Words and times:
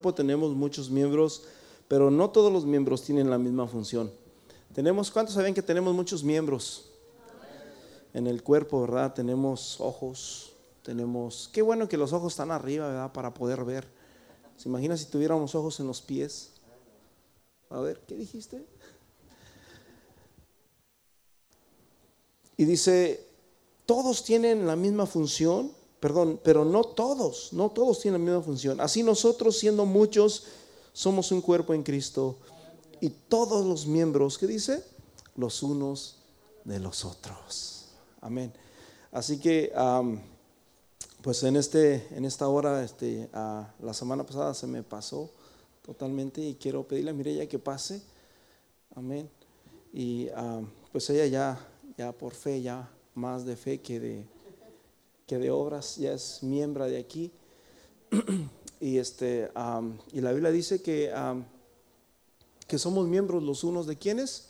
tenemos 0.00 0.54
muchos 0.54 0.90
miembros, 0.90 1.42
pero 1.86 2.10
no 2.10 2.30
todos 2.30 2.50
los 2.50 2.64
miembros 2.64 3.02
tienen 3.02 3.28
la 3.28 3.36
misma 3.36 3.66
función. 3.66 4.10
Tenemos, 4.74 5.10
¿cuántos 5.10 5.34
saben 5.34 5.52
que 5.52 5.62
tenemos 5.62 5.94
muchos 5.94 6.24
miembros? 6.24 6.86
En 8.14 8.26
el 8.26 8.42
cuerpo, 8.42 8.80
¿verdad? 8.80 9.12
Tenemos 9.12 9.78
ojos, 9.78 10.52
tenemos... 10.82 11.50
Qué 11.52 11.60
bueno 11.60 11.86
que 11.86 11.98
los 11.98 12.14
ojos 12.14 12.32
están 12.32 12.50
arriba, 12.50 12.88
¿verdad? 12.88 13.12
Para 13.12 13.34
poder 13.34 13.62
ver. 13.64 13.86
¿Se 14.56 14.70
imagina 14.70 14.96
si 14.96 15.04
tuviéramos 15.04 15.54
ojos 15.54 15.78
en 15.80 15.86
los 15.86 16.00
pies? 16.00 16.52
A 17.68 17.80
ver, 17.80 18.00
¿qué 18.06 18.16
dijiste? 18.16 18.64
Y 22.56 22.64
dice, 22.64 23.26
todos 23.84 24.24
tienen 24.24 24.66
la 24.66 24.76
misma 24.76 25.04
función, 25.06 25.72
perdón, 26.00 26.40
pero 26.42 26.64
no 26.64 26.82
todos, 26.82 27.52
no 27.52 27.70
todos 27.70 28.00
tienen 28.00 28.24
la 28.24 28.32
misma 28.32 28.44
función. 28.44 28.80
Así 28.80 29.02
nosotros, 29.02 29.58
siendo 29.58 29.84
muchos, 29.84 30.44
somos 30.92 31.30
un 31.30 31.42
cuerpo 31.42 31.74
en 31.74 31.82
Cristo 31.82 32.38
y 33.00 33.10
todos 33.10 33.64
los 33.64 33.86
miembros, 33.86 34.38
¿qué 34.38 34.46
dice? 34.46 34.82
Los 35.36 35.62
unos 35.62 36.16
de 36.64 36.80
los 36.80 37.04
otros. 37.04 37.86
Amén. 38.20 38.52
Así 39.12 39.38
que, 39.38 39.72
pues 41.22 41.42
en, 41.42 41.56
este, 41.56 42.06
en 42.16 42.24
esta 42.24 42.48
hora, 42.48 42.82
este, 42.82 43.28
la 43.32 43.94
semana 43.94 44.24
pasada 44.24 44.54
se 44.54 44.66
me 44.66 44.82
pasó 44.82 45.30
totalmente 45.82 46.40
y 46.40 46.54
quiero 46.54 46.86
pedirle 46.86 47.10
a 47.10 47.14
Mireya 47.14 47.48
que 47.48 47.58
pase. 47.58 48.02
Amén. 48.94 49.28
Y 49.92 50.28
pues 50.92 51.10
ella 51.10 51.26
ya, 51.26 51.68
ya 51.98 52.12
por 52.12 52.34
fe, 52.34 52.62
ya 52.62 52.88
más 53.14 53.44
de 53.44 53.56
fe 53.56 53.80
que 53.80 54.00
de 54.00 54.39
que 55.30 55.38
de 55.38 55.52
obras 55.52 55.94
ya 55.94 56.12
es 56.12 56.42
miembro 56.42 56.86
de 56.86 56.98
aquí. 56.98 57.30
y, 58.80 58.98
este, 58.98 59.48
y 60.12 60.20
la 60.20 60.32
Biblia 60.32 60.50
dice 60.50 60.82
que, 60.82 61.14
que 62.66 62.78
somos 62.78 63.06
miembros 63.06 63.40
los 63.44 63.62
unos 63.62 63.86
de 63.86 63.96
quienes? 63.96 64.48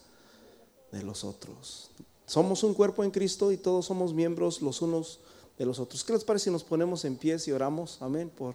De 0.91 1.03
los 1.03 1.23
otros. 1.23 1.91
Somos 2.25 2.63
un 2.63 2.73
cuerpo 2.73 3.05
en 3.05 3.11
Cristo 3.11 3.53
y 3.53 3.59
todos 3.59 3.85
somos 3.85 4.15
miembros 4.15 4.63
los 4.63 4.81
unos 4.81 5.21
de 5.59 5.67
los 5.67 5.79
otros. 5.79 6.03
¿Qué 6.03 6.15
les 6.15 6.25
parece 6.25 6.45
si 6.45 6.51
nos 6.51 6.65
ponemos 6.65 7.05
en 7.05 7.19
pies 7.19 7.47
y 7.47 7.53
oramos? 7.53 8.01
Amén. 8.01 8.31
Por 8.35 8.55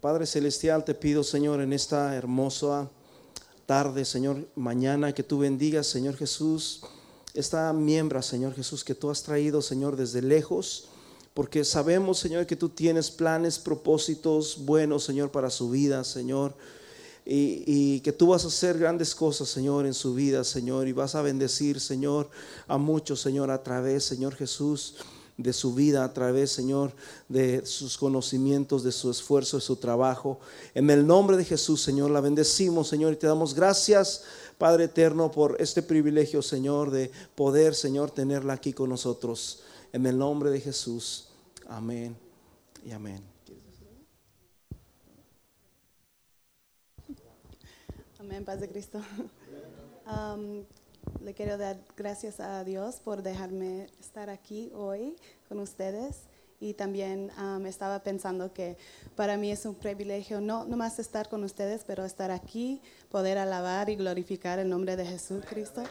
Padre 0.00 0.26
Celestial, 0.26 0.84
te 0.84 0.94
pido, 0.94 1.24
Señor, 1.24 1.60
en 1.60 1.72
esta 1.72 2.14
hermosa 2.14 2.88
tarde, 3.66 4.04
Señor, 4.04 4.46
mañana, 4.54 5.12
que 5.12 5.24
tú 5.24 5.40
bendigas, 5.40 5.88
Señor 5.88 6.16
Jesús 6.16 6.82
esta 7.36 7.72
miembra, 7.72 8.22
Señor 8.22 8.54
Jesús, 8.54 8.82
que 8.82 8.94
tú 8.94 9.10
has 9.10 9.22
traído, 9.22 9.60
Señor, 9.60 9.96
desde 9.96 10.22
lejos, 10.22 10.88
porque 11.34 11.64
sabemos, 11.64 12.18
Señor, 12.18 12.46
que 12.46 12.56
tú 12.56 12.70
tienes 12.70 13.10
planes, 13.10 13.58
propósitos 13.58 14.64
buenos, 14.64 15.04
Señor, 15.04 15.30
para 15.30 15.50
su 15.50 15.68
vida, 15.70 16.02
Señor. 16.02 16.54
Y, 17.28 18.00
que 18.00 18.12
tú 18.12 18.28
vas 18.28 18.44
a 18.44 18.48
hacer 18.48 18.78
grandes 18.78 19.14
cosas, 19.14 19.48
Señor, 19.48 19.84
en 19.84 19.94
su 19.94 20.14
vida, 20.14 20.44
Señor, 20.44 20.86
y 20.86 20.92
vas 20.92 21.14
a 21.16 21.22
bendecir, 21.22 21.80
Señor, 21.80 22.30
a 22.68 22.78
muchos, 22.78 23.20
Señor, 23.20 23.50
a 23.50 23.62
través, 23.62 24.04
Señor 24.04 24.34
Jesús, 24.36 24.94
de 25.36 25.52
su 25.52 25.74
vida, 25.74 26.04
a 26.04 26.12
través, 26.14 26.50
Señor, 26.50 26.92
de 27.28 27.66
sus 27.66 27.98
conocimientos, 27.98 28.82
de 28.82 28.92
su 28.92 29.10
esfuerzo, 29.10 29.58
de 29.58 29.62
su 29.62 29.76
trabajo. 29.76 30.40
En 30.74 30.88
el 30.90 31.06
nombre 31.06 31.36
de 31.36 31.44
Jesús, 31.44 31.82
Señor, 31.82 32.10
la 32.10 32.20
bendecimos, 32.20 32.88
Señor, 32.88 33.12
y 33.12 33.16
te 33.16 33.26
damos 33.26 33.54
gracias 33.54 34.22
Padre 34.58 34.84
eterno, 34.84 35.30
por 35.30 35.60
este 35.60 35.82
privilegio, 35.82 36.40
Señor, 36.40 36.90
de 36.90 37.10
poder, 37.34 37.74
Señor, 37.74 38.10
tenerla 38.10 38.54
aquí 38.54 38.72
con 38.72 38.88
nosotros. 38.88 39.62
En 39.92 40.06
el 40.06 40.16
nombre 40.16 40.50
de 40.50 40.60
Jesús. 40.60 41.28
Amén 41.68 42.16
y 42.84 42.92
amén. 42.92 43.22
Amén, 48.18 48.44
paz 48.44 48.60
de 48.60 48.68
Cristo. 48.68 49.00
le 51.22 51.34
quiero 51.34 51.58
dar 51.58 51.78
gracias 51.96 52.40
a 52.40 52.62
Dios 52.64 52.96
por 52.96 53.22
dejarme 53.22 53.86
estar 54.00 54.30
aquí 54.30 54.70
hoy 54.74 55.16
con 55.48 55.58
ustedes 55.60 56.22
y 56.60 56.74
también 56.74 57.30
um, 57.38 57.66
estaba 57.66 58.00
pensando 58.00 58.52
que 58.52 58.76
para 59.14 59.36
mí 59.36 59.50
es 59.50 59.66
un 59.66 59.74
privilegio 59.74 60.40
no 60.40 60.64
más 60.66 60.98
estar 60.98 61.28
con 61.28 61.44
ustedes, 61.44 61.82
pero 61.86 62.04
estar 62.04 62.30
aquí, 62.30 62.80
poder 63.10 63.38
alabar 63.38 63.90
y 63.90 63.96
glorificar 63.96 64.58
el 64.58 64.68
nombre 64.68 64.96
de 64.96 65.04
Jesucristo. 65.04 65.82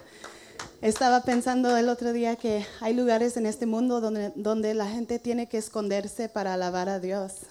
Estaba 0.81 1.21
pensando 1.21 1.75
el 1.77 1.89
otro 1.89 2.13
día 2.13 2.35
que 2.35 2.65
hay 2.81 2.93
lugares 2.93 3.37
en 3.37 3.45
este 3.45 3.65
mundo 3.65 4.01
donde, 4.01 4.31
donde 4.35 4.73
la 4.73 4.87
gente 4.87 5.19
tiene 5.19 5.47
que 5.47 5.57
esconderse 5.57 6.29
para 6.29 6.53
alabar 6.53 6.89
a 6.89 6.99
Dios. 6.99 7.41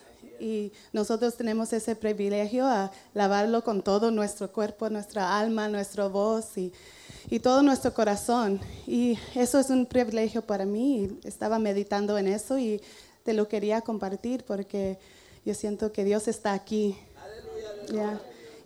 Y 0.41 0.73
nosotros 0.93 1.37
tenemos 1.37 1.73
ese 1.73 1.95
privilegio 1.95 2.67
a 2.67 2.91
alabarlo 3.15 3.63
con 3.63 3.83
todo 3.83 4.11
nuestro 4.11 4.51
cuerpo, 4.53 4.91
nuestra 4.91 5.39
alma, 5.39 5.69
nuestra 5.69 6.09
voz 6.09 6.59
y, 6.59 6.73
y 7.31 7.41
todo 7.41 7.63
nuestro 7.63 7.93
corazón. 7.95 8.61
Y 8.87 9.19
eso 9.35 9.59
es 9.59 9.71
un 9.71 9.87
privilegio 9.87 10.43
para 10.43 10.65
mí. 10.65 11.19
Estaba 11.25 11.59
meditando 11.59 12.19
en 12.19 12.29
eso 12.29 12.59
y 12.59 12.81
te 13.25 13.33
lo 13.33 13.49
quería 13.49 13.81
compartir 13.81 14.45
porque 14.45 14.99
yo 15.45 15.55
siento 15.55 15.93
que 15.93 16.05
Dios 16.05 16.29
está 16.29 16.53
aquí. 16.53 16.97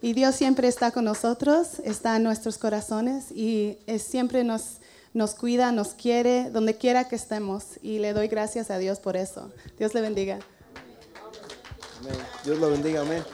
Y 0.01 0.13
Dios 0.13 0.37
siempre 0.37 0.69
está 0.69 0.93
con 0.93 1.05
nosotros, 1.05 1.81
está 1.85 2.17
en 2.17 2.23
nuestros 2.23 2.57
corazones 2.57 3.33
y 3.33 3.79
siempre 3.99 4.45
nos, 4.45 4.79
nos 5.13 5.35
cuida, 5.35 5.73
nos 5.73 5.89
quiere, 5.89 6.51
donde 6.51 6.77
quiera 6.77 7.09
que 7.09 7.17
estemos. 7.17 7.65
Y 7.83 7.99
le 7.99 8.13
doy 8.13 8.29
gracias 8.29 8.71
a 8.71 8.79
Dios 8.79 9.01
por 9.01 9.17
eso. 9.17 9.51
Dios 9.77 9.95
le 9.95 10.01
bendiga. 10.01 10.39
Dios 12.45 12.59
lo 12.59 12.71
bendiga, 12.71 13.01
amén. 13.01 13.25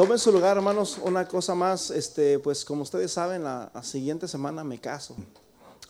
Tomen 0.00 0.18
su 0.18 0.32
lugar, 0.32 0.56
hermanos. 0.56 0.96
Una 1.04 1.28
cosa 1.28 1.54
más, 1.54 1.90
este, 1.90 2.38
pues 2.38 2.64
como 2.64 2.84
ustedes 2.84 3.12
saben, 3.12 3.44
la, 3.44 3.70
siguiente 3.82 4.26
semana 4.26 4.64
me 4.64 4.80
caso. 4.80 5.14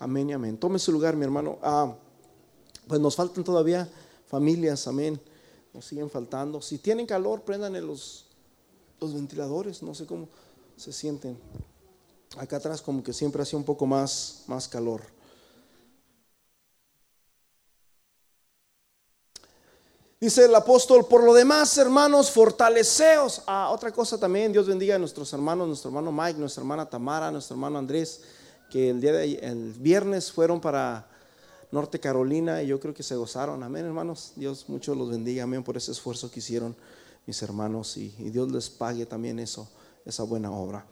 Amén 0.01 0.31
y 0.31 0.33
amén. 0.33 0.59
Tomen 0.59 0.81
su 0.81 0.91
lugar, 0.91 1.15
mi 1.15 1.23
hermano. 1.23 1.61
Ah, 1.63 1.95
pues 2.89 3.01
nos 3.01 3.15
faltan 3.15 3.45
todavía 3.45 3.89
familias, 4.27 4.89
amén. 4.89 5.21
Nos 5.73 5.85
siguen 5.85 6.11
faltando. 6.11 6.61
Si 6.61 6.79
tienen 6.79 7.07
calor, 7.07 7.43
prendan 7.43 7.75
los, 7.87 8.27
los 8.99 9.15
ventiladores, 9.15 9.81
no 9.81 9.95
sé 9.95 10.07
cómo 10.07 10.29
se 10.77 10.93
sienten. 10.93 11.39
Acá 12.37 12.57
atrás 12.57 12.83
como 12.83 13.05
que 13.05 13.13
siempre 13.13 13.43
hacía 13.43 13.61
un 13.61 13.65
poco 13.65 13.87
más, 13.87 14.43
más 14.49 14.67
calor. 14.67 15.03
Dice 20.21 20.45
el 20.45 20.55
apóstol, 20.55 21.07
por 21.07 21.25
lo 21.25 21.33
demás, 21.33 21.79
hermanos, 21.79 22.31
fortaleceos. 22.31 23.43
Ah, 23.47 23.71
otra 23.73 23.91
cosa 23.91 24.19
también, 24.19 24.53
Dios 24.53 24.67
bendiga 24.67 24.97
a 24.97 24.99
nuestros 24.99 25.33
hermanos, 25.33 25.67
nuestro 25.67 25.89
hermano 25.89 26.13
Mike, 26.13 26.39
nuestra 26.39 26.61
hermana 26.61 26.85
Tamara, 26.85 27.31
nuestro 27.31 27.55
hermano 27.55 27.79
Andrés, 27.79 28.21
que 28.69 28.91
el 28.91 29.01
día 29.01 29.13
de 29.13 29.37
el 29.37 29.73
viernes 29.79 30.31
fueron 30.31 30.61
para 30.61 31.09
Norte 31.71 31.99
Carolina 32.01 32.63
y 32.63 32.67
yo 32.67 32.79
creo 32.79 32.93
que 32.93 33.03
se 33.03 33.17
gozaron. 33.17 33.63
Amén, 33.63 33.87
hermanos. 33.87 34.33
Dios 34.37 34.69
mucho 34.69 34.95
los 34.95 35.09
bendiga. 35.09 35.45
Amén 35.45 35.65
por 35.65 35.79
ese 35.79 35.93
esfuerzo 35.93 36.31
que 36.31 36.41
hicieron 36.41 36.77
mis 37.25 37.41
hermanos 37.41 37.97
y, 37.97 38.11
Dios 38.11 38.53
les 38.53 38.69
pague 38.69 39.07
también 39.07 39.39
eso, 39.39 39.71
esa 40.05 40.25
buena 40.25 40.51
obra. 40.51 40.85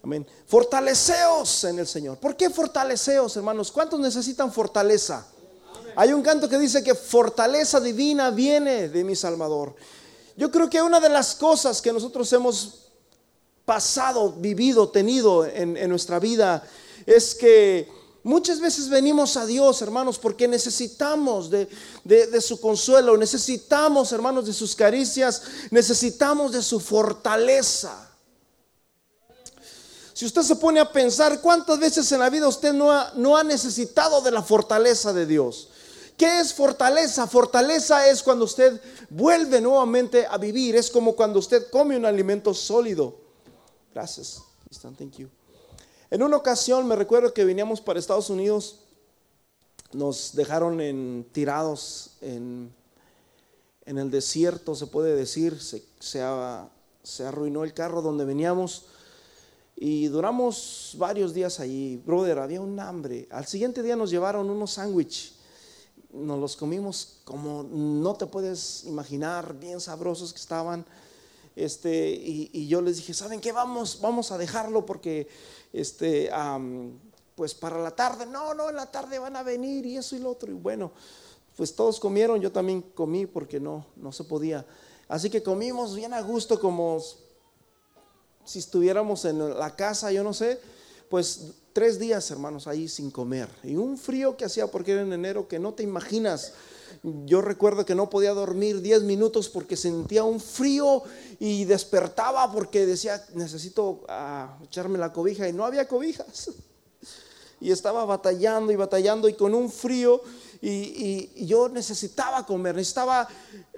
Amén. 0.00 0.24
Fortaleceos 0.46 1.64
en 1.64 1.80
el 1.80 1.88
Señor. 1.88 2.18
¿Por 2.18 2.36
qué 2.36 2.48
fortaleceos, 2.48 3.36
hermanos? 3.36 3.72
¿Cuántos 3.72 3.98
necesitan 3.98 4.52
fortaleza? 4.52 5.26
Hay 5.96 6.12
un 6.12 6.22
canto 6.22 6.48
que 6.48 6.58
dice 6.58 6.82
que 6.82 6.94
fortaleza 6.94 7.80
divina 7.80 8.30
viene 8.30 8.88
de 8.88 9.04
mi 9.04 9.16
Salvador. 9.16 9.74
Yo 10.36 10.50
creo 10.50 10.70
que 10.70 10.80
una 10.80 11.00
de 11.00 11.08
las 11.08 11.34
cosas 11.34 11.82
que 11.82 11.92
nosotros 11.92 12.32
hemos 12.32 12.90
pasado, 13.64 14.32
vivido, 14.32 14.88
tenido 14.88 15.44
en, 15.46 15.88
nuestra 15.88 16.18
vida 16.18 16.62
es 17.06 17.34
que 17.34 18.00
Muchas 18.22 18.60
veces 18.60 18.90
venimos 18.90 19.38
a 19.38 19.46
Dios, 19.46 19.80
hermanos, 19.80 20.18
porque 20.18 20.46
necesitamos 20.46 21.48
de, 21.48 21.68
su 22.42 22.60
consuelo, 22.60 23.16
necesitamos, 23.16 24.12
hermanos, 24.12 24.44
de 24.44 24.52
sus 24.52 24.76
caricias, 24.76 25.40
necesitamos 25.70 26.52
de 26.52 26.62
su 26.62 26.80
fortaleza. 26.80 28.10
Si 30.12 30.26
usted 30.26 30.42
se 30.42 30.56
pone 30.56 30.80
a 30.80 30.92
pensar 30.92 31.40
cuántas 31.40 31.78
veces 31.78 32.12
en 32.12 32.18
la 32.18 32.28
vida 32.28 32.46
usted 32.46 32.74
no 32.74 33.36
ha 33.38 33.42
necesitado 33.42 34.20
de 34.20 34.32
la 34.32 34.42
fortaleza 34.42 35.14
de 35.14 35.24
Dios. 35.24 35.70
¿Qué 36.20 36.38
es 36.38 36.52
fortaleza? 36.52 37.26
Fortaleza 37.26 38.06
es 38.10 38.22
cuando 38.22 38.44
usted 38.44 38.78
vuelve 39.08 39.58
nuevamente 39.58 40.26
a 40.26 40.36
vivir. 40.36 40.76
Es 40.76 40.90
como 40.90 41.16
cuando 41.16 41.38
usted 41.38 41.70
come 41.70 41.96
un 41.96 42.04
alimento 42.04 42.52
sólido. 42.52 43.16
Gracias. 43.94 44.42
Thank 44.82 45.16
you. 45.16 45.30
En 46.10 46.22
una 46.22 46.36
ocasión 46.36 46.86
me 46.86 46.94
recuerdo 46.94 47.32
que 47.32 47.46
veníamos 47.46 47.80
para 47.80 47.98
Estados 47.98 48.28
Unidos, 48.28 48.80
nos 49.94 50.34
dejaron 50.34 50.82
en, 50.82 51.26
tirados 51.32 52.10
en, 52.20 52.70
el 53.86 54.10
desierto, 54.10 54.74
se 54.74 54.88
puede 54.88 55.16
decir, 55.16 55.58
se, 55.58 55.82
se, 56.00 57.24
arruinó 57.24 57.64
el 57.64 57.72
carro 57.72 58.02
donde 58.02 58.26
veníamos 58.26 58.84
y 59.74 60.08
duramos 60.08 60.96
varios 60.98 61.32
días 61.32 61.60
allí. 61.60 61.96
Brother, 61.96 62.40
había 62.40 62.60
un 62.60 62.78
hambre. 62.78 63.26
Al 63.30 63.46
siguiente 63.46 63.82
día 63.82 63.96
nos 63.96 64.10
llevaron 64.10 64.50
unos 64.50 64.72
sándwiches 64.72 65.39
nos 66.12 66.38
los 66.38 66.56
comimos 66.56 67.20
como 67.24 67.62
no 67.62 68.14
te 68.14 68.26
puedes 68.26 68.84
imaginar, 68.84 69.58
bien 69.58 69.80
sabrosos 69.80 70.32
que 70.32 70.40
estaban. 70.40 70.84
Este, 71.56 72.10
y, 72.10 72.68
yo 72.68 72.80
les 72.80 72.96
dije, 72.96 73.12
¿saben 73.12 73.40
qué? 73.40 73.52
Vamos, 73.52 74.00
vamos 74.00 74.32
a 74.32 74.38
dejarlo 74.38 74.86
porque 74.86 75.28
este, 75.72 76.30
pues 77.34 77.54
para 77.54 77.78
la 77.78 77.90
tarde, 77.90 78.26
no, 78.26 78.54
no, 78.54 78.70
en 78.70 78.76
la 78.76 78.90
tarde 78.90 79.18
van 79.18 79.36
a 79.36 79.42
venir 79.42 79.86
y 79.86 79.96
eso 79.96 80.16
y 80.16 80.20
lo 80.20 80.30
otro. 80.30 80.50
Y 80.50 80.54
bueno, 80.54 80.92
pues 81.56 81.74
todos 81.74 82.00
comieron, 82.00 82.40
yo 82.40 82.50
también 82.50 82.82
comí 82.82 83.26
porque 83.26 83.60
no, 83.60 83.86
no 83.96 84.12
se 84.12 84.24
podía. 84.24 84.64
Así 85.08 85.28
que 85.28 85.42
comimos 85.42 85.94
bien 85.94 86.14
a 86.14 86.20
gusto 86.22 86.60
como 86.60 87.00
si 88.44 88.58
estuviéramos 88.58 89.24
en 89.24 89.58
la 89.58 89.76
casa, 89.76 90.10
yo 90.12 90.22
no 90.22 90.32
sé, 90.32 90.60
pues 91.08 91.52
tres 91.72 91.98
días, 91.98 92.30
hermanos, 92.30 92.66
ahí 92.66 92.88
sin 92.88 93.10
comer. 93.10 93.48
Y 93.62 93.76
un 93.76 93.98
frío 93.98 94.36
que 94.36 94.44
hacía 94.44 94.66
porque 94.66 94.92
era 94.92 95.02
en 95.02 95.12
enero 95.12 95.48
que 95.48 95.58
no 95.58 95.74
te 95.74 95.82
imaginas. 95.82 96.52
Yo 97.02 97.40
recuerdo 97.40 97.86
que 97.86 97.94
no 97.94 98.10
podía 98.10 98.32
dormir 98.32 98.82
diez 98.82 99.02
minutos 99.02 99.48
porque 99.48 99.76
sentía 99.76 100.24
un 100.24 100.40
frío 100.40 101.02
y 101.38 101.64
despertaba 101.64 102.52
porque 102.52 102.84
decía, 102.84 103.24
necesito 103.34 104.04
ah, 104.08 104.58
echarme 104.64 104.98
la 104.98 105.12
cobija 105.12 105.48
y 105.48 105.52
no 105.52 105.64
había 105.64 105.88
cobijas. 105.88 106.50
Y 107.62 107.72
estaba 107.72 108.06
batallando 108.06 108.72
y 108.72 108.76
batallando 108.76 109.28
y 109.28 109.34
con 109.34 109.54
un 109.54 109.70
frío 109.70 110.22
y, 110.62 111.44
yo 111.46 111.68
necesitaba 111.68 112.46
comer, 112.46 112.74
necesitaba 112.74 113.28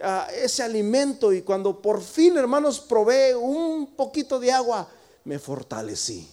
ah, 0.01 0.29
ese 0.33 0.63
alimento 0.63 1.33
y 1.33 1.43
cuando 1.43 1.83
por 1.83 2.01
fin, 2.01 2.37
hermanos, 2.37 2.79
probé 2.79 3.35
un 3.35 3.97
poquito 3.97 4.39
de 4.39 4.53
agua, 4.53 4.89
me 5.25 5.39
fortalecí. 5.41 6.29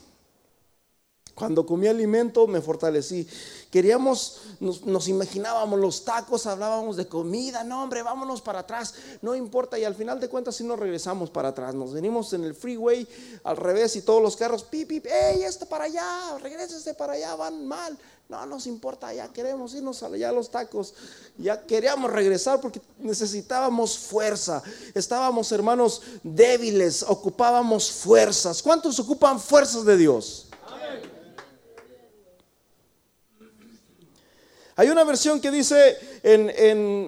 Cuando 1.39 1.65
comí 1.65 1.87
alimento 1.87 2.47
me 2.47 2.59
fortalecí. 2.59 3.25
Queríamos, 3.71 4.41
nos, 4.59 5.07
imaginábamos 5.07 5.79
los 5.79 6.03
tacos, 6.03 6.45
hablábamos 6.45 6.97
de 6.97 7.07
comida, 7.07 7.63
no 7.63 7.81
hombre, 7.81 8.03
vámonos 8.03 8.41
para 8.41 8.59
atrás, 8.59 8.93
no 9.21 9.35
importa. 9.35 9.79
Y 9.79 9.85
al 9.85 9.95
final 9.95 10.19
de 10.19 10.27
cuentas 10.27 10.57
si 10.57 10.65
nos 10.65 10.77
regresamos 10.77 11.29
para 11.29 11.49
atrás. 11.49 11.73
Nos 11.73 11.93
venimos 11.93 12.33
en 12.33 12.43
el 12.43 12.53
freeway 12.53 13.07
al 13.45 13.55
revés 13.55 13.95
y 13.95 14.01
todos 14.01 14.21
los 14.21 14.35
carros, 14.35 14.63
pip, 14.63 14.89
pip, 14.89 15.05
¡ey, 15.05 15.43
esto 15.43 15.65
para 15.65 15.85
allá! 15.85 16.37
Regrésese 16.39 16.93
para 16.93 17.13
allá, 17.13 17.35
van 17.35 17.65
mal. 17.65 17.97
No 18.27 18.45
nos 18.45 18.67
importa, 18.67 19.13
ya 19.13 19.29
queremos 19.29 19.73
irnos 19.73 20.03
allá 20.03 20.29
a 20.29 20.33
los 20.33 20.51
tacos. 20.51 20.93
Ya 21.37 21.65
queríamos 21.65 22.11
regresar 22.11 22.59
porque 22.59 22.81
necesitábamos 22.99 23.97
fuerza. 23.97 24.61
Estábamos, 24.93 25.53
hermanos, 25.53 26.01
débiles, 26.21 27.01
ocupábamos 27.03 27.89
fuerzas. 27.89 28.61
¿Cuántos 28.61 28.99
ocupan 28.99 29.39
fuerzas 29.39 29.85
de 29.85 29.95
Dios? 29.95 30.48
Hay 34.79 34.87
una 34.87 35.03
versión 35.03 35.41
que 35.41 35.51
dice 35.51 35.97
en, 36.23 36.49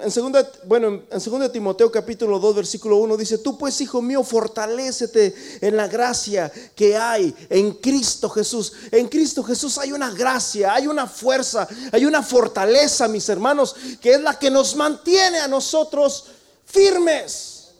en, 0.01 0.11
segunda, 0.11 0.45
bueno, 0.65 1.03
en 1.09 1.21
segunda 1.21 1.49
Timoteo 1.49 1.89
capítulo 1.89 2.37
2 2.37 2.53
versículo 2.53 2.97
1 2.97 3.15
dice, 3.15 3.37
tú 3.37 3.57
pues 3.57 3.79
hijo 3.79 4.01
mío 4.01 4.25
fortalécete 4.25 5.33
en 5.61 5.77
la 5.77 5.87
gracia 5.87 6.51
que 6.75 6.97
hay 6.97 7.33
en 7.49 7.75
Cristo 7.75 8.29
Jesús. 8.29 8.73
En 8.91 9.07
Cristo 9.07 9.41
Jesús 9.41 9.77
hay 9.77 9.93
una 9.93 10.11
gracia, 10.11 10.73
hay 10.73 10.85
una 10.85 11.07
fuerza, 11.07 11.65
hay 11.93 12.03
una 12.03 12.21
fortaleza, 12.21 13.07
mis 13.07 13.29
hermanos, 13.29 13.73
que 14.01 14.15
es 14.15 14.21
la 14.21 14.37
que 14.37 14.51
nos 14.51 14.75
mantiene 14.75 15.39
a 15.39 15.47
nosotros 15.47 16.25
firmes. 16.65 17.71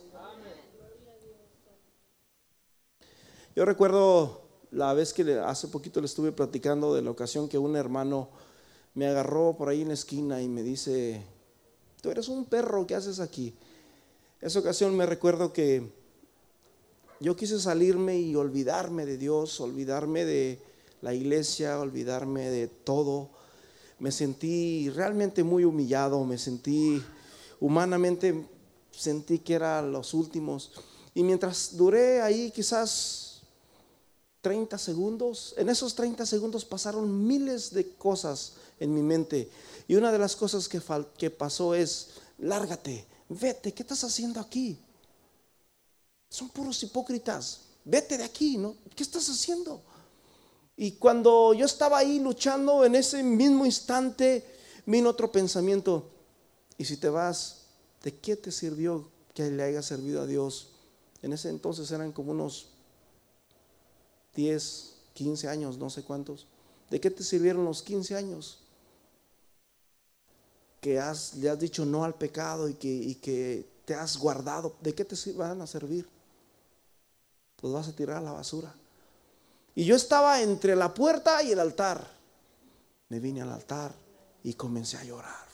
Yo 3.53 3.65
recuerdo 3.65 4.41
la 4.71 4.93
vez 4.93 5.11
que 5.11 5.37
hace 5.37 5.67
poquito 5.67 5.99
le 5.99 6.05
estuve 6.05 6.31
platicando 6.31 6.95
de 6.95 7.01
la 7.01 7.11
ocasión 7.11 7.49
que 7.49 7.57
un 7.57 7.75
hermano 7.75 8.29
me 8.93 9.07
agarró 9.07 9.55
por 9.57 9.69
ahí 9.69 9.81
en 9.81 9.89
la 9.89 9.93
esquina 9.93 10.41
y 10.41 10.47
me 10.47 10.63
dice, 10.63 11.23
tú 12.01 12.09
eres 12.09 12.27
un 12.27 12.45
perro, 12.45 12.85
¿qué 12.85 12.95
haces 12.95 13.19
aquí? 13.19 13.53
Esa 14.41 14.59
ocasión 14.59 14.95
me 14.95 15.05
recuerdo 15.05 15.53
que 15.53 15.91
yo 17.19 17.35
quise 17.35 17.59
salirme 17.59 18.19
y 18.19 18.35
olvidarme 18.35 19.05
de 19.05 19.17
Dios, 19.17 19.59
olvidarme 19.61 20.25
de 20.25 20.59
la 21.01 21.13
iglesia, 21.13 21.79
olvidarme 21.79 22.49
de 22.49 22.67
todo. 22.67 23.29
Me 23.99 24.11
sentí 24.11 24.89
realmente 24.89 25.43
muy 25.43 25.63
humillado, 25.63 26.23
me 26.25 26.39
sentí 26.39 27.01
humanamente, 27.59 28.47
sentí 28.89 29.39
que 29.39 29.53
era 29.53 29.83
los 29.83 30.15
últimos. 30.15 30.71
Y 31.13 31.21
mientras 31.21 31.77
duré 31.77 32.21
ahí 32.21 32.49
quizás 32.49 33.43
30 34.41 34.79
segundos, 34.79 35.53
en 35.57 35.69
esos 35.69 35.93
30 35.93 36.25
segundos 36.25 36.65
pasaron 36.65 37.27
miles 37.27 37.71
de 37.71 37.93
cosas 37.93 38.53
en 38.81 38.93
mi 38.93 39.01
mente. 39.01 39.49
Y 39.87 39.95
una 39.95 40.11
de 40.11 40.17
las 40.17 40.35
cosas 40.35 40.67
que, 40.67 40.81
que 41.17 41.29
pasó 41.29 41.75
es, 41.75 42.09
lárgate, 42.39 43.05
vete, 43.29 43.73
¿qué 43.73 43.83
estás 43.83 44.03
haciendo 44.03 44.39
aquí? 44.39 44.77
Son 46.27 46.49
puros 46.49 46.81
hipócritas, 46.83 47.61
vete 47.85 48.17
de 48.17 48.23
aquí, 48.23 48.57
¿no? 48.57 48.75
¿Qué 48.95 49.03
estás 49.03 49.29
haciendo? 49.29 49.81
Y 50.75 50.93
cuando 50.93 51.53
yo 51.53 51.65
estaba 51.65 51.99
ahí 51.99 52.19
luchando, 52.19 52.83
en 52.83 52.95
ese 52.95 53.21
mismo 53.21 53.65
instante 53.65 54.43
vino 54.87 55.09
otro 55.09 55.31
pensamiento. 55.31 56.09
Y 56.77 56.85
si 56.85 56.97
te 56.97 57.09
vas, 57.09 57.65
¿de 58.03 58.15
qué 58.15 58.35
te 58.35 58.51
sirvió 58.51 59.09
que 59.35 59.51
le 59.51 59.61
haya 59.61 59.83
servido 59.83 60.23
a 60.23 60.25
Dios? 60.25 60.69
En 61.21 61.33
ese 61.33 61.49
entonces 61.49 61.91
eran 61.91 62.11
como 62.11 62.31
unos 62.31 62.69
10, 64.33 64.93
15 65.13 65.47
años, 65.49 65.77
no 65.77 65.91
sé 65.91 66.01
cuántos. 66.01 66.47
¿De 66.89 66.99
qué 66.99 67.11
te 67.11 67.23
sirvieron 67.23 67.63
los 67.63 67.83
15 67.83 68.15
años? 68.15 68.61
Que 70.81 70.99
has, 70.99 71.35
le 71.35 71.49
has 71.49 71.59
dicho 71.59 71.85
no 71.85 72.03
al 72.03 72.15
pecado 72.15 72.67
y 72.67 72.73
que, 72.73 73.17
que 73.21 73.69
te 73.85 73.93
has 73.93 74.17
guardado, 74.17 74.75
¿de 74.81 74.93
qué 74.93 75.05
te 75.05 75.15
van 75.33 75.61
a 75.61 75.67
servir? 75.67 76.09
Pues 77.55 77.71
vas 77.71 77.87
a 77.87 77.95
tirar 77.95 78.17
a 78.17 78.21
la 78.21 78.31
basura. 78.31 78.73
Y 79.75 79.85
yo 79.85 79.95
estaba 79.95 80.41
entre 80.41 80.75
la 80.75 80.93
puerta 80.93 81.41
y 81.43 81.51
el 81.51 81.59
altar. 81.59 82.05
Me 83.09 83.19
vine 83.19 83.41
al 83.41 83.51
altar 83.51 83.93
y 84.43 84.53
comencé 84.55 84.97
a 84.97 85.03
llorar. 85.03 85.51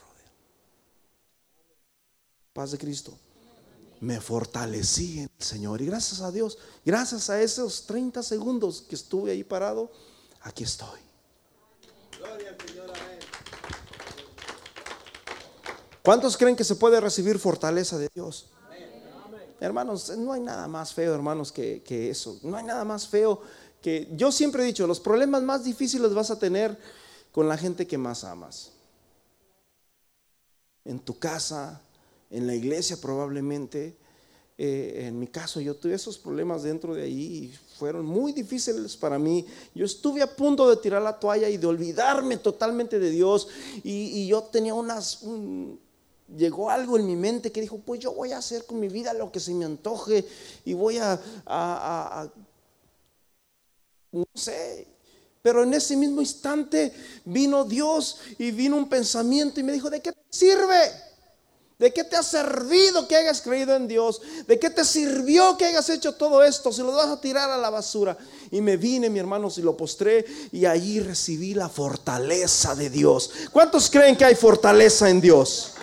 Paz 2.54 2.72
de 2.72 2.78
Cristo. 2.80 3.16
Me 4.00 4.20
fortalecí 4.20 5.20
en 5.20 5.30
el 5.38 5.46
Señor. 5.46 5.82
Y 5.82 5.86
gracias 5.86 6.22
a 6.22 6.32
Dios, 6.32 6.58
gracias 6.86 7.30
a 7.30 7.40
esos 7.40 7.86
30 7.86 8.24
segundos 8.24 8.82
que 8.82 8.96
estuve 8.96 9.32
ahí 9.32 9.44
parado, 9.44 9.92
aquí 10.42 10.64
estoy. 10.64 11.00
Gloria 12.18 12.50
al 12.50 12.68
Señor. 12.68 13.17
¿Cuántos 16.08 16.38
creen 16.38 16.56
que 16.56 16.64
se 16.64 16.78
puede 16.78 17.02
recibir 17.02 17.38
fortaleza 17.38 17.98
de 17.98 18.08
Dios? 18.16 18.48
Hermanos, 19.60 20.16
no 20.18 20.32
hay 20.32 20.40
nada 20.40 20.66
más 20.66 20.94
feo, 20.94 21.14
hermanos, 21.14 21.52
que, 21.52 21.84
eso. 22.10 22.40
No 22.44 22.56
hay 22.56 22.64
nada 22.64 22.86
más 22.86 23.10
feo 23.10 23.42
que... 23.82 24.08
Yo 24.16 24.32
siempre 24.32 24.64
he 24.64 24.66
dicho, 24.66 24.88
los 24.88 25.02
problemas 25.02 25.44
más 25.44 25.66
difíciles 25.66 26.14
vas 26.14 26.32
a 26.32 26.40
tener 26.40 26.80
con 27.34 27.50
la 27.50 27.58
gente 27.58 27.86
que 27.86 27.98
más 27.98 28.24
amas. 28.24 28.72
En 30.86 30.98
tu 31.00 31.20
casa, 31.20 31.82
en 32.30 32.48
la 32.48 32.56
iglesia 32.56 32.96
probablemente. 33.02 33.98
Eh, 34.58 35.08
en 35.08 35.20
mi 35.20 35.28
caso, 35.28 35.60
yo 35.60 35.76
tuve 35.76 35.96
esos 35.96 36.18
problemas 36.18 36.64
dentro 36.64 36.96
de 36.96 37.04
ahí 37.04 37.22
y 37.52 37.60
fueron 37.78 38.06
muy 38.06 38.32
difíciles 38.32 38.96
para 38.96 39.20
mí. 39.20 39.46
Yo 39.76 39.84
estuve 39.84 40.22
a 40.22 40.36
punto 40.38 40.70
de 40.70 40.78
tirar 40.78 41.02
la 41.02 41.20
toalla 41.20 41.50
y 41.50 41.58
de 41.58 41.68
olvidarme 41.68 42.38
totalmente 42.38 42.98
de 42.98 43.10
Dios. 43.10 43.50
Y, 43.84 44.26
yo 44.28 44.44
tenía 44.44 44.74
unas 44.74 45.22
llegó 46.36 46.70
algo 46.70 46.98
en 46.98 47.06
mi 47.06 47.16
mente 47.16 47.52
que 47.52 47.62
dijo, 47.62 47.80
pues 47.80 48.00
yo 48.00 48.14
voy 48.14 48.32
a 48.32 48.40
hacer 48.40 48.66
con 48.66 48.80
mi 48.80 48.88
vida 48.88 49.14
lo 49.14 49.32
que 49.32 49.40
se 49.40 49.54
me 49.54 49.66
antoje 49.66 50.26
y 50.66 50.74
voy 50.74 50.98
a, 50.98 52.30
no 54.12 54.26
sé. 54.34 54.88
Pero 55.42 55.64
en 55.64 55.74
ese 55.74 55.96
mismo 55.96 56.22
instante 56.22 56.92
vino 57.24 57.64
Dios 57.64 58.18
y 58.38 58.52
vino 58.52 58.76
un 58.76 58.90
pensamiento 58.90 59.60
y 59.60 59.64
me 59.64 59.72
dijo, 59.72 59.90
¿de 59.90 60.02
qué 60.02 60.12
te 60.12 60.26
sirve? 60.30 61.08
¿De 61.80 61.94
qué 61.94 62.04
te 62.04 62.16
ha 62.16 62.24
servido 62.24 63.08
que 63.08 63.16
hayas 63.16 63.40
creído 63.40 63.76
en 63.76 63.88
Dios? 63.88 64.20
¿De 64.48 64.60
qué 64.60 64.72
te 64.72 64.84
sirvió 64.84 65.56
que 65.58 65.66
hayas 65.66 65.88
hecho 65.90 66.16
todo 66.16 66.44
esto? 66.44 66.74
Si 66.74 66.82
lo 66.82 66.92
vas 66.92 67.08
a 67.08 67.22
tirar 67.22 67.52
a 67.52 67.58
la 67.58 67.70
basura. 67.70 68.18
Y 68.50 68.62
me 68.62 68.78
vine, 68.78 69.12
mi 69.12 69.20
hermano, 69.20 69.48
y 69.56 69.62
lo 69.62 69.78
postré 69.78 70.26
y 70.52 70.66
allí 70.66 71.00
recibí 71.00 71.54
la 71.54 71.70
fortaleza 71.70 72.74
de 72.74 72.90
Dios. 72.90 73.30
¿Cuántos 73.52 73.92
creen 73.92 74.18
que 74.18 74.26
hay 74.26 74.34
fortaleza 74.34 75.08
en 75.08 75.22
Dios? 75.22 75.77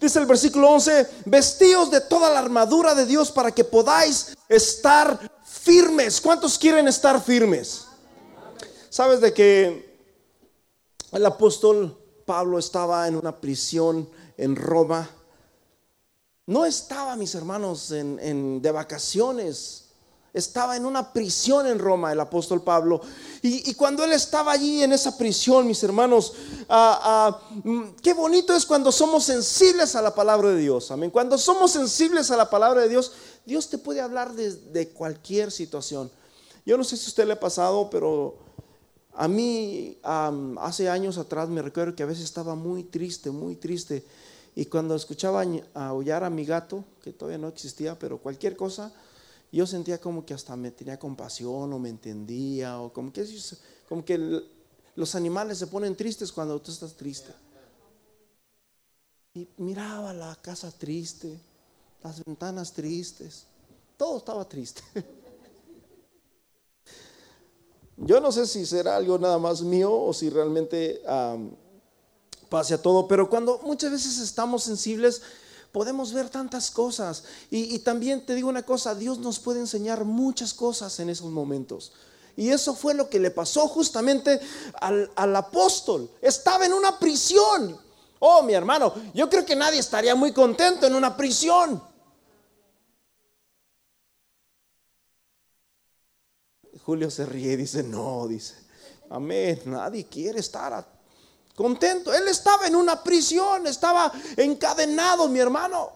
Dice 0.00 0.20
el 0.20 0.26
versículo 0.26 0.70
11, 0.70 1.08
vestíos 1.24 1.90
de 1.90 2.00
toda 2.00 2.30
la 2.30 2.38
armadura 2.38 2.94
de 2.94 3.04
Dios 3.04 3.32
para 3.32 3.50
que 3.50 3.64
podáis 3.64 4.36
estar 4.48 5.18
firmes. 5.44 6.20
¿Cuántos 6.20 6.56
quieren 6.56 6.86
estar 6.86 7.20
firmes? 7.20 7.84
¿Sabes 8.90 9.20
de 9.20 9.32
que 9.32 9.98
el 11.12 11.26
apóstol 11.26 11.98
Pablo 12.24 12.58
estaba 12.58 13.08
en 13.08 13.16
una 13.16 13.40
prisión 13.40 14.08
en 14.36 14.54
Roma? 14.54 15.10
No 16.46 16.64
estaba, 16.64 17.16
mis 17.16 17.34
hermanos, 17.34 17.90
en, 17.90 18.62
de 18.62 18.70
vacaciones. 18.70 19.87
Estaba 20.32 20.76
en 20.76 20.84
una 20.84 21.12
prisión 21.12 21.66
en 21.66 21.78
Roma 21.78 22.12
el 22.12 22.20
apóstol 22.20 22.62
Pablo. 22.62 23.00
Y, 23.42 23.72
cuando 23.74 24.04
él 24.04 24.12
estaba 24.12 24.52
allí 24.52 24.82
en 24.82 24.92
esa 24.92 25.16
prisión, 25.16 25.66
mis 25.66 25.82
hermanos, 25.82 26.34
ah, 26.68 27.00
ah, 27.02 27.60
mm, 27.64 27.82
qué 28.02 28.12
bonito 28.12 28.54
es 28.54 28.66
cuando 28.66 28.92
somos 28.92 29.24
sensibles 29.24 29.94
a 29.96 30.02
la 30.02 30.14
palabra 30.14 30.50
de 30.50 30.58
Dios. 30.58 30.90
Amén. 30.90 31.10
Cuando 31.10 31.38
somos 31.38 31.70
sensibles 31.70 32.30
a 32.30 32.36
la 32.36 32.50
palabra 32.50 32.82
de 32.82 32.88
Dios, 32.88 33.12
Dios 33.46 33.70
te 33.70 33.78
puede 33.78 34.00
hablar 34.00 34.34
de, 34.34 34.88
cualquier 34.90 35.50
situación. 35.50 36.10
Yo 36.66 36.76
no 36.76 36.84
sé 36.84 36.96
si 36.96 37.06
a 37.06 37.08
usted 37.08 37.26
le 37.26 37.32
ha 37.32 37.40
pasado, 37.40 37.88
pero 37.88 38.36
a 39.14 39.26
mí 39.26 39.96
hace 40.02 40.90
años 40.90 41.16
atrás 41.16 41.48
me 41.48 41.62
recuerdo 41.62 41.96
que 41.96 42.02
a 42.02 42.06
veces 42.06 42.24
estaba 42.24 42.54
muy 42.54 42.84
triste, 42.84 43.30
muy 43.30 43.56
triste. 43.56 44.04
Y 44.54 44.66
cuando 44.66 44.94
escuchaba 44.94 45.44
aullar 45.72 46.24
a 46.24 46.30
mi 46.30 46.44
gato, 46.44 46.84
que 47.02 47.12
todavía 47.12 47.38
no 47.38 47.48
existía, 47.48 47.98
pero 47.98 48.18
cualquier 48.18 48.56
cosa, 48.56 48.92
yo 49.50 49.66
sentía 49.66 49.98
como 49.98 50.24
que 50.26 50.34
hasta 50.34 50.56
me 50.56 50.70
tenía 50.70 50.98
compasión 50.98 51.72
o 51.72 51.78
me 51.78 51.88
entendía, 51.88 52.80
o 52.80 52.92
como 52.92 53.12
que, 53.12 53.26
como 53.88 54.04
que 54.04 54.42
los 54.94 55.14
animales 55.14 55.58
se 55.58 55.66
ponen 55.66 55.96
tristes 55.96 56.30
cuando 56.32 56.60
tú 56.60 56.70
estás 56.70 56.94
triste. 56.94 57.32
Y 59.34 59.48
miraba 59.56 60.12
la 60.12 60.36
casa 60.36 60.70
triste, 60.70 61.38
las 62.02 62.24
ventanas 62.24 62.72
tristes, 62.72 63.46
todo 63.96 64.18
estaba 64.18 64.48
triste. 64.48 64.82
Yo 67.96 68.20
no 68.20 68.30
sé 68.30 68.46
si 68.46 68.64
será 68.64 68.96
algo 68.96 69.18
nada 69.18 69.38
más 69.38 69.62
mío 69.62 69.92
o 69.92 70.12
si 70.12 70.30
realmente 70.30 71.02
pase 72.48 72.74
a 72.74 72.82
todo, 72.82 73.08
pero 73.08 73.28
cuando 73.28 73.58
muchas 73.64 73.90
veces 73.90 74.18
estamos 74.18 74.62
sensibles, 74.62 75.22
podemos 75.72 76.12
ver 76.12 76.28
tantas 76.28 76.70
cosas. 76.70 77.24
Y, 77.50 77.78
también 77.80 78.24
te 78.24 78.34
digo 78.34 78.48
una 78.48 78.64
cosa, 78.64 78.94
Dios 78.94 79.18
nos 79.18 79.38
puede 79.38 79.60
enseñar 79.60 80.04
muchas 80.04 80.54
cosas 80.54 80.98
en 81.00 81.08
esos 81.08 81.30
momentos. 81.30 81.92
Y 82.36 82.50
eso 82.50 82.74
fue 82.74 82.94
lo 82.94 83.08
que 83.08 83.18
le 83.18 83.30
pasó 83.30 83.66
justamente 83.68 84.40
al, 84.80 85.10
al, 85.16 85.34
apóstol. 85.34 86.10
Estaba 86.22 86.66
en 86.66 86.72
una 86.72 86.98
prisión. 86.98 87.76
Oh, 88.20 88.42
mi 88.42 88.54
hermano, 88.54 88.94
yo 89.14 89.28
creo 89.28 89.44
que 89.44 89.56
nadie 89.56 89.80
estaría 89.80 90.14
muy 90.14 90.32
contento 90.32 90.86
en 90.86 90.94
una 90.94 91.16
prisión. 91.16 91.82
Julio 96.84 97.10
se 97.10 97.26
ríe 97.26 97.52
y 97.52 97.56
dice, 97.56 97.82
no, 97.82 98.26
dice, 98.26 98.54
amén, 99.10 99.60
nadie 99.66 100.06
quiere 100.06 100.40
estar 100.40 100.72
contento. 101.58 102.14
Él 102.14 102.28
estaba 102.28 102.68
en 102.68 102.76
una 102.76 103.02
prisión, 103.02 103.66
estaba 103.66 104.12
encadenado, 104.36 105.26
mi 105.26 105.40
hermano. 105.40 105.90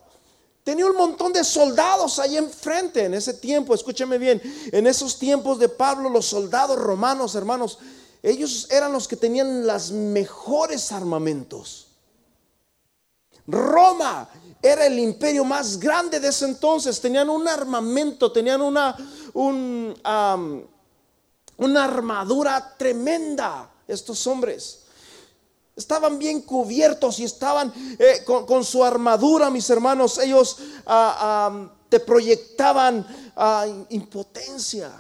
Tenía 0.65 0.87
un 0.87 0.97
montón 0.97 1.33
de 1.33 1.45
soldados 1.45 2.19
ahí 2.19 2.37
enfrente 2.37 3.05
en 3.05 3.15
ese 3.15 3.35
tiempo. 3.35 3.73
Escúcheme 3.73 4.19
bien, 4.19 4.43
en 4.73 4.87
esos 4.89 5.21
tiempos 5.21 5.61
de 5.61 5.69
Pablo, 5.69 6.09
los 6.09 6.27
soldados 6.27 6.77
romanos, 6.79 7.37
hermanos, 7.37 7.79
ellos 8.25 8.67
eran 8.71 8.93
los 8.93 9.07
que 9.07 9.17
tenían 9.17 9.65
los 9.65 9.93
mejores 9.93 10.91
armamentos. 10.91 11.87
Roma 13.47 14.29
era 14.61 14.87
el 14.87 14.99
imperio 14.99 15.45
más 15.45 15.79
grande 15.79 16.19
de 16.19 16.29
ese 16.29 16.47
entonces. 16.47 17.01
Tenían 17.01 17.31
un 17.31 17.47
armamento, 17.47 18.33
tenían 18.33 18.63
una, 18.63 18.97
una 21.57 21.85
armadura 21.85 22.75
tremenda 22.77 23.71
estos 23.87 24.27
hombres. 24.27 24.82
Estaban 25.75 26.19
bien 26.19 26.43
cubiertos 26.43 27.19
y 27.19 27.25
estaban 27.25 27.73
eh, 27.99 28.25
con, 28.25 28.65
su 28.65 28.85
armadura, 28.85 29.51
mis 29.51 29.69
hermanos. 29.71 30.19
Ellos 30.19 30.59
ah, 30.87 31.71
te 31.89 32.01
proyectaban 32.01 33.07
ah, 33.37 33.67
impotencia. 33.91 34.93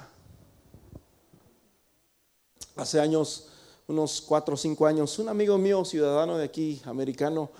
Hace 2.76 3.00
años, 3.00 3.48
unos 3.86 4.22
cuatro 4.22 4.54
o 4.54 4.56
cinco 4.56 4.86
años, 4.86 5.18
un 5.18 5.28
amigo 5.28 5.58
mío, 5.58 5.84
ciudadano 5.84 6.38
de 6.38 6.44
aquí, 6.44 6.80
americano, 6.86 7.50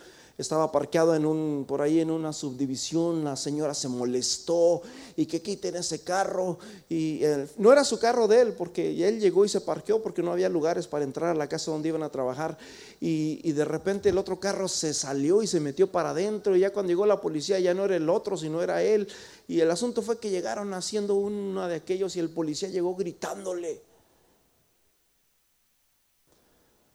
estaba 0.43 0.71
parqueado 0.71 1.15
en 1.15 1.25
un, 1.25 1.65
por 1.67 1.81
ahí 1.81 2.01
en 2.01 2.11
una 2.11 2.33
subdivisión, 2.33 3.25
la 3.25 3.37
señora 3.37 3.73
se 3.73 3.89
molestó 3.89 4.83
y 5.17 5.27
que 5.27 5.41
quiten 5.41 5.77
ese 5.77 6.03
carro. 6.03 6.59
Y 6.91 7.23
no 7.57 7.73
era 7.73 7.85
su 7.85 7.99
carro 7.99 8.29
de 8.29 8.43
él, 8.43 8.53
porque 8.53 9.07
él 9.09 9.21
llegó 9.21 9.45
y 9.45 9.49
se 9.49 9.61
parqueó 9.61 10.03
porque 10.03 10.23
no 10.23 10.33
había 10.33 10.49
lugares 10.49 10.87
para 10.87 11.05
entrar 11.05 11.31
a 11.31 11.35
la 11.35 11.49
casa 11.49 11.71
donde 11.71 11.89
iban 11.89 12.03
a 12.03 12.11
trabajar. 12.11 12.59
Y, 13.01 13.53
de 13.53 13.65
repente 13.65 14.09
el 14.09 14.19
otro 14.19 14.39
carro 14.41 14.69
se 14.69 14.95
salió 14.95 15.43
y 15.43 15.47
se 15.47 15.61
metió 15.61 15.91
para 15.91 16.11
adentro. 16.11 16.57
Y 16.57 16.61
ya 16.61 16.71
cuando 16.71 16.91
llegó 16.91 17.07
la 17.07 17.21
policía 17.21 17.59
ya 17.59 17.75
no 17.75 17.85
era 17.85 17.97
el 17.97 18.09
otro, 18.09 18.37
sino 18.37 18.63
era 18.63 18.83
él. 18.83 19.09
Y 19.49 19.61
el 19.61 19.71
asunto 19.71 20.03
fue 20.03 20.19
que 20.19 20.31
llegaron 20.31 20.75
haciendo 20.75 21.15
uno 21.15 21.67
de 21.69 21.77
aquellos 21.77 22.17
y 22.17 22.21
el 22.21 22.31
policía 22.31 22.69
llegó 22.69 22.95
gritándole. 22.95 23.92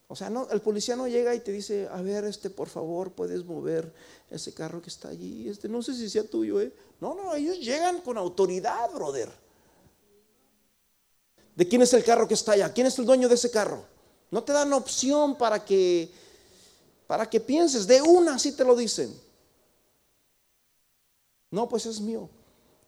O 0.10 0.16
sea, 0.16 0.30
no, 0.30 0.48
el 0.50 0.62
policía 0.62 0.96
no 0.96 1.08
llega 1.08 1.36
y 1.36 1.42
te 1.42 1.52
dice, 1.52 1.88
a 1.92 2.02
ver, 2.02 2.24
este, 2.24 2.50
por 2.50 2.70
favor, 2.70 3.12
puedes 3.12 3.44
mover 3.44 3.94
ese 4.30 4.54
carro 4.54 4.82
que 4.82 4.90
está 4.90 5.10
allí. 5.10 5.50
Este, 5.50 5.68
no 5.68 5.82
sé 5.82 5.94
si 5.94 6.10
sea 6.10 6.24
tuyo, 6.24 6.62
¿eh? 6.62 6.72
No, 7.02 7.14
no, 7.14 7.36
ellos 7.36 7.60
llegan 7.60 8.00
con 8.02 8.18
autoridad, 8.18 8.90
brother. 8.94 9.30
¿De 11.56 11.68
quién 11.68 11.82
es 11.82 11.94
el 11.94 12.06
carro 12.06 12.28
que 12.28 12.36
está 12.36 12.54
allá? 12.54 12.72
¿Quién 12.72 12.88
es 12.88 12.98
el 13.00 13.06
dueño 13.06 13.28
de 13.28 13.36
ese 13.36 13.52
carro? 13.52 13.84
No 14.32 14.44
te 14.44 14.54
dan 14.54 14.72
opción 14.72 15.38
para 15.38 15.64
que, 15.64 16.10
para 17.06 17.30
que 17.30 17.42
pienses. 17.42 17.86
De 17.86 18.02
una, 18.02 18.36
así 18.36 18.54
te 18.54 18.64
lo 18.64 18.76
dicen. 18.76 19.14
No, 21.52 21.68
pues 21.68 21.86
es 21.86 22.00
mío. 22.00 22.30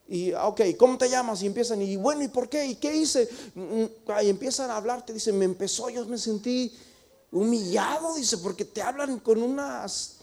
Y, 0.08 0.32
ah, 0.32 0.48
ok, 0.48 0.62
¿cómo 0.78 0.98
te 0.98 1.10
llamas? 1.10 1.44
Y 1.44 1.48
empiezan, 1.48 1.82
y 1.82 1.96
bueno, 1.98 2.24
¿y 2.24 2.30
por 2.30 2.48
qué? 2.48 2.66
¿Y 2.66 2.76
qué 2.76 2.96
hice? 2.96 3.30
Y 3.56 3.60
mm, 3.60 3.84
mm, 3.84 3.90
empiezan 4.22 4.72
a 4.72 4.78
hablar, 4.78 5.06
te 5.06 5.14
dicen, 5.14 5.38
me 5.38 5.46
empezó, 5.46 5.90
yo 5.90 6.06
me 6.06 6.18
sentí 6.18 6.74
humillado, 7.32 8.16
dice, 8.16 8.38
porque 8.38 8.66
te 8.66 8.82
hablan 8.82 9.20
con 9.20 9.42
unas... 9.42 10.18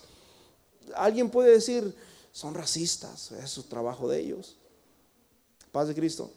Alguien 0.94 1.30
puede 1.30 1.50
decir, 1.50 1.94
son 2.32 2.54
racistas, 2.54 3.32
es 3.32 3.50
su 3.50 3.64
trabajo 3.64 4.08
de 4.08 4.20
ellos. 4.20 4.56
Paz 5.72 5.88
de 5.88 5.94
Cristo. 5.94 6.30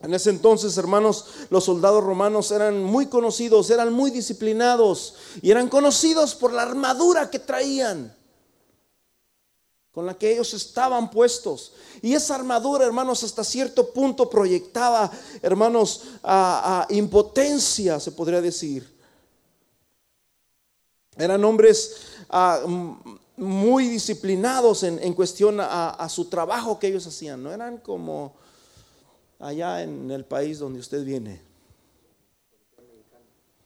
En 0.00 0.12
ese 0.12 0.30
entonces, 0.30 0.76
hermanos, 0.76 1.24
los 1.50 1.64
soldados 1.64 2.04
romanos 2.04 2.50
eran 2.50 2.82
muy 2.82 3.06
conocidos, 3.06 3.70
eran 3.70 3.92
muy 3.92 4.10
disciplinados 4.10 5.14
y 5.40 5.50
eran 5.50 5.68
conocidos 5.68 6.34
por 6.34 6.52
la 6.52 6.62
armadura 6.62 7.30
que 7.30 7.38
traían, 7.38 8.14
con 9.90 10.04
la 10.04 10.18
que 10.18 10.32
ellos 10.32 10.52
estaban 10.52 11.10
puestos. 11.10 11.72
Y 12.02 12.12
esa 12.12 12.34
armadura, 12.34 12.84
hermanos, 12.84 13.24
hasta 13.24 13.42
cierto 13.42 13.90
punto 13.90 14.28
proyectaba, 14.28 15.10
hermanos, 15.40 16.02
a, 16.22 16.86
impotencia, 16.90 17.98
se 17.98 18.12
podría 18.12 18.42
decir. 18.42 18.95
Eran 21.16 21.44
hombres 21.44 21.96
ah, 22.28 22.60
muy 23.36 23.88
disciplinados 23.88 24.82
en, 24.82 25.14
cuestión 25.14 25.58
a, 25.60 26.08
su 26.08 26.26
trabajo 26.26 26.78
que 26.78 26.88
ellos 26.88 27.06
hacían. 27.06 27.42
No 27.42 27.52
eran 27.52 27.78
como 27.78 28.34
allá 29.38 29.82
en 29.82 30.10
el 30.10 30.24
país 30.24 30.58
donde 30.58 30.80
usted 30.80 31.04
viene. 31.04 31.40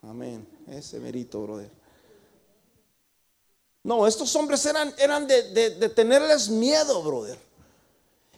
Amén. 0.02 0.46
Ese 0.68 0.98
merito, 0.98 1.42
brother. 1.42 1.70
No, 3.82 4.06
estos 4.06 4.34
hombres 4.36 4.64
eran, 4.66 4.94
eran 4.98 5.26
de, 5.26 5.92
tenerles 5.94 6.48
miedo, 6.48 7.02
brother. 7.02 7.38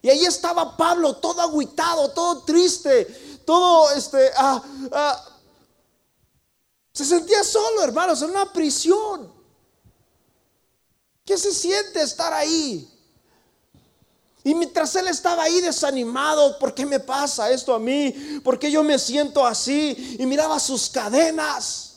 Y 0.00 0.08
ahí 0.08 0.24
estaba 0.24 0.76
Pablo, 0.76 1.16
todo 1.16 1.40
aguitado, 1.40 2.10
todo 2.10 2.42
triste, 2.42 3.06
todo 3.44 3.90
este, 3.92 4.30
ah, 4.36 4.62
ah, 4.90 5.31
se 6.92 7.04
sentía 7.04 7.42
solo, 7.42 7.82
hermanos, 7.82 8.20
en 8.22 8.30
una 8.30 8.52
prisión. 8.52 9.32
¿Qué 11.24 11.38
se 11.38 11.52
siente 11.52 12.02
estar 12.02 12.32
ahí? 12.32 12.88
Y 14.44 14.54
mientras 14.54 14.94
él 14.96 15.06
estaba 15.06 15.44
ahí 15.44 15.60
desanimado, 15.60 16.58
¿por 16.58 16.74
qué 16.74 16.84
me 16.84 16.98
pasa 16.98 17.50
esto 17.50 17.74
a 17.74 17.78
mí? 17.78 18.40
¿Por 18.42 18.58
qué 18.58 18.70
yo 18.70 18.82
me 18.82 18.98
siento 18.98 19.46
así? 19.46 20.16
Y 20.18 20.26
miraba 20.26 20.58
sus 20.58 20.90
cadenas. 20.90 21.91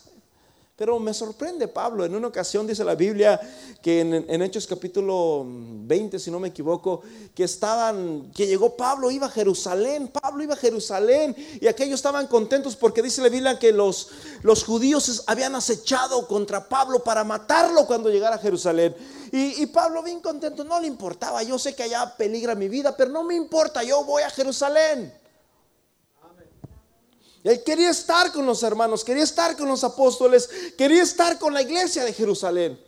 Pero 0.77 0.99
me 0.99 1.13
sorprende 1.13 1.69
Pablo, 1.69 2.03
en 2.03 2.13
una 2.13 2.27
ocasión 2.27 2.67
dice 2.67 2.83
la 2.83 2.95
Biblia 2.95 3.39
que 3.81 4.01
en, 4.01 4.41
Hechos 4.41 4.67
capítulo 4.67 5.45
20, 5.47 6.19
si 6.19 6.29
no 6.29 6.37
me 6.37 6.49
equivoco, 6.49 7.01
que 7.33 7.45
estaban, 7.45 8.29
que 8.35 8.45
llegó 8.45 8.75
Pablo, 8.75 9.09
iba 9.09 9.27
a 9.27 9.29
Jerusalén, 9.29 10.09
Pablo 10.09 10.43
iba 10.43 10.53
a 10.53 10.57
Jerusalén 10.57 11.33
y 11.61 11.67
aquellos 11.67 11.95
estaban 11.95 12.27
contentos 12.27 12.75
porque 12.75 13.01
dice 13.01 13.21
la 13.21 13.29
Biblia 13.29 13.57
que 13.57 13.71
los, 13.71 14.09
los 14.41 14.65
judíos 14.65 15.23
habían 15.27 15.55
acechado 15.55 16.27
contra 16.27 16.67
Pablo 16.67 17.01
para 17.05 17.23
matarlo 17.23 17.85
cuando 17.85 18.09
llegara 18.09 18.35
a 18.35 18.39
Jerusalén. 18.39 18.93
Y, 19.31 19.63
y 19.63 19.67
Pablo 19.67 20.03
bien 20.03 20.19
contento, 20.19 20.65
no 20.65 20.81
le 20.81 20.87
importaba, 20.87 21.41
yo 21.41 21.57
sé 21.57 21.73
que 21.73 21.83
allá 21.83 22.17
peligra 22.17 22.53
mi 22.53 22.67
vida, 22.67 22.97
pero 22.97 23.11
no 23.11 23.23
me 23.23 23.35
importa, 23.35 23.81
yo 23.81 24.03
voy 24.03 24.23
a 24.23 24.29
Jerusalén. 24.29 25.24
Él 27.45 27.63
quería 27.63 27.91
estar 27.91 28.31
con 28.31 28.43
los 28.47 28.63
hermanos, 28.63 29.03
quería 29.03 29.23
estar 29.23 29.55
con 29.55 29.67
los 29.67 29.83
apóstoles, 29.83 30.49
quería 30.75 31.03
estar 31.03 31.37
con 31.37 31.53
la 31.53 31.61
iglesia 31.61 32.03
de 32.03 32.11
Jerusalén. 32.11 32.83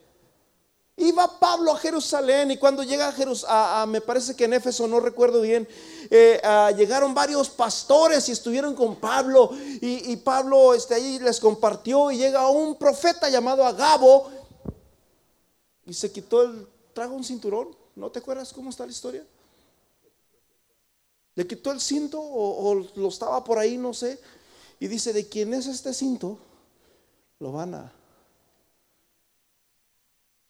Iba 0.96 1.40
Pablo 1.40 1.74
a 1.74 1.78
Jerusalén 1.78 2.50
y 2.50 2.58
cuando 2.58 2.82
llega 2.82 3.08
a 3.08 3.12
Jerusalén, 3.12 3.92
me 3.92 4.02
parece 4.02 4.36
que 4.36 4.46
en 4.46 4.54
Éfeso, 4.54 4.88
no 4.88 5.00
recuerdo 5.00 5.42
bien, 5.42 5.68
eh, 6.10 6.42
llegaron 6.76 7.14
varios 7.14 7.50
pastores 7.50 8.28
y 8.30 8.32
estuvieron 8.32 8.74
con 8.74 8.96
Pablo 8.96 9.52
y, 9.54 10.16
Pablo 10.18 10.74
este, 10.74 10.96
ahí 10.96 11.20
les 11.20 11.40
compartió 11.40 12.10
y 12.10 12.18
llega 12.18 12.50
un 12.50 12.80
profeta 12.80 13.30
llamado 13.30 13.64
Agabo 13.64 14.32
y 15.86 15.94
se 15.94 16.12
quitó 16.12 16.42
el, 16.42 16.68
trajo 16.96 17.14
un 17.14 17.24
cinturón, 17.24 17.76
¿no 17.96 18.10
te 18.10 18.18
acuerdas 18.18 18.52
cómo 18.52 18.72
está 18.72 18.88
la 18.88 18.92
historia? 18.92 19.24
Le 21.36 21.46
quitó 21.46 21.72
el 21.72 21.80
cinto 21.80 22.20
o 22.20 22.74
lo 22.96 23.08
estaba 23.08 23.44
por 23.44 23.60
ahí, 23.60 23.78
no 23.78 23.94
sé, 23.94 24.20
y 24.79 24.88
dice, 24.88 25.13
¿de 25.13 25.27
quién 25.27 25.53
es 25.53 25.67
este 25.67 25.93
cinto? 25.93 26.38
Lo 27.39 27.51
van 27.51 27.75
a 27.75 27.91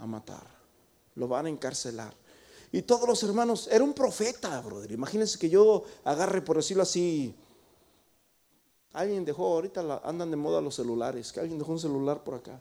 matar, 0.06 0.46
lo 1.16 1.28
van 1.28 1.46
a 1.46 1.50
encarcelar. 1.50 2.14
Y 2.72 2.82
todos 2.82 3.08
los 3.08 3.24
hermanos, 3.24 3.68
era 3.72 3.84
un 3.84 3.94
profeta, 3.94 4.60
brother. 4.62 4.92
Imagínense 4.92 5.40
que 5.40 5.50
yo 5.50 5.84
agarre, 6.04 6.42
por 6.42 6.58
decirlo 6.58 6.84
así, 6.84 7.34
alguien 8.94 9.24
dejó, 9.24 9.46
ahorita 9.54 10.02
andan 10.04 10.32
de 10.32 10.38
moda 10.38 10.62
los 10.62 10.76
celulares, 10.76 11.32
que 11.32 11.40
alguien 11.40 11.60
dejó 11.60 11.72
un 11.72 11.80
celular 11.80 12.24
por 12.24 12.36
acá. 12.36 12.60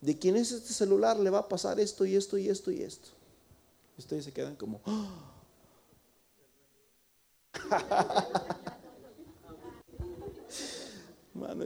¿De 0.00 0.18
quién 0.18 0.36
es 0.36 0.52
este 0.52 0.72
celular? 0.72 1.18
Le 1.18 1.30
va 1.30 1.38
a 1.40 1.48
pasar 1.48 1.80
esto 1.80 2.04
y 2.04 2.16
esto 2.16 2.36
y 2.38 2.48
esto 2.48 2.70
y 2.70 2.82
esto. 2.82 3.08
Ustedes 3.96 4.24
se 4.24 4.32
quedan 4.32 4.56
como... 4.56 4.80
¡Ah! 4.84 5.32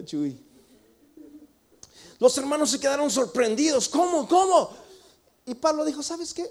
Chuy. 0.05 0.39
Los 2.19 2.37
hermanos 2.37 2.71
se 2.71 2.79
quedaron 2.79 3.11
sorprendidos. 3.11 3.89
¿Cómo? 3.89 4.29
¿Cómo? 4.29 4.71
Y 5.47 5.55
Pablo 5.55 5.85
dijo, 5.85 6.03
¿sabes 6.03 6.35
qué? 6.35 6.49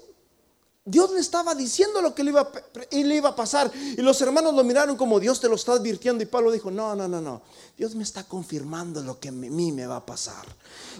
Dios 0.84 1.10
le 1.12 1.20
estaba 1.20 1.54
diciendo 1.54 2.00
lo 2.00 2.14
que 2.14 2.24
le 2.24 2.30
iba, 2.30 2.40
a, 2.40 2.50
le 2.90 3.14
iba 3.14 3.28
a 3.28 3.36
pasar. 3.36 3.70
Y 3.74 4.00
los 4.02 4.20
hermanos 4.20 4.54
lo 4.54 4.64
miraron 4.64 4.96
como 4.96 5.20
Dios 5.20 5.38
te 5.40 5.48
lo 5.48 5.54
está 5.54 5.72
advirtiendo. 5.72 6.24
Y 6.24 6.26
Pablo 6.26 6.50
dijo, 6.50 6.70
no, 6.70 6.96
no, 6.96 7.06
no, 7.06 7.20
no. 7.20 7.42
Dios 7.76 7.94
me 7.94 8.02
está 8.02 8.24
confirmando 8.24 9.00
lo 9.02 9.20
que 9.20 9.28
a 9.28 9.32
mí 9.32 9.70
me 9.70 9.86
va 9.86 9.96
a 9.96 10.06
pasar. 10.06 10.44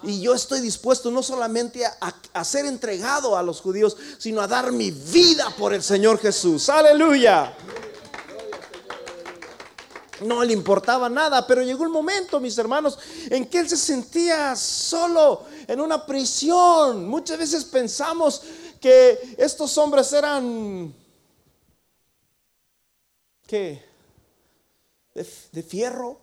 Y 0.05 0.21
yo 0.21 0.35
estoy 0.35 0.61
dispuesto 0.61 1.11
no 1.11 1.23
solamente 1.23 1.83
a 1.85 2.45
ser 2.45 2.67
entregado 2.67 3.37
a 3.37 3.43
los 3.43 3.61
judíos, 3.61 3.97
sino 4.19 4.41
a 4.41 4.47
dar 4.47 4.71
mi 4.71 4.91
vida 4.91 5.53
por 5.59 5.75
el 5.75 5.83
Señor 5.83 6.19
Jesús. 6.19 6.69
Aleluya. 6.69 7.57
No 10.21 10.45
le 10.45 10.53
importaba 10.53 11.09
nada, 11.09 11.47
pero 11.47 11.63
llegó 11.63 11.85
un 11.85 11.93
momento, 11.93 12.41
mis 12.41 12.57
hermanos, 12.59 12.99
en 13.31 13.47
que 13.47 13.59
él 13.59 13.69
se 13.69 13.77
sentía 13.77 14.55
solo 14.55 15.45
en 15.67 15.81
una 15.81 16.05
prisión. 16.05 17.09
Muchas 17.09 17.39
veces 17.39 17.65
pensamos 17.65 18.43
que 18.81 19.35
estos 19.37 19.77
hombres 19.79 20.13
eran, 20.13 20.95
¿qué? 23.47 23.85
De, 25.15 25.63
fierro. 25.63 26.19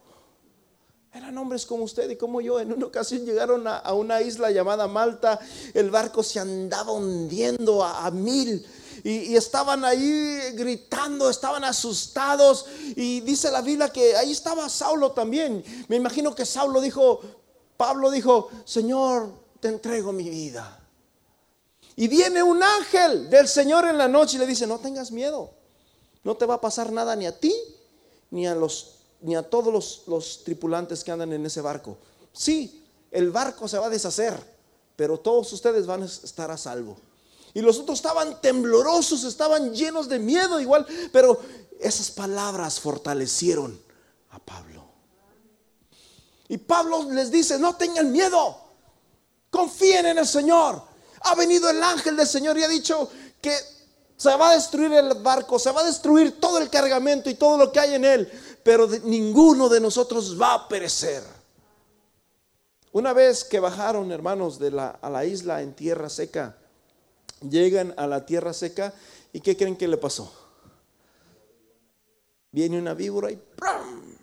Eran 1.14 1.38
hombres 1.38 1.66
como 1.66 1.84
usted 1.84 2.10
y 2.10 2.16
como 2.16 2.42
yo. 2.42 2.60
En 2.60 2.72
una 2.74 2.88
ocasión 2.88 3.26
llegaron 3.26 3.68
a, 3.68 3.94
una 3.94 4.22
isla 4.22 4.50
llamada 4.50 4.88
Malta. 4.88 5.40
El 5.74 5.92
barco 5.92 6.24
se 6.24 6.40
andaba 6.40 6.92
hundiendo 6.92 7.84
a, 7.84 8.10
mil. 8.12 8.66
Y, 9.04 9.36
estaban 9.36 9.86
ahí 9.86 10.40
gritando, 10.54 11.30
estaban 11.30 11.64
asustados. 11.64 12.66
Y 12.96 13.22
dice 13.22 13.52
la 13.52 13.62
Biblia 13.62 13.90
que 13.90 14.16
ahí 14.16 14.32
estaba 14.32 14.70
Saulo 14.70 15.12
también. 15.12 15.64
Me 15.88 15.96
imagino 15.96 16.34
que 16.34 16.46
Saulo 16.46 16.82
dijo, 16.82 17.22
Pablo 17.78 18.10
dijo, 18.12 18.50
Señor, 18.66 19.32
te 19.60 19.68
entrego 19.68 20.12
mi 20.12 20.30
vida. 20.30 20.80
Y 21.96 22.08
viene 22.08 22.44
un 22.44 22.62
ángel 22.62 23.30
del 23.30 23.48
Señor 23.48 23.86
en 23.86 23.98
la 23.98 24.08
noche 24.08 24.38
y 24.38 24.40
le 24.40 24.46
dice, 24.46 24.68
no 24.68 24.80
tengas 24.80 25.12
miedo, 25.12 25.52
no 26.24 26.38
te 26.38 26.46
va 26.46 26.56
a 26.56 26.62
pasar 26.62 26.92
nada 26.92 27.16
ni 27.16 27.26
a 27.26 27.38
ti, 27.38 27.54
ni 28.30 28.46
a, 28.46 28.54
los, 28.54 28.98
ni 29.22 29.36
a 29.36 29.42
todos 29.42 29.74
los, 29.74 30.04
los 30.06 30.44
tripulantes 30.44 31.04
que 31.04 31.12
andan 31.12 31.34
en 31.34 31.46
ese 31.46 31.62
barco. 31.62 31.98
Sí, 32.34 32.84
el 33.10 33.32
barco 33.32 33.68
se 33.68 33.80
va 33.80 33.88
a 33.88 33.90
deshacer, 33.90 34.36
pero 34.96 35.20
todos 35.20 35.52
ustedes 35.54 35.88
van 35.88 36.04
a 36.04 36.06
estar 36.06 36.52
a 36.52 36.58
salvo. 36.58 36.98
Y 37.54 37.62
los 37.62 37.80
otros 37.80 38.00
estaban 38.00 38.40
temblorosos, 38.42 39.24
estaban 39.24 39.74
llenos 39.74 40.08
de 40.08 40.20
miedo 40.20 40.60
igual, 40.60 40.86
pero 41.12 41.40
esas 41.80 42.12
palabras 42.12 42.80
fortalecieron 42.80 43.80
a 44.32 44.40
Pablo. 44.40 44.86
Y 46.50 46.58
Pablo 46.58 47.12
les 47.12 47.32
dice, 47.32 47.60
no 47.60 47.76
tengan 47.76 48.12
miedo, 48.12 48.58
confíen 49.50 50.06
en 50.06 50.18
el 50.18 50.28
Señor. 50.28 50.82
Ha 51.22 51.36
venido 51.36 51.70
el 51.70 51.82
ángel 51.82 52.16
del 52.16 52.28
Señor 52.28 52.58
y 52.58 52.64
ha 52.64 52.68
dicho 52.68 53.10
que 53.42 53.54
se 54.16 54.36
va 54.36 54.52
a 54.52 54.54
destruir 54.54 54.92
el 54.94 55.14
barco, 55.16 55.60
se 55.60 55.72
va 55.72 55.82
a 55.82 55.86
destruir 55.86 56.40
todo 56.40 56.58
el 56.58 56.70
cargamento 56.70 57.30
y 57.30 57.36
todo 57.36 57.58
lo 57.58 57.72
que 57.72 57.80
hay 57.80 57.96
en 57.96 58.06
él, 58.06 58.32
pero 58.64 58.88
ninguno 59.04 59.70
de 59.70 59.80
nosotros 59.80 60.40
va 60.40 60.54
a 60.54 60.68
perecer. 60.68 61.24
Una 62.92 63.14
vez 63.14 63.44
que 63.44 63.60
bajaron, 63.60 64.12
hermanos, 64.12 64.58
de 64.58 64.72
la, 64.72 64.90
a 64.90 65.10
la 65.10 65.26
isla 65.26 65.62
en 65.62 65.76
tierra 65.76 66.10
seca, 66.10 66.58
llegan 67.42 67.94
a 67.98 68.08
la 68.08 68.26
tierra 68.26 68.54
seca 68.54 68.94
y 69.34 69.42
¿qué 69.42 69.56
creen 69.56 69.76
que 69.76 69.88
le 69.88 69.98
pasó? 69.98 70.32
Viene 72.52 72.80
una 72.80 72.94
víbora 72.94 73.32
y 73.32 73.36
¡pram! 73.36 74.18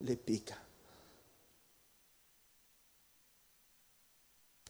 le 0.00 0.16
pica. 0.16 0.62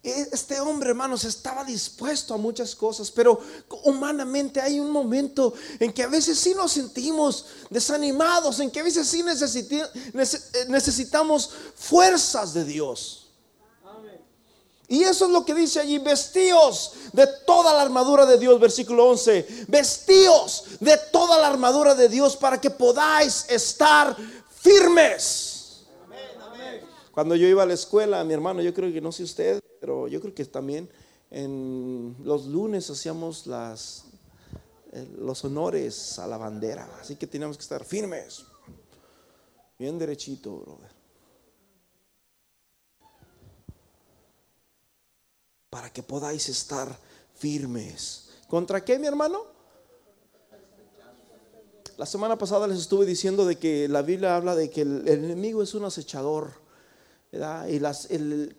Este 0.03 0.61
hombre, 0.61 0.91
hermanos, 0.91 1.25
estaba 1.25 1.65
dispuesto 1.65 2.33
a 2.33 2.37
muchas 2.37 2.77
cosas, 2.77 3.11
pero 3.11 3.41
humanamente 3.83 4.61
hay 4.61 4.79
un 4.79 4.93
momento 4.93 5.53
en 5.81 5.93
que 5.93 6.05
a 6.05 6.07
veces 6.07 6.39
sí 6.39 6.55
nos 6.55 6.71
sentimos 6.71 7.47
desanimados, 7.71 8.61
en 8.61 8.71
que 8.71 8.79
a 8.79 8.85
veces 8.85 9.09
sí 9.09 9.25
necesitamos 10.69 11.51
fuerzas 11.75 12.55
de 12.55 12.65
Dios. 12.65 13.26
Y 14.89 15.03
eso 15.03 15.27
es 15.27 15.33
lo 15.33 15.45
que 15.45 15.55
dice 15.55 15.81
allí, 15.81 15.99
vestíos 15.99 16.93
de 17.13 17.27
toda 17.45 17.75
la 17.75 17.83
armadura 17.83 18.25
de 18.25 18.39
Dios, 18.39 18.61
versículo 18.61 19.09
11, 19.11 19.67
vestíos 19.67 20.65
de 20.79 20.97
toda 21.11 21.41
la 21.41 21.49
armadura 21.49 21.95
de 21.95 22.09
Dios 22.09 22.37
para 22.37 22.61
que 22.61 22.71
podáis 22.71 23.47
estar 23.49 24.17
firmes. 24.61 25.85
Cuando 27.11 27.35
yo 27.35 27.49
iba 27.49 27.63
a 27.63 27.67
la 27.67 27.75
escuela, 27.75 28.23
mi 28.25 28.35
hermano, 28.35 28.63
yo 28.63 28.73
creo 28.75 28.93
que 28.93 29.01
no 29.01 29.11
sé 29.11 29.25
usted, 29.25 29.61
pero 29.81 30.07
yo 30.07 30.21
creo 30.21 30.35
que 30.35 30.45
también 30.45 30.89
en 31.31 32.15
los 32.23 32.47
lunes 32.47 32.89
hacíamos 32.91 33.45
eh, 33.47 35.09
los 35.19 35.45
honores 35.45 36.19
a 36.19 36.27
la 36.27 36.37
bandera, 36.37 36.89
así 37.01 37.17
que 37.17 37.27
teníamos 37.27 37.57
que 37.57 37.63
estar 37.63 37.85
firmes, 37.85 38.45
bien 39.79 39.99
derechito, 39.99 40.59
brother. 40.59 40.96
Para 45.77 45.93
que 45.93 46.03
podáis 46.03 46.49
estar 46.49 46.89
firmes. 47.35 48.31
¿Contra 48.49 48.83
qué, 48.83 48.99
mi 48.99 49.07
hermano? 49.07 49.45
La 51.99 52.07
semana 52.07 52.39
pasada 52.39 52.67
les 52.67 52.79
estuve 52.79 53.05
diciendo 53.05 53.45
de 53.45 53.59
que 53.59 53.87
la 53.87 54.01
Biblia 54.01 54.37
habla 54.37 54.57
de 54.57 54.71
que 54.71 54.81
el 54.81 55.07
enemigo 55.07 55.63
es 55.63 55.75
un 55.75 55.85
acechador 55.85 56.65
y 57.69 57.79
las, 57.79 58.09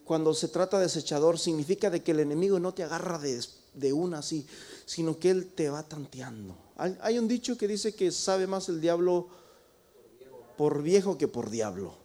cuando 0.04 0.36
se 0.36 0.50
trata 0.50 0.78
de 0.78 0.86
acechador 0.86 1.40
significa 1.40 1.90
de 1.90 2.04
que 2.04 2.12
el 2.12 2.20
enemigo 2.20 2.60
no 2.60 2.76
te 2.76 2.84
agarra 2.84 3.18
de, 3.18 3.44
de 3.74 3.94
una 3.94 4.20
así, 4.20 4.46
sino 4.86 5.18
que 5.18 5.32
él 5.32 5.54
te 5.56 5.72
va 5.72 5.82
tanteando. 5.82 6.56
Hay, 6.76 7.18
un 7.18 7.28
dicho 7.28 7.58
que 7.58 7.68
dice 7.68 7.96
que 7.96 8.12
sabe 8.12 8.46
más 8.46 8.70
el 8.70 8.80
diablo 8.80 9.28
por 10.56 10.84
viejo 10.84 11.18
que 11.18 11.28
por 11.28 11.50
diablo. 11.50 11.96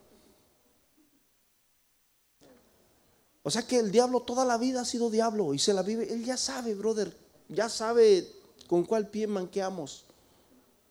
O 3.43 3.51
sea 3.51 3.67
que 3.67 3.77
el 3.77 3.91
diablo 3.91 4.21
toda 4.21 4.45
la 4.45 4.57
vida 4.57 4.81
ha 4.81 4.85
sido 4.85 5.09
diablo 5.09 5.53
y 5.53 5.59
se 5.59 5.73
la 5.73 5.83
vive. 5.83 6.11
Él 6.11 6.23
ya 6.23 6.37
sabe, 6.37 6.73
brother, 6.75 7.15
ya 7.49 7.67
sabe 7.67 8.27
con 8.67 8.85
cuál 8.85 9.09
pie 9.09 9.27
manqueamos. 9.27 10.05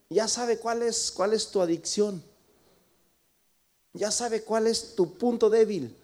Ya 0.09 0.27
sabe 0.27 0.59
cuál 0.59 0.83
es, 0.83 1.11
cuál 1.11 1.33
es 1.33 1.49
tu 1.49 1.61
adicción. 1.61 2.23
Ya 3.93 4.11
sabe 4.11 4.43
cuál 4.43 4.67
es 4.67 4.95
tu 4.95 5.13
punto 5.13 5.49
débil. 5.49 5.95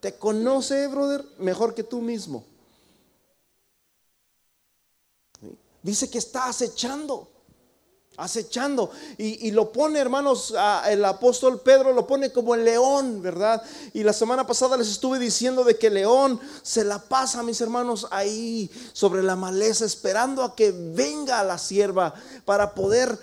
Te 0.00 0.14
conoce, 0.14 0.86
brother, 0.88 1.24
mejor 1.38 1.74
que 1.74 1.82
tú 1.82 2.00
mismo. 2.00 2.44
Dice 5.82 6.10
que 6.10 6.18
está 6.18 6.48
acechando, 6.48 7.30
acechando. 8.18 8.90
Y, 9.16 9.50
lo 9.52 9.72
pone, 9.72 9.98
hermanos, 9.98 10.54
el 10.86 11.04
apóstol 11.04 11.60
Pedro 11.60 11.92
lo 11.92 12.06
pone 12.06 12.30
como 12.32 12.54
el 12.54 12.64
león, 12.64 13.22
¿verdad? 13.22 13.62
Y 13.94 14.02
la 14.02 14.12
semana 14.12 14.46
pasada 14.46 14.76
les 14.76 14.88
estuve 14.88 15.18
diciendo 15.18 15.64
de 15.64 15.78
que 15.78 15.86
el 15.86 15.94
león 15.94 16.38
se 16.62 16.84
la 16.84 16.98
pasa, 16.98 17.42
mis 17.42 17.60
hermanos, 17.60 18.06
ahí 18.10 18.70
sobre 18.92 19.22
la 19.22 19.36
maleza, 19.36 19.84
esperando 19.84 20.42
a 20.42 20.54
que 20.54 20.72
venga 20.72 21.42
la 21.42 21.56
sierva 21.58 22.12
para 22.44 22.74
poder 22.74 23.18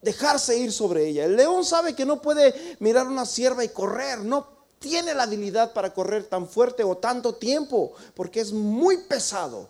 dejarse 0.00 0.56
ir 0.56 0.72
sobre 0.72 1.08
ella. 1.08 1.24
El 1.24 1.36
león 1.36 1.64
sabe 1.64 1.94
que 1.94 2.06
no 2.06 2.22
puede 2.22 2.76
mirar 2.80 3.06
una 3.06 3.26
sierva 3.26 3.64
y 3.64 3.68
correr, 3.68 4.20
no 4.20 4.46
tiene 4.78 5.14
la 5.14 5.24
habilidad 5.24 5.72
para 5.72 5.94
correr 5.94 6.24
tan 6.24 6.48
fuerte 6.48 6.82
o 6.84 6.96
tanto 6.96 7.34
tiempo, 7.34 7.92
porque 8.14 8.40
es 8.40 8.52
muy 8.52 8.98
pesado. 9.04 9.68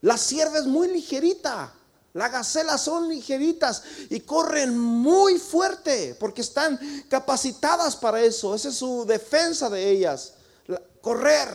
La 0.00 0.16
sierva 0.16 0.58
es 0.58 0.66
muy 0.66 0.88
ligerita. 0.88 1.72
Las 2.14 2.32
gacelas 2.32 2.82
son 2.82 3.08
ligeritas 3.08 3.82
y 4.08 4.20
corren 4.20 4.76
muy 4.78 5.38
fuerte 5.38 6.16
porque 6.18 6.40
están 6.40 6.78
capacitadas 7.08 7.96
para 7.96 8.22
eso. 8.22 8.54
Esa 8.54 8.70
es 8.70 8.76
su 8.76 9.04
defensa 9.04 9.68
de 9.68 9.90
ellas. 9.90 10.34
correr. 11.00 11.48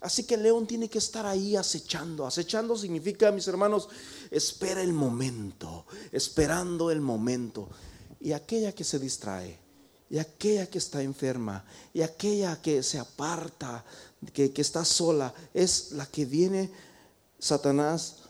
Así 0.00 0.24
que 0.24 0.34
el 0.34 0.42
león 0.42 0.66
tiene 0.66 0.88
que 0.88 0.98
estar 0.98 1.24
ahí 1.24 1.56
acechando. 1.56 2.26
Acechando 2.26 2.76
significa, 2.76 3.30
mis 3.30 3.48
hermanos, 3.48 3.88
espera 4.30 4.82
el 4.82 4.92
momento, 4.92 5.86
esperando 6.12 6.90
el 6.90 7.00
momento. 7.00 7.70
Y 8.20 8.32
aquella 8.32 8.72
que 8.72 8.84
se 8.84 8.98
distrae, 8.98 9.58
y 10.10 10.18
aquella 10.18 10.66
que 10.66 10.76
está 10.76 11.02
enferma, 11.02 11.64
y 11.94 12.02
aquella 12.02 12.60
que 12.60 12.82
se 12.82 12.98
aparta, 12.98 13.82
que, 14.34 14.52
que 14.52 14.60
está 14.60 14.84
sola, 14.84 15.32
es 15.54 15.92
la 15.92 16.04
que 16.04 16.26
viene 16.26 16.70
Satanás 17.38 18.23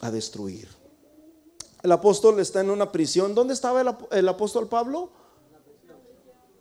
a 0.00 0.10
destruir. 0.10 0.68
El 1.82 1.92
apóstol 1.92 2.40
está 2.40 2.60
en 2.60 2.70
una 2.70 2.90
prisión. 2.90 3.34
¿Dónde 3.34 3.54
estaba 3.54 3.80
el, 4.10 4.28
apóstol 4.28 4.68
Pablo? 4.68 5.10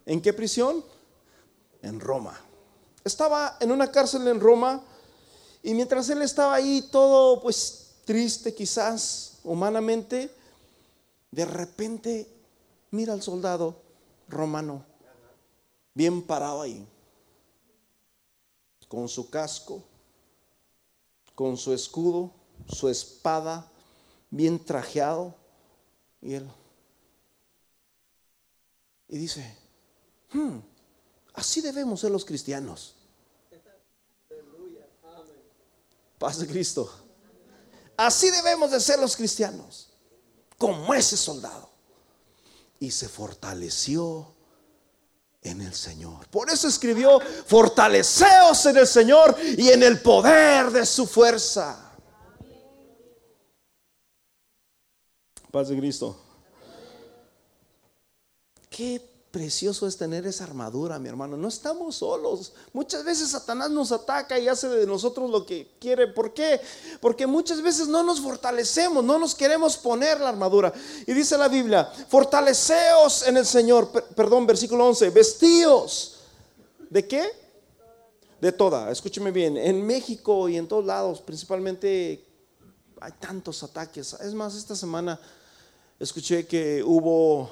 ¿En 0.06 0.22
qué 0.22 0.34
prisión? 0.34 0.84
En 1.82 2.00
Roma. 2.00 2.40
Estaba 3.04 3.58
en 3.60 3.72
una 3.72 3.92
cárcel 3.92 4.28
en 4.28 4.40
Roma 4.40 4.84
y 5.64 5.74
mientras 5.74 6.10
él 6.10 6.22
estaba 6.22 6.56
ahí 6.56 6.88
todo 6.92 7.42
pues 7.42 7.96
triste 8.06 8.54
quizás 8.54 9.40
humanamente, 9.44 10.32
de 11.32 11.46
repente 11.46 12.28
mira 12.92 13.14
al 13.14 13.22
soldado 13.22 13.76
romano 14.28 14.84
bien 15.98 16.22
parado 16.22 16.62
ahí, 16.62 16.88
con 18.88 19.10
su 19.10 19.32
casco, 19.32 19.82
con 21.34 21.58
su 21.58 21.74
escudo, 21.74 22.30
su 22.68 22.90
espada, 22.90 23.70
bien 24.30 24.64
trajeado. 24.64 25.36
Y 26.22 26.36
él. 26.36 26.50
Y 29.10 29.18
dice, 29.18 29.58
hmm, 30.34 30.58
así 31.34 31.62
debemos 31.62 32.02
ser 32.02 32.12
los 32.12 32.26
cristianos. 32.26 32.96
Paz 36.18 36.40
de 36.40 36.48
Cristo. 36.48 36.92
Así 37.96 38.30
debemos 38.30 38.72
de 38.72 38.80
ser 38.80 39.00
los 39.00 39.16
cristianos, 39.16 39.90
como 40.58 40.94
ese 40.94 41.18
soldado. 41.18 41.70
Y 42.80 42.92
se 42.92 43.08
fortaleció 43.08 44.34
en 45.42 45.62
el 45.62 45.74
Señor. 45.74 46.28
Por 46.28 46.50
eso 46.50 46.68
escribió, 46.68 47.20
fortaleceos 47.48 48.66
en 48.68 48.78
el 48.78 48.88
Señor 48.88 49.36
y 49.40 49.70
en 49.70 49.82
el 49.82 50.02
poder 50.02 50.72
de 50.72 50.86
su 50.86 51.08
fuerza. 51.08 51.87
Paz 55.58 55.70
de 55.70 55.78
Cristo. 55.78 56.16
Qué 58.70 59.02
precioso 59.32 59.88
es 59.88 59.98
tener 59.98 60.28
esa 60.28 60.44
armadura, 60.44 61.00
mi 61.00 61.10
hermano. 61.10 61.36
No 61.36 61.48
estamos 61.48 61.96
solos. 61.96 62.54
Muchas 62.74 63.04
veces 63.04 63.30
Satanás 63.30 63.72
nos 63.72 63.92
ataca 63.92 64.38
y 64.38 64.48
hace 64.48 64.70
de 64.70 64.86
nosotros 64.86 65.32
lo 65.32 65.48
que 65.48 65.72
quiere. 65.80 66.10
¿Por 66.10 66.32
qué? 66.32 66.62
Porque 67.02 67.26
muchas 67.26 67.60
veces 67.64 67.88
no 67.88 68.04
nos 68.04 68.22
fortalecemos, 68.22 69.04
no 69.04 69.18
nos 69.18 69.34
queremos 69.34 69.78
poner 69.78 70.20
la 70.20 70.30
armadura. 70.30 70.72
Y 71.08 71.14
dice 71.14 71.36
la 71.40 71.48
Biblia, 71.48 71.92
fortaleceos 72.08 73.28
en 73.28 73.38
el 73.38 73.46
Señor. 73.48 73.90
perdón, 74.16 74.46
versículo 74.46 74.86
11, 74.86 75.10
vestíos. 75.10 76.18
¿De 76.88 77.08
qué? 77.08 77.32
De 78.40 78.52
toda. 78.52 78.92
Escúcheme 78.92 79.32
bien. 79.32 79.58
En 79.58 79.84
México 79.88 80.48
y 80.50 80.56
en 80.56 80.68
todos 80.68 80.86
lados, 80.86 81.20
principalmente 81.20 82.24
hay 83.02 83.12
tantos 83.14 83.64
ataques. 83.64 84.14
Es 84.14 84.36
más, 84.36 84.54
esta 84.54 84.76
semana 84.76 85.20
escuché 86.00 86.46
que 86.46 86.84
hubo 86.84 87.52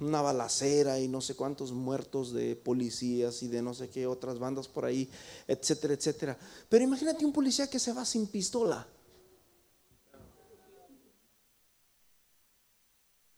una 0.00 0.22
balacera 0.22 0.98
y 0.98 1.08
no 1.08 1.20
sé 1.20 1.34
cuántos 1.34 1.72
muertos 1.72 2.32
de 2.32 2.56
policías 2.56 3.42
y 3.42 3.48
de 3.48 3.62
no 3.62 3.74
sé 3.74 3.88
qué 3.88 4.06
otras 4.06 4.38
bandas 4.38 4.68
por 4.68 4.84
ahí, 4.84 5.10
etcétera, 5.46 5.94
etcétera. 5.94 6.38
Pero 6.68 6.84
imagínate 6.84 7.24
un 7.24 7.32
policía 7.32 7.68
que 7.68 7.78
se 7.78 7.92
va 7.92 8.04
sin 8.04 8.26
pistola. 8.26 8.86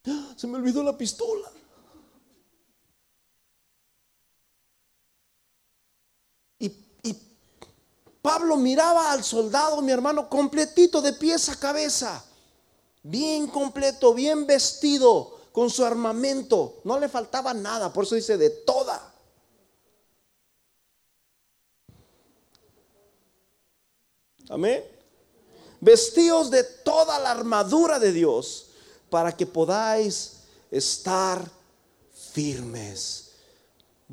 ¡Ah! 0.07 0.35
Se 0.37 0.47
me 0.47 0.57
olvidó 0.57 0.83
la 0.83 0.97
pistola. 0.97 1.51
Pablo 8.27 8.57
miraba 8.57 9.13
al 9.13 9.23
soldado, 9.23 9.81
mi 9.81 9.93
hermano, 9.93 10.29
completito 10.29 11.01
de 11.01 11.13
pies 11.13 11.49
a 11.49 11.55
cabeza, 11.55 12.25
bien 13.09 13.47
completo, 13.47 14.15
bien 14.15 14.47
vestido, 14.47 15.37
con 15.53 15.71
su 15.71 15.85
armamento. 15.85 16.81
No 16.85 16.99
le 16.99 17.09
faltaba 17.09 17.55
nada, 17.55 17.93
por 17.93 18.05
eso 18.05 18.15
dice 18.15 18.37
de 18.37 18.51
toda. 18.51 19.15
Amén. 24.49 24.85
Vestidos 25.81 26.51
de 26.51 26.63
toda 26.63 27.19
la 27.19 27.31
armadura 27.31 27.99
de 27.99 28.13
Dios 28.13 28.67
para 29.09 29.35
que 29.35 29.47
podáis 29.47 30.41
estar 30.71 31.51
firmes. 32.33 33.31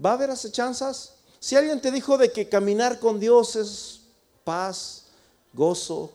¿Va 0.04 0.12
a 0.12 0.14
haber 0.14 0.32
acechanzas? 0.32 1.14
Si 1.40 1.56
alguien 1.56 1.82
te 1.82 1.92
dijo 1.92 2.18
de 2.18 2.32
que 2.32 2.48
caminar 2.48 3.00
con 3.00 3.20
Dios 3.20 3.56
es 3.56 4.00
paz, 4.44 5.04
gozo, 5.52 6.12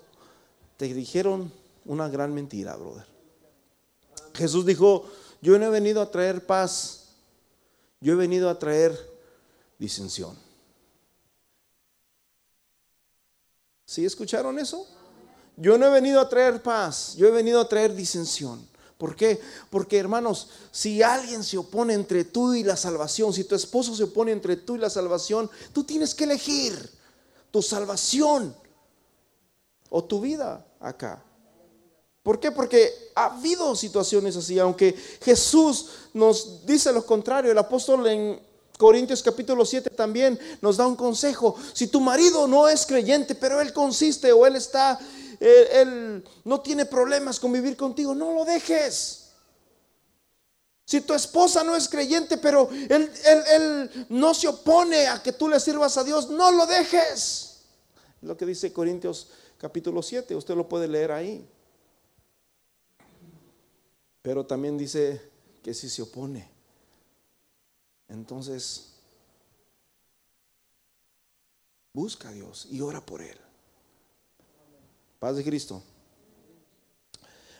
te 0.76 0.86
dijeron 0.86 1.52
una 1.88 2.09
gran 2.09 2.33
mentira, 2.33 2.77
brother. 2.77 3.05
Jesús 4.35 4.64
dijo, 4.64 5.11
yo 5.42 5.59
no 5.59 5.66
he 5.66 5.70
venido 5.70 6.01
a 6.01 6.11
traer 6.11 6.46
paz, 6.46 7.09
yo 8.01 8.12
he 8.12 8.16
venido 8.16 8.48
a 8.48 8.59
traer 8.59 8.96
disensión. 9.79 10.38
¿Sí 13.85 14.05
escucharon 14.05 14.59
eso? 14.59 14.87
Yo 15.57 15.77
no 15.77 15.87
he 15.87 15.90
venido 15.90 16.20
a 16.20 16.29
traer 16.29 16.62
paz, 16.62 17.14
yo 17.16 17.27
he 17.27 17.31
venido 17.31 17.61
a 17.61 17.68
traer 17.68 17.94
disensión. 17.94 18.68
¿Por 18.98 19.16
qué? 19.16 19.40
Porque 19.70 19.96
hermanos, 19.96 20.51
si 20.70 21.03
alguien 21.03 21.42
se 21.42 21.57
opone 21.57 21.94
entre 21.94 22.24
tú 22.24 22.53
y 22.53 22.64
la 22.64 22.77
salvación, 22.77 23.33
si 23.33 23.44
tu 23.44 23.55
esposo 23.55 23.94
se 23.94 24.05
opone 24.05 24.33
entre 24.33 24.57
tú 24.57 24.77
y 24.77 24.79
la 24.79 24.90
salvación, 24.90 25.51
tú 25.72 25.85
tienes 25.85 26.14
que 26.14 26.24
elegir 26.24 26.90
tu 27.51 27.62
salvación 27.62 28.55
o 29.88 30.05
tu 30.05 30.20
vida 30.20 30.66
acá. 30.81 31.24
¿Por 32.28 32.38
qué? 32.38 32.52
Porque 32.52 33.10
ha 33.14 33.36
habido 33.36 33.74
situaciones 33.74 34.36
así, 34.36 34.58
aunque 34.58 34.94
Jesús 35.22 35.86
nos 36.12 36.66
dice 36.66 36.92
lo 36.92 37.02
contrario, 37.06 37.50
el 37.50 37.56
apóstol 37.56 38.06
en 38.06 38.38
Corintios 38.76 39.22
capítulo 39.22 39.64
7 39.64 39.88
también 39.88 40.38
nos 40.60 40.76
da 40.76 40.86
un 40.86 40.94
consejo. 40.94 41.56
Si 41.72 41.86
tu 41.86 42.02
marido 42.02 42.46
no 42.46 42.68
es 42.68 42.84
creyente, 42.84 43.34
pero 43.34 43.62
él 43.62 43.72
consiste 43.72 44.30
o 44.30 44.44
él 44.44 44.56
está, 44.56 44.98
él, 45.40 45.68
él 45.72 46.24
no 46.44 46.60
tiene 46.60 46.84
problemas 46.84 47.40
con 47.40 47.50
vivir 47.50 47.78
contigo, 47.78 48.14
no 48.14 48.34
lo 48.34 48.44
dejes. 48.44 49.30
Si 50.84 51.00
tu 51.00 51.14
esposa 51.14 51.64
no 51.64 51.74
es 51.74 51.88
creyente, 51.88 52.36
pero 52.36 52.68
él, 52.90 54.06
no 54.10 54.34
se 54.34 54.48
opone 54.48 55.06
a 55.06 55.22
que 55.22 55.32
tú 55.32 55.48
le 55.48 55.58
sirvas 55.58 55.96
a 55.96 56.04
Dios, 56.04 56.28
no 56.28 56.52
lo 56.52 56.66
dejes. 56.66 57.60
Lo 58.20 58.36
que 58.36 58.44
dice 58.44 58.70
Corintios 58.70 59.28
capítulo 59.56 60.02
7, 60.02 60.36
usted 60.36 60.54
lo 60.54 60.68
puede 60.68 60.88
leer 60.88 61.10
ahí. 61.10 61.48
Pero 64.28 64.44
también 64.44 64.76
dice 64.76 65.22
que 65.62 65.72
si 65.72 65.88
se 65.88 66.02
opone, 66.02 66.46
entonces 68.08 68.90
busca 71.94 72.28
a 72.28 72.32
Dios 72.32 72.68
y 72.70 72.82
ora 72.82 73.00
por 73.00 73.22
Él. 73.22 73.38
Paz 75.18 75.34
de 75.34 75.44
Cristo 75.44 75.82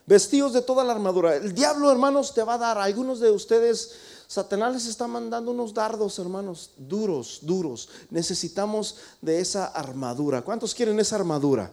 vestidos 0.05 0.53
de 0.53 0.61
toda 0.61 0.85
la 0.85 0.93
armadura. 0.93 1.37
El 1.37 1.55
diablo, 1.55 1.91
hermanos, 1.91 2.35
te 2.35 2.43
va 2.43 2.55
a 2.55 2.59
dar. 2.59 2.77
Algunos 2.77 3.19
de 3.19 3.31
ustedes, 3.31 3.93
Satanás 4.27 4.75
les 4.75 4.87
está 4.87 5.07
mandando 5.07 5.53
unos 5.53 5.73
dardos, 5.73 6.19
hermanos, 6.19 6.73
duros, 6.77 7.39
duros. 7.41 7.89
Necesitamos 8.11 8.97
de 9.23 9.41
esa 9.41 9.69
armadura. 9.69 10.43
¿Cuántos 10.43 10.75
quieren 10.75 11.01
esa 11.01 11.17
armadura? 11.17 11.73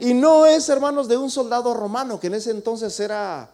Y 0.00 0.14
no 0.14 0.46
es, 0.46 0.68
hermanos, 0.68 1.06
de 1.06 1.16
un 1.16 1.30
soldado 1.30 1.74
romano, 1.74 2.18
que 2.18 2.26
en 2.26 2.34
ese 2.34 2.50
entonces 2.50 2.98
era 2.98 3.52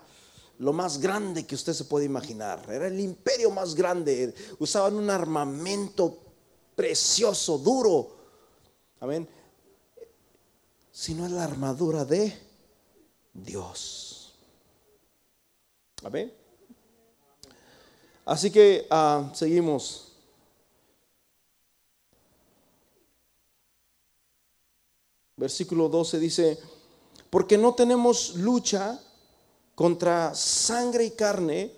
lo 0.58 0.72
más 0.72 0.98
grande 0.98 1.46
que 1.46 1.54
usted 1.54 1.72
se 1.72 1.84
puede 1.84 2.04
imaginar. 2.04 2.64
Era 2.68 2.86
el 2.86 3.00
imperio 3.00 3.50
más 3.50 3.74
grande. 3.74 4.34
Usaban 4.58 4.94
un 4.94 5.10
armamento 5.10 6.18
precioso, 6.74 7.58
duro. 7.58 8.16
Amén. 9.00 9.28
Sino 10.92 11.26
es 11.26 11.32
la 11.32 11.44
armadura 11.44 12.04
de 12.04 12.32
Dios. 13.32 14.34
Amén. 16.04 16.32
Así 18.24 18.50
que 18.50 18.86
ah, 18.90 19.30
seguimos. 19.34 20.12
Versículo 25.36 25.88
12 25.88 26.18
dice, 26.20 26.58
porque 27.30 27.58
no 27.58 27.74
tenemos 27.74 28.36
lucha 28.36 29.00
contra 29.74 30.34
sangre 30.34 31.04
y 31.04 31.10
carne, 31.10 31.72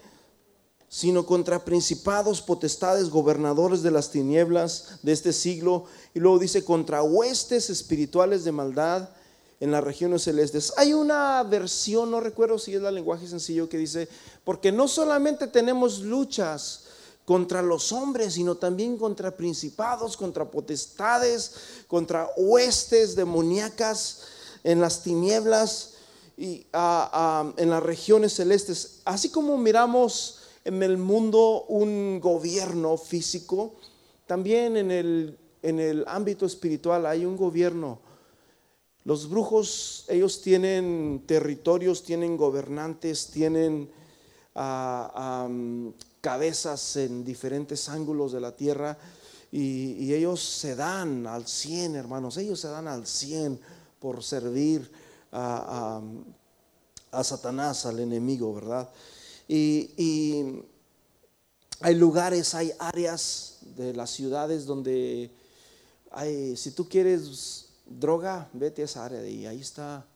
sino 0.89 1.27
contra 1.27 1.65
principados, 1.65 2.41
potestades, 2.41 3.11
gobernadores 3.11 3.83
de 3.83 3.91
las 3.91 4.11
tinieblas 4.11 5.01
de 5.03 5.13
este 5.13 5.33
siglo. 5.33 5.87
Y 6.15 6.21
luego 6.21 6.39
dice, 6.39 6.65
contra 6.65 7.03
huestes 7.03 7.69
espirituales 7.71 8.45
de 8.45 8.53
maldad 8.53 9.09
en 9.61 9.71
las 9.71 9.83
regiones 9.83 10.23
celestes. 10.23 10.73
Hay 10.77 10.93
una 10.93 11.43
versión, 11.43 12.11
no 12.11 12.21
recuerdo 12.21 12.59
si 12.59 12.75
es 12.75 12.83
el 12.83 12.95
lenguaje 12.95 13.27
sencillo, 13.27 13.69
que 13.69 13.79
dice, 13.79 14.09
porque 14.45 14.71
no 14.71 14.87
solamente 14.89 15.47
tenemos 15.47 16.01
luchas 16.01 16.85
contra 17.25 17.63
los 17.63 17.91
hombres, 17.91 18.35
sino 18.35 18.57
también 18.57 18.99
contra 18.99 19.37
principados, 19.37 20.17
contra 20.17 20.51
potestades, 20.51 21.53
contra 21.89 22.29
huestes 22.37 23.17
demoníacas 23.17 24.23
en 24.63 24.81
las 24.81 25.03
tinieblas 25.03 25.94
y 26.37 26.67
en 26.73 27.71
las 27.71 27.83
regiones 27.83 28.35
celestes. 28.35 29.01
Así 29.05 29.31
como 29.31 29.57
miramos 29.57 30.41
en 30.65 30.83
el 30.83 30.97
mundo 30.97 31.65
un 31.69 32.21
gobierno 32.21 32.97
físico, 32.97 33.75
también 34.27 34.77
en 34.77 34.91
el, 34.91 35.39
en 35.63 35.79
el 35.79 36.05
ámbito 36.07 36.47
espiritual 36.47 37.07
hay 37.07 37.25
un 37.25 37.37
gobierno. 37.37 37.99
Los 39.05 39.29
brujos, 39.29 40.07
ellos 40.09 40.41
tienen 40.41 41.25
territorios, 41.27 42.03
tienen 42.03 42.37
gobernantes, 42.37 43.29
tienen 43.29 43.91
cabezas 46.21 46.97
en 46.97 47.25
diferentes 47.25 47.89
ángulos 47.89 48.33
de 48.33 48.41
la 48.41 48.57
tierra 48.57 48.97
y, 49.51 50.13
ellos 50.15 50.43
se 50.43 50.75
dan 50.75 51.27
al 51.27 51.47
100, 51.47 51.97
hermanos, 51.97 52.37
ellos 52.39 52.59
se 52.61 52.69
dan 52.69 52.89
al 52.89 53.07
100 53.07 53.61
por 54.01 54.23
servir 54.23 54.91
a, 55.35 56.01
a 57.15 57.25
Satanás, 57.25 57.87
al 57.87 58.01
enemigo, 58.01 58.55
¿verdad? 58.55 58.91
Y, 59.49 60.63
hay 61.81 61.97
lugares, 61.97 62.55
hay 62.55 62.73
áreas 62.79 63.59
de 63.77 63.93
las 63.93 64.11
ciudades 64.11 64.65
donde 64.65 65.31
hay, 66.11 66.57
si 66.57 66.71
tú 66.71 66.89
quieres 66.89 67.67
droga, 67.85 68.49
vete 68.53 68.83
a 68.83 68.85
esa 68.87 69.05
área 69.05 69.21
de 69.21 69.29
ahí, 69.29 69.47
ahí 69.47 69.61
está 69.61 70.07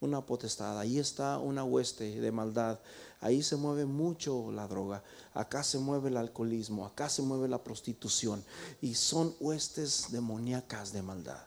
una 0.00 0.24
potestad, 0.24 0.78
ahí 0.78 0.98
está 0.98 1.38
una 1.38 1.62
hueste 1.62 2.20
de 2.20 2.32
maldad, 2.32 2.80
ahí 3.20 3.42
se 3.42 3.54
mueve 3.54 3.84
mucho 3.84 4.50
la 4.50 4.66
droga, 4.66 5.04
acá 5.34 5.62
se 5.62 5.78
mueve 5.78 6.08
el 6.08 6.16
alcoholismo, 6.16 6.84
acá 6.84 7.08
se 7.08 7.22
mueve 7.22 7.48
la 7.48 7.62
prostitución 7.62 8.42
y 8.80 8.94
son 8.94 9.36
huestes 9.38 10.06
demoníacas 10.10 10.92
de 10.92 11.02
maldad 11.02 11.44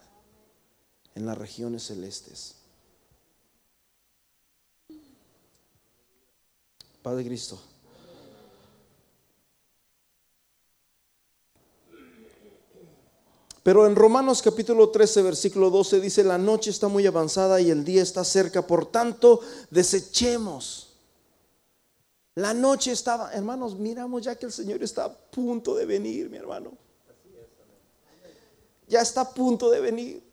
en 1.16 1.26
las 1.26 1.38
regiones 1.38 1.88
celestes. 1.88 2.57
Padre 7.08 7.24
Cristo. 7.24 7.58
Pero 13.64 13.88
en 13.88 13.96
Romanos 13.96 14.42
capítulo 14.42 14.90
13, 14.90 15.22
versículo 15.22 15.70
12 15.70 16.02
dice, 16.02 16.26
la 16.26 16.38
noche 16.38 16.70
está 16.70 16.90
muy 16.90 17.08
avanzada 17.08 17.62
y 17.62 17.72
el 17.72 17.86
día 17.86 18.04
está 18.04 18.26
cerca, 18.26 18.68
por 18.68 18.88
tanto, 18.88 19.40
desechemos. 19.70 20.98
La 22.36 22.54
noche 22.54 22.92
estaba, 22.92 23.32
hermanos, 23.32 23.78
miramos 23.78 24.24
ya 24.24 24.36
que 24.36 24.48
el 24.48 24.52
Señor 24.52 24.84
está 24.84 25.06
a 25.06 25.14
punto 25.14 25.76
de 25.76 25.86
venir, 25.86 26.30
mi 26.30 26.36
hermano. 26.36 26.74
Ya 28.86 29.00
está 29.00 29.22
a 29.22 29.30
punto 29.34 29.70
de 29.70 29.80
venir. 29.80 30.24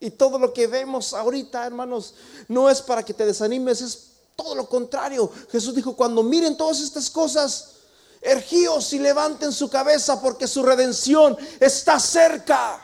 Y 0.00 0.10
todo 0.10 0.36
lo 0.40 0.52
que 0.52 0.66
vemos 0.66 1.14
ahorita, 1.14 1.64
hermanos, 1.64 2.16
no 2.48 2.68
es 2.68 2.82
para 2.82 3.04
que 3.04 3.14
te 3.14 3.24
desanimes, 3.24 3.80
es 3.80 4.13
todo 4.36 4.54
lo 4.54 4.68
contrario. 4.68 5.30
Jesús 5.50 5.74
dijo, 5.74 5.96
cuando 5.96 6.22
miren 6.22 6.56
todas 6.56 6.80
estas 6.80 7.10
cosas, 7.10 7.74
ergíos 8.20 8.92
y 8.92 8.98
levanten 8.98 9.52
su 9.52 9.68
cabeza 9.68 10.20
porque 10.20 10.48
su 10.48 10.62
redención 10.62 11.36
está 11.60 12.00
cerca. 12.00 12.80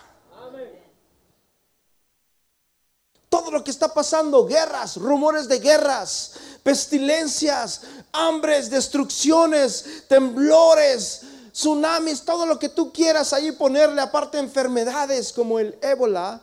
Todo 3.29 3.53
lo 3.53 3.63
que 3.63 3.71
está 3.71 3.95
pasando, 3.95 4.45
guerras, 4.45 4.97
rumores 4.97 5.47
de 5.49 5.61
guerras, 5.61 6.33
pestilencias, 6.65 7.83
hambres, 8.13 8.69
destrucciones, 8.71 10.05
temblores, 10.09 11.23
tsunamis, 11.53 12.25
todo 12.25 12.45
lo 12.45 12.59
que 12.59 12.69
tú 12.69 12.93
quieras 12.93 13.33
ahí 13.33 13.53
ponerle, 13.53 14.01
aparte 14.01 14.39
enfermedades 14.39 15.33
como 15.33 15.61
el 15.61 15.79
ébola 15.81 16.43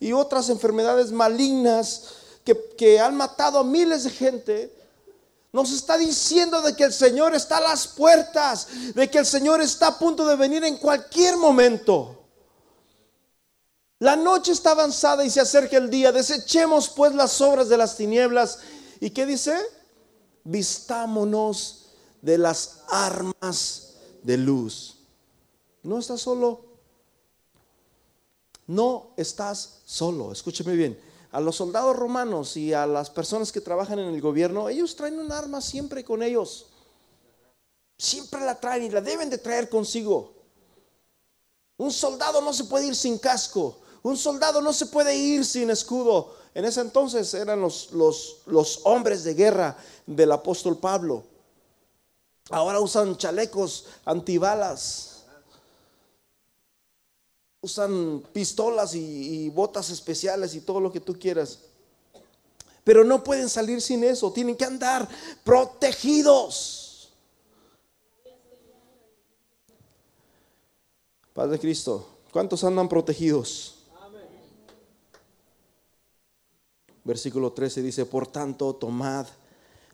y 0.00 0.12
otras 0.12 0.48
enfermedades 0.48 1.12
malignas 1.12 2.02
que, 2.44 3.00
han 3.00 3.16
matado 3.16 3.58
a 3.58 3.64
miles 3.64 4.04
de 4.04 4.10
gente, 4.10 4.72
nos 5.52 5.72
está 5.72 5.96
diciendo 5.96 6.60
de 6.60 6.76
que 6.76 6.84
el 6.84 6.92
Señor 6.92 7.34
está 7.34 7.56
a 7.58 7.62
las 7.62 7.88
puertas, 7.88 8.68
de 8.94 9.08
que 9.08 9.18
el 9.18 9.26
Señor 9.26 9.60
está 9.60 9.88
a 9.88 9.98
punto 9.98 10.26
de 10.26 10.36
venir 10.36 10.64
en 10.64 10.76
cualquier 10.76 11.36
momento. 11.36 12.20
La 14.00 14.16
noche 14.16 14.52
está 14.52 14.72
avanzada 14.72 15.24
y 15.24 15.30
se 15.30 15.40
acerca 15.40 15.76
el 15.76 15.88
día. 15.88 16.12
Desechemos 16.12 16.90
pues 16.90 17.14
las 17.14 17.40
obras 17.40 17.68
de 17.68 17.76
las 17.76 17.96
tinieblas. 17.96 18.58
¿Y 19.00 19.10
qué 19.10 19.24
dice? 19.24 19.56
Vistámonos 20.42 21.86
de 22.20 22.36
las 22.36 22.80
armas 22.88 23.94
de 24.22 24.36
luz. 24.36 24.96
No 25.82 25.98
estás 25.98 26.20
solo. 26.20 26.64
No 28.66 29.12
estás 29.16 29.80
solo. 29.86 30.32
Escúcheme 30.32 30.74
bien 30.74 31.13
a 31.34 31.40
los 31.40 31.56
soldados 31.56 31.96
romanos 31.96 32.56
y 32.56 32.72
a 32.72 32.86
las 32.86 33.10
personas 33.10 33.50
que 33.50 33.60
trabajan 33.60 33.98
en 33.98 34.06
el 34.06 34.20
gobierno, 34.20 34.68
ellos 34.68 34.94
traen 34.94 35.18
un 35.18 35.32
arma 35.32 35.60
siempre 35.60 36.04
con 36.04 36.22
ellos. 36.22 36.66
Siempre 37.98 38.40
la 38.42 38.60
traen 38.60 38.84
y 38.84 38.90
la 38.90 39.00
deben 39.00 39.28
de 39.28 39.38
traer 39.38 39.68
consigo. 39.68 40.32
Un 41.76 41.90
soldado 41.90 42.40
no 42.40 42.52
se 42.52 42.62
puede 42.62 42.86
ir 42.86 42.94
sin 42.94 43.18
casco. 43.18 43.78
Un 44.04 44.16
soldado 44.16 44.60
no 44.60 44.72
se 44.72 44.86
puede 44.86 45.16
ir 45.16 45.44
sin 45.44 45.70
escudo. 45.70 46.36
En 46.54 46.66
ese 46.66 46.82
entonces 46.82 47.34
eran 47.34 47.60
los, 47.60 47.90
los, 47.90 48.42
los 48.46 48.82
hombres 48.84 49.24
de 49.24 49.34
guerra 49.34 49.76
del 50.06 50.30
apóstol 50.30 50.78
Pablo. 50.78 51.24
Ahora 52.48 52.78
usan 52.78 53.16
chalecos 53.16 53.86
antibalas 54.04 55.13
usan 57.64 58.22
pistolas 58.30 58.94
y, 58.94 59.48
botas 59.48 59.88
especiales 59.88 60.54
y 60.54 60.60
todo 60.60 60.80
lo 60.80 60.92
que 60.92 61.00
tú 61.00 61.18
quieras. 61.18 61.60
Pero 62.84 63.02
no 63.04 63.24
pueden 63.24 63.48
salir 63.48 63.80
sin 63.80 64.04
eso, 64.04 64.30
tienen 64.30 64.54
que 64.54 64.66
andar 64.66 65.08
protegidos. 65.42 67.08
Padre 71.32 71.58
Cristo, 71.58 72.06
¿cuántos 72.30 72.62
andan 72.64 72.86
protegidos? 72.86 73.76
Versículo 77.02 77.52
13 77.52 77.80
dice, 77.80 78.04
por 78.04 78.26
tanto, 78.26 78.74
tomad 78.74 79.26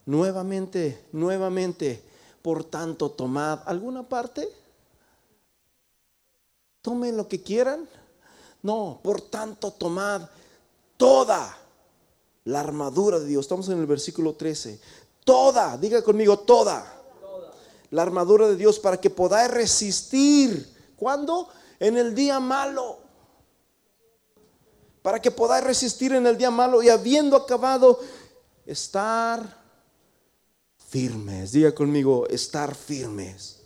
nuevamente, 0.06 1.04
nuevamente, 1.12 2.02
por 2.42 2.64
tanto, 2.64 3.12
tomad 3.12 3.60
alguna 3.66 4.08
parte 4.08 4.59
tomen 6.82 7.16
lo 7.16 7.28
que 7.28 7.42
quieran. 7.42 7.88
No, 8.62 9.00
por 9.02 9.20
tanto, 9.22 9.70
tomad 9.72 10.28
toda 10.96 11.56
la 12.44 12.60
armadura 12.60 13.18
de 13.18 13.26
Dios. 13.26 13.46
Estamos 13.46 13.68
en 13.68 13.78
el 13.78 13.86
versículo 13.86 14.34
13. 14.34 14.80
Toda, 15.24 15.76
diga 15.78 16.02
conmigo, 16.02 16.38
toda. 16.40 16.96
La 17.90 18.02
armadura 18.02 18.48
de 18.48 18.56
Dios 18.56 18.78
para 18.78 18.98
que 18.98 19.10
podáis 19.10 19.50
resistir. 19.50 20.76
¿Cuándo? 20.96 21.48
En 21.78 21.96
el 21.96 22.14
día 22.14 22.38
malo. 22.38 22.98
Para 25.02 25.20
que 25.20 25.30
podáis 25.30 25.64
resistir 25.64 26.12
en 26.12 26.26
el 26.26 26.36
día 26.36 26.50
malo 26.50 26.82
y 26.82 26.90
habiendo 26.90 27.36
acabado, 27.36 27.98
estar 28.66 29.58
firmes. 30.76 31.52
Diga 31.52 31.74
conmigo, 31.74 32.26
estar 32.28 32.74
firmes. 32.74 33.59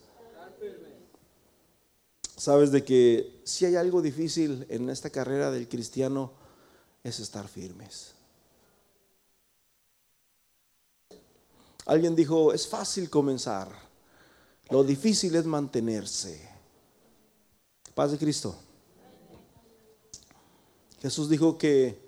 Sabes 2.44 2.70
de 2.70 2.84
que 2.84 3.40
si 3.42 3.64
hay 3.64 3.74
algo 3.74 4.02
difícil 4.02 4.66
en 4.68 4.90
esta 4.90 5.08
carrera 5.08 5.50
del 5.50 5.66
cristiano 5.66 6.30
es 7.02 7.18
estar 7.18 7.48
firmes. 7.48 8.12
Alguien 11.86 12.14
dijo, 12.14 12.52
es 12.52 12.68
fácil 12.68 13.08
comenzar, 13.08 13.72
lo 14.68 14.84
difícil 14.84 15.34
es 15.36 15.46
mantenerse. 15.46 16.46
Paz 17.94 18.12
de 18.12 18.18
Cristo. 18.18 18.54
Jesús 21.00 21.30
dijo 21.30 21.56
que 21.56 21.98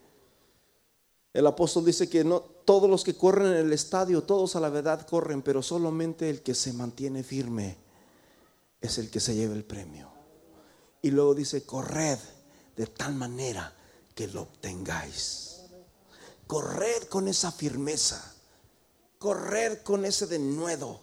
el 1.33 1.47
apóstol 1.47 1.87
dice 1.87 2.11
que 2.11 2.25
no 2.25 2.41
todos 2.41 2.91
los 2.91 3.05
que 3.05 3.17
corren 3.17 3.53
en 3.53 3.67
el 3.69 3.73
estadio, 3.73 4.23
todos 4.23 4.55
a 4.55 4.61
la 4.61 4.69
verdad 4.69 5.07
corren, 5.07 5.41
pero 5.41 5.63
solamente 5.63 6.29
el 6.29 6.43
que 6.43 6.55
se 6.55 6.75
mantiene 6.75 7.23
firme 7.23 7.79
es 8.83 8.99
el 8.99 9.09
que 9.09 9.21
se 9.21 9.35
lleva 9.35 9.55
el 9.55 9.65
premio. 9.65 10.15
Y 11.07 11.13
luego 11.13 11.37
dice, 11.37 11.65
corred 11.65 12.19
de 12.77 12.89
tal 12.89 13.15
manera 13.15 13.73
que 14.13 14.27
lo 14.27 14.43
obtengáis. 14.43 15.61
Corred 16.49 17.05
con 17.05 17.29
esa 17.29 17.53
firmeza. 17.53 18.35
Corred 19.17 19.85
con 19.85 20.05
ese 20.05 20.27
denuedo. 20.27 20.99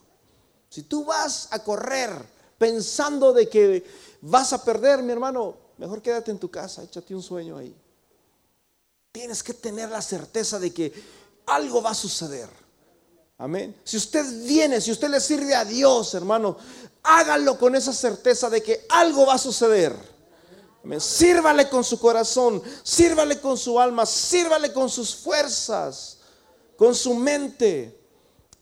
Si 0.67 0.83
tú 0.83 1.05
vas 1.05 1.47
a 1.51 1.63
correr 1.63 2.11
pensando 2.57 3.31
de 3.31 3.47
que 3.47 3.89
vas 4.19 4.51
a 4.51 4.61
perder, 4.65 5.01
mi 5.01 5.13
hermano, 5.13 5.55
mejor 5.77 6.01
quédate 6.01 6.31
en 6.31 6.39
tu 6.39 6.51
casa, 6.51 6.83
échate 6.83 7.15
un 7.15 7.23
sueño 7.23 7.57
ahí. 7.57 7.73
Tienes 9.13 9.41
que 9.41 9.53
tener 9.53 9.87
la 9.87 10.01
certeza 10.01 10.59
de 10.59 10.73
que 10.73 10.91
algo 11.45 11.81
va 11.81 11.91
a 11.91 11.95
suceder. 11.95 12.49
Amén. 13.37 13.75
Si 13.83 13.97
usted 13.97 14.25
viene, 14.45 14.79
si 14.79 14.91
usted 14.91 15.09
le 15.09 15.19
sirve 15.19 15.55
a 15.55 15.65
Dios, 15.65 16.13
hermano, 16.13 16.57
hágalo 17.01 17.57
con 17.57 17.75
esa 17.75 17.91
certeza 17.91 18.49
de 18.49 18.61
que 18.61 18.85
algo 18.89 19.25
va 19.25 19.33
a 19.33 19.39
suceder. 19.39 19.95
Amén. 20.83 21.01
Sírvale 21.01 21.69
con 21.69 21.83
su 21.83 21.99
corazón, 21.99 22.61
sírvale 22.83 23.39
con 23.39 23.57
su 23.57 23.79
alma, 23.79 24.05
sírvale 24.05 24.71
con 24.71 24.89
sus 24.89 25.15
fuerzas, 25.15 26.19
con 26.77 26.93
su 26.93 27.13
mente. 27.15 27.99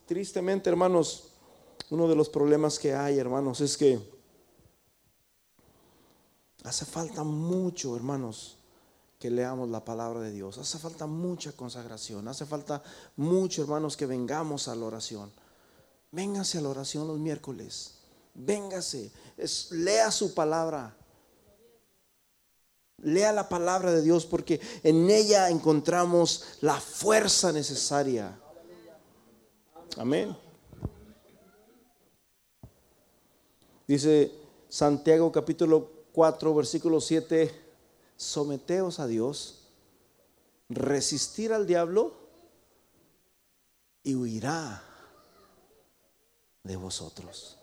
Tristemente, 0.05 0.69
hermanos, 0.69 1.31
uno 1.89 2.07
de 2.07 2.15
los 2.15 2.29
problemas 2.29 2.79
que 2.79 2.93
hay, 2.93 3.19
hermanos, 3.19 3.60
es 3.62 3.77
que 3.77 3.99
hace 6.63 6.86
falta 6.86 7.23
mucho, 7.23 7.95
hermanos, 7.95 8.57
que 9.21 9.29
leamos 9.29 9.69
la 9.69 9.86
palabra 9.86 10.19
de 10.19 10.31
Dios. 10.31 10.57
Hace 10.57 10.79
falta 10.79 11.05
mucha 11.05 11.51
consagración. 11.51 12.27
Hace 12.27 12.47
falta 12.47 12.81
mucho, 13.15 13.62
hermanos, 13.62 13.95
que 13.95 14.07
vengamos 14.07 14.67
a 14.67 14.75
la 14.75 14.86
oración. 14.86 15.31
Véngase 16.12 16.57
a 16.57 16.62
la 16.62 16.69
oración 16.69 17.07
los 17.07 17.19
miércoles. 17.19 17.99
Véngase. 18.34 19.12
lea 19.69 20.10
su 20.10 20.34
palabra. 20.34 20.97
Lea 22.97 23.31
la 23.31 23.47
palabra 23.47 23.91
de 23.91 24.01
Dios 24.01 24.25
porque 24.25 24.60
en 24.81 25.07
ella 25.12 25.49
encontramos 25.51 26.57
la 26.62 26.81
fuerza 26.81 27.51
necesaria. 27.51 28.39
Amén. 29.97 30.36
Dice 33.88 34.31
Santiago 34.67 35.31
capítulo 35.31 35.91
4, 36.12 36.55
versículo 36.55 36.99
7 36.99 37.61
someteos 38.21 38.99
a 38.99 39.07
Dios, 39.07 39.55
resistir 40.69 41.51
al 41.51 41.65
diablo 41.65 42.13
y 44.03 44.13
huirá 44.13 44.84
de 46.63 46.75
vosotros. 46.75 47.57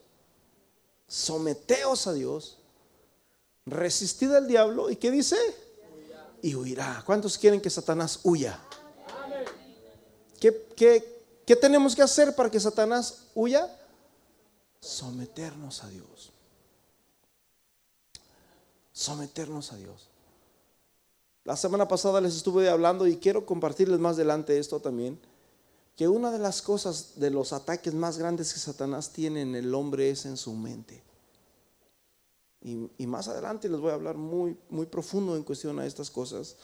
Someteos 1.06 2.08
a 2.08 2.12
Dios, 2.12 2.58
resistid 3.66 4.32
al 4.32 4.48
diablo 4.48 4.90
y 4.90 4.96
¿qué 4.96 5.12
dice? 5.12 5.36
Y 6.42 6.56
huirá. 6.56 7.04
¿Cuántos 7.06 7.38
quieren 7.38 7.60
que 7.60 7.70
Satanás 7.70 8.18
huya? 8.24 8.58
¿Qué, 10.40 10.66
qué, 10.76 11.24
qué 11.46 11.54
tenemos 11.54 11.94
que 11.94 12.02
hacer 12.02 12.34
para 12.34 12.50
que 12.50 12.58
Satanás 12.58 13.26
huya? 13.36 13.72
Someternos 14.80 15.84
a 15.84 15.88
Dios. 15.88 16.32
Someternos 18.92 19.72
a 19.72 19.76
Dios. 19.76 20.08
La 21.48 21.56
semana 21.56 21.88
pasada 21.88 22.20
les 22.20 22.36
estuve 22.36 22.68
hablando 22.68 23.06
y 23.06 23.16
quiero 23.16 23.46
compartirles 23.46 23.98
más 23.98 24.16
adelante 24.16 24.58
esto 24.58 24.80
también, 24.80 25.18
que 25.96 26.06
una 26.06 26.30
de 26.30 26.38
las 26.38 26.60
cosas, 26.60 27.12
de 27.16 27.30
los 27.30 27.54
ataques 27.54 27.94
más 27.94 28.18
grandes 28.18 28.52
que 28.52 28.60
Satanás 28.60 29.14
tiene 29.14 29.40
en 29.40 29.54
el 29.54 29.74
hombre 29.74 30.10
es 30.10 30.26
en 30.26 30.36
su 30.36 30.52
mente. 30.52 31.02
Y, 32.60 33.06
más 33.06 33.28
adelante 33.28 33.70
les 33.70 33.80
voy 33.80 33.92
a 33.92 33.94
hablar 33.94 34.18
muy, 34.18 34.58
muy 34.68 34.84
profundo 34.84 35.36
en 35.36 35.42
cuestión 35.42 35.78
a 35.78 35.86
estas 35.86 36.10
cosas. 36.10 36.56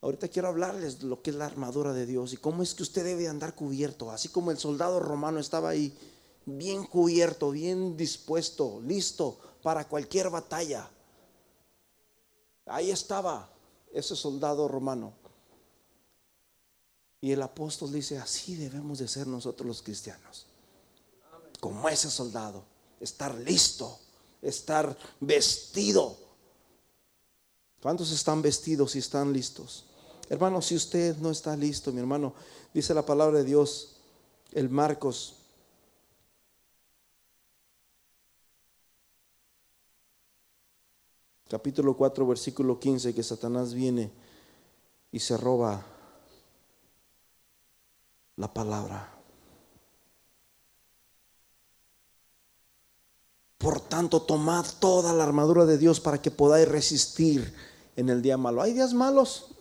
Ahorita 0.00 0.26
quiero 0.26 0.48
hablarles 0.48 1.04
lo 1.04 1.22
que 1.22 1.30
es 1.30 1.36
la 1.36 1.46
armadura 1.46 1.92
de 1.92 2.06
Dios 2.06 2.32
y 2.32 2.38
cómo 2.38 2.64
es 2.64 2.74
que 2.74 2.82
usted 2.82 3.04
debe 3.04 3.28
andar 3.28 3.54
cubierto, 3.54 4.10
así 4.10 4.30
como 4.30 4.50
el 4.50 4.58
soldado 4.58 4.98
romano 4.98 5.38
estaba 5.38 5.68
ahí, 5.68 5.96
bien 6.44 6.82
cubierto, 6.82 7.52
bien 7.52 7.96
dispuesto, 7.96 8.80
listo 8.84 9.38
para 9.62 9.86
cualquier 9.86 10.28
batalla. 10.28 10.90
Ahí 12.66 12.90
estaba 12.90 13.48
ese 13.92 14.16
soldado 14.16 14.68
romano. 14.68 15.12
Y 17.20 17.32
el 17.32 17.42
apóstol 17.42 17.92
dice, 17.92 18.18
así 18.18 18.56
debemos 18.56 18.98
de 18.98 19.08
ser 19.08 19.26
nosotros 19.26 19.66
los 19.66 19.82
cristianos. 19.82 20.46
Como 21.60 21.88
ese 21.88 22.10
soldado. 22.10 22.64
Estar 23.00 23.34
listo, 23.34 23.98
estar 24.42 24.96
vestido. 25.20 26.16
¿Cuántos 27.80 28.10
están 28.12 28.42
vestidos 28.42 28.96
y 28.96 28.98
están 28.98 29.32
listos? 29.32 29.84
Hermano, 30.28 30.62
si 30.62 30.74
usted 30.74 31.16
no 31.18 31.30
está 31.30 31.56
listo, 31.56 31.92
mi 31.92 32.00
hermano, 32.00 32.34
dice 32.72 32.94
la 32.94 33.04
palabra 33.04 33.38
de 33.38 33.44
Dios, 33.44 33.96
el 34.52 34.70
Marcos 34.70 35.36
capítulo 41.54 41.96
4, 41.96 42.26
versículo 42.26 42.80
15, 42.80 43.14
que 43.14 43.22
Satanás 43.22 43.74
viene 43.74 44.10
y 45.12 45.20
se 45.20 45.36
roba 45.36 45.86
la 48.34 48.52
palabra. 48.52 49.14
Por 53.56 53.80
tanto, 53.82 54.22
tomad 54.22 54.66
toda 54.80 55.12
la 55.12 55.22
armadura 55.22 55.64
de 55.64 55.78
Dios 55.78 56.00
para 56.00 56.20
que 56.20 56.32
podáis 56.32 56.66
resistir 56.66 57.54
en 57.94 58.08
el 58.08 58.20
día 58.20 58.36
malo. 58.36 58.60
¿Hay 58.60 58.72
días 58.72 58.92
malos? 58.92 59.54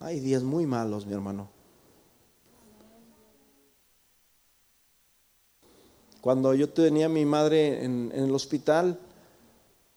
hay 0.00 0.18
días 0.18 0.42
muy 0.42 0.66
malos, 0.66 1.06
mi 1.06 1.12
hermano. 1.12 1.48
Cuando 6.20 6.54
yo 6.54 6.68
tenía 6.70 7.06
a 7.06 7.08
mi 7.08 7.24
madre 7.24 7.84
en, 7.84 8.10
en 8.12 8.24
el 8.24 8.34
hospital, 8.34 8.98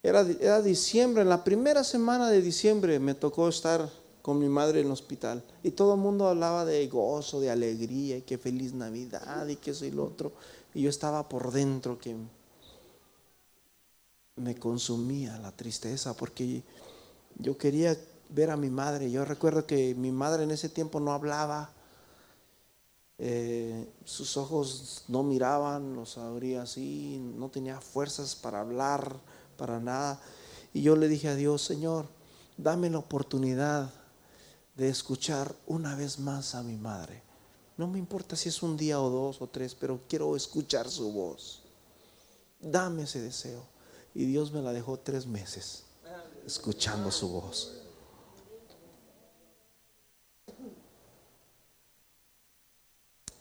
era, 0.03 0.61
diciembre, 0.61 1.21
en 1.21 1.29
la 1.29 1.45
primera 1.45 1.85
semana 1.85 2.29
de 2.29 2.41
diciembre 2.41 2.99
me 2.99 3.15
tocó 3.15 3.47
estar 3.47 3.89
con 4.21 4.37
mi 4.37 4.49
madre 4.49 4.81
en 4.81 4.87
el 4.87 4.91
hospital 4.91 5.41
y 5.63 5.71
todo 5.71 5.93
el 5.93 6.01
mundo 6.01 6.27
hablaba 6.27 6.65
de 6.65 6.85
gozo, 6.87 7.39
de 7.39 7.49
alegría 7.49 8.17
y 8.17 8.21
que 8.23 8.37
feliz 8.37 8.73
Navidad 8.73 9.47
y 9.47 9.55
que 9.55 9.71
eso 9.71 9.85
y 9.85 9.91
lo 9.91 10.03
otro. 10.03 10.33
Y 10.73 10.81
yo 10.81 10.89
estaba 10.89 11.29
por 11.29 11.53
dentro 11.53 11.97
que 11.97 12.17
me 14.35 14.55
consumía 14.55 15.37
la 15.39 15.53
tristeza 15.53 16.13
porque 16.15 16.63
yo 17.37 17.57
quería 17.57 17.97
ver 18.27 18.49
a 18.49 18.57
mi 18.57 18.69
madre. 18.69 19.09
Yo 19.09 19.23
recuerdo 19.23 19.65
que 19.65 19.95
mi 19.95 20.11
madre 20.11 20.43
en 20.43 20.51
ese 20.51 20.67
tiempo 20.67 20.99
no 20.99 21.13
hablaba, 21.13 21.71
eh, 23.19 23.87
sus 24.03 24.35
ojos 24.35 25.05
no 25.07 25.23
miraban, 25.23 25.95
los 25.95 26.17
abría 26.17 26.63
así, 26.63 27.21
no 27.37 27.47
tenía 27.47 27.79
fuerzas 27.79 28.35
para 28.35 28.59
hablar 28.59 29.17
para 29.63 29.79
nada. 29.79 30.19
Y 30.73 30.81
yo 30.81 30.97
le 30.97 31.07
dije 31.07 31.29
a 31.29 31.35
Dios, 31.35 31.61
Señor, 31.61 32.09
dame 32.57 32.89
la 32.89 32.97
oportunidad 32.97 33.89
de 34.75 34.89
escuchar 34.89 35.55
una 35.67 35.95
vez 35.95 36.19
más 36.19 36.53
a 36.53 36.63
mi 36.63 36.75
madre. 36.75 37.23
No 37.77 37.87
me 37.87 37.97
importa 37.97 38.35
si 38.35 38.49
es 38.49 38.61
un 38.61 38.75
día 38.75 38.99
o 38.99 39.09
dos 39.09 39.41
o 39.41 39.47
tres, 39.47 39.73
pero 39.73 40.01
quiero 40.09 40.35
escuchar 40.35 40.89
su 40.89 41.13
voz. 41.13 41.61
Dame 42.59 43.03
ese 43.03 43.21
deseo. 43.21 43.63
Y 44.13 44.25
Dios 44.25 44.51
me 44.51 44.61
la 44.61 44.73
dejó 44.73 44.99
tres 44.99 45.25
meses 45.25 45.85
escuchando 46.45 47.09
su 47.09 47.29
voz. 47.29 47.71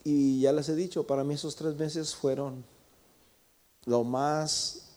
Y 0.04 0.42
ya 0.42 0.52
les 0.52 0.68
he 0.68 0.76
dicho, 0.76 1.04
para 1.04 1.24
mí 1.24 1.34
esos 1.34 1.56
tres 1.56 1.74
meses 1.74 2.14
fueron 2.14 2.64
lo 3.86 4.04
más 4.04 4.91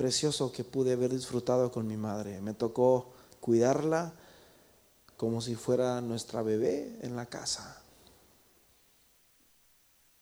precioso 0.00 0.50
que 0.50 0.64
pude 0.64 0.94
haber 0.94 1.12
disfrutado 1.12 1.70
con 1.70 1.86
mi 1.86 1.98
madre. 1.98 2.40
Me 2.40 2.54
tocó 2.54 3.12
cuidarla 3.38 4.14
como 5.18 5.42
si 5.42 5.56
fuera 5.56 6.00
nuestra 6.00 6.40
bebé 6.40 6.96
en 7.02 7.16
la 7.16 7.26
casa. 7.26 7.82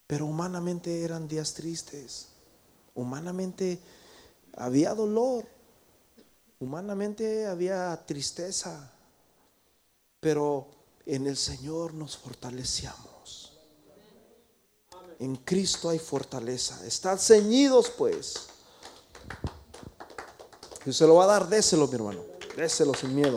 Pero 0.08 0.26
humanamente 0.26 1.04
eran 1.04 1.28
días 1.28 1.54
tristes. 1.54 2.26
Humanamente 2.96 3.78
había 4.56 4.96
dolor. 4.96 5.46
Humanamente 6.58 7.46
había 7.46 8.04
tristeza. 8.04 8.90
Pero 10.18 10.66
en 11.06 11.28
el 11.28 11.36
Señor 11.36 11.94
nos 11.94 12.16
fortalecíamos. 12.16 13.56
En 15.20 15.36
Cristo 15.36 15.88
hay 15.88 16.00
fortaleza. 16.00 16.84
Estad 16.84 17.16
ceñidos 17.18 17.90
pues 17.90 18.48
si 20.92 20.98
se 21.00 21.06
lo 21.06 21.16
va 21.16 21.24
a 21.24 21.26
dar, 21.26 21.48
déselo, 21.48 21.86
mi 21.86 21.94
hermano. 21.96 22.24
Déselo 22.56 22.94
sin 22.94 23.14
miedo. 23.14 23.36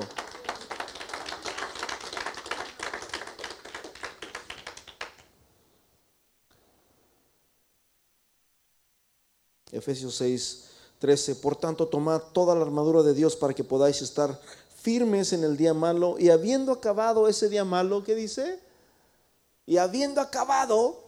Efesios 9.70 10.16
6, 10.16 10.64
13. 11.00 11.36
Por 11.36 11.58
tanto, 11.58 11.88
tomad 11.90 12.22
toda 12.32 12.56
la 12.56 12.62
armadura 12.62 13.04
de 13.04 13.14
Dios 13.14 13.36
para 13.36 13.54
que 13.54 13.66
podáis 13.66 14.02
estar 14.02 14.40
firmes 14.82 15.34
en 15.34 15.44
el 15.44 15.58
día 15.58 15.74
malo 15.74 16.16
y 16.18 16.30
habiendo 16.30 16.72
acabado 16.72 17.28
ese 17.28 17.50
día 17.50 17.66
malo, 17.66 18.04
¿qué 18.06 18.16
dice? 18.16 18.62
Y 19.66 19.76
habiendo 19.76 20.22
acabado, 20.22 21.04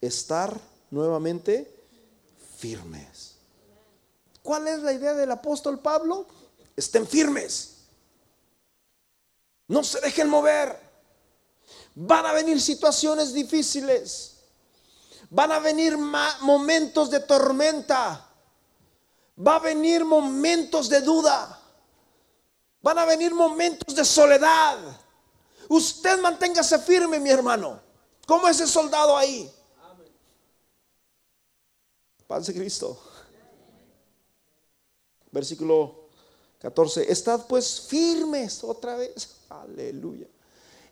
estar 0.00 0.60
nuevamente 0.90 1.74
firmes. 2.56 3.29
¿Cuál 4.42 4.68
es 4.68 4.80
la 4.80 4.92
idea 4.92 5.14
del 5.14 5.30
apóstol 5.30 5.78
Pablo? 5.78 6.26
Estén 6.76 7.06
firmes. 7.06 7.76
No 9.68 9.84
se 9.84 10.00
dejen 10.00 10.28
mover. 10.28 10.78
Van 11.94 12.24
a 12.26 12.32
venir 12.32 12.60
situaciones 12.60 13.32
difíciles. 13.32 14.38
Van 15.28 15.52
a 15.52 15.58
venir 15.58 15.96
momentos 15.96 17.10
de 17.10 17.20
tormenta. 17.20 18.26
Va 19.46 19.56
a 19.56 19.58
venir 19.60 20.04
momentos 20.04 20.88
de 20.88 21.00
duda. 21.00 21.60
Van 22.82 22.98
a 22.98 23.04
venir 23.04 23.34
momentos 23.34 23.94
de 23.94 24.04
soledad. 24.04 24.78
Usted 25.68 26.18
manténgase 26.20 26.78
firme, 26.78 27.20
mi 27.20 27.30
hermano. 27.30 27.80
Como 28.26 28.48
ese 28.48 28.66
soldado 28.66 29.16
ahí. 29.16 29.50
Paz 32.26 32.46
de 32.46 32.54
Cristo. 32.54 33.09
Versículo 35.32 35.94
14. 36.60 37.10
Estad 37.10 37.46
pues 37.46 37.80
firmes 37.80 38.62
otra 38.64 38.96
vez. 38.96 39.36
Aleluya. 39.48 40.26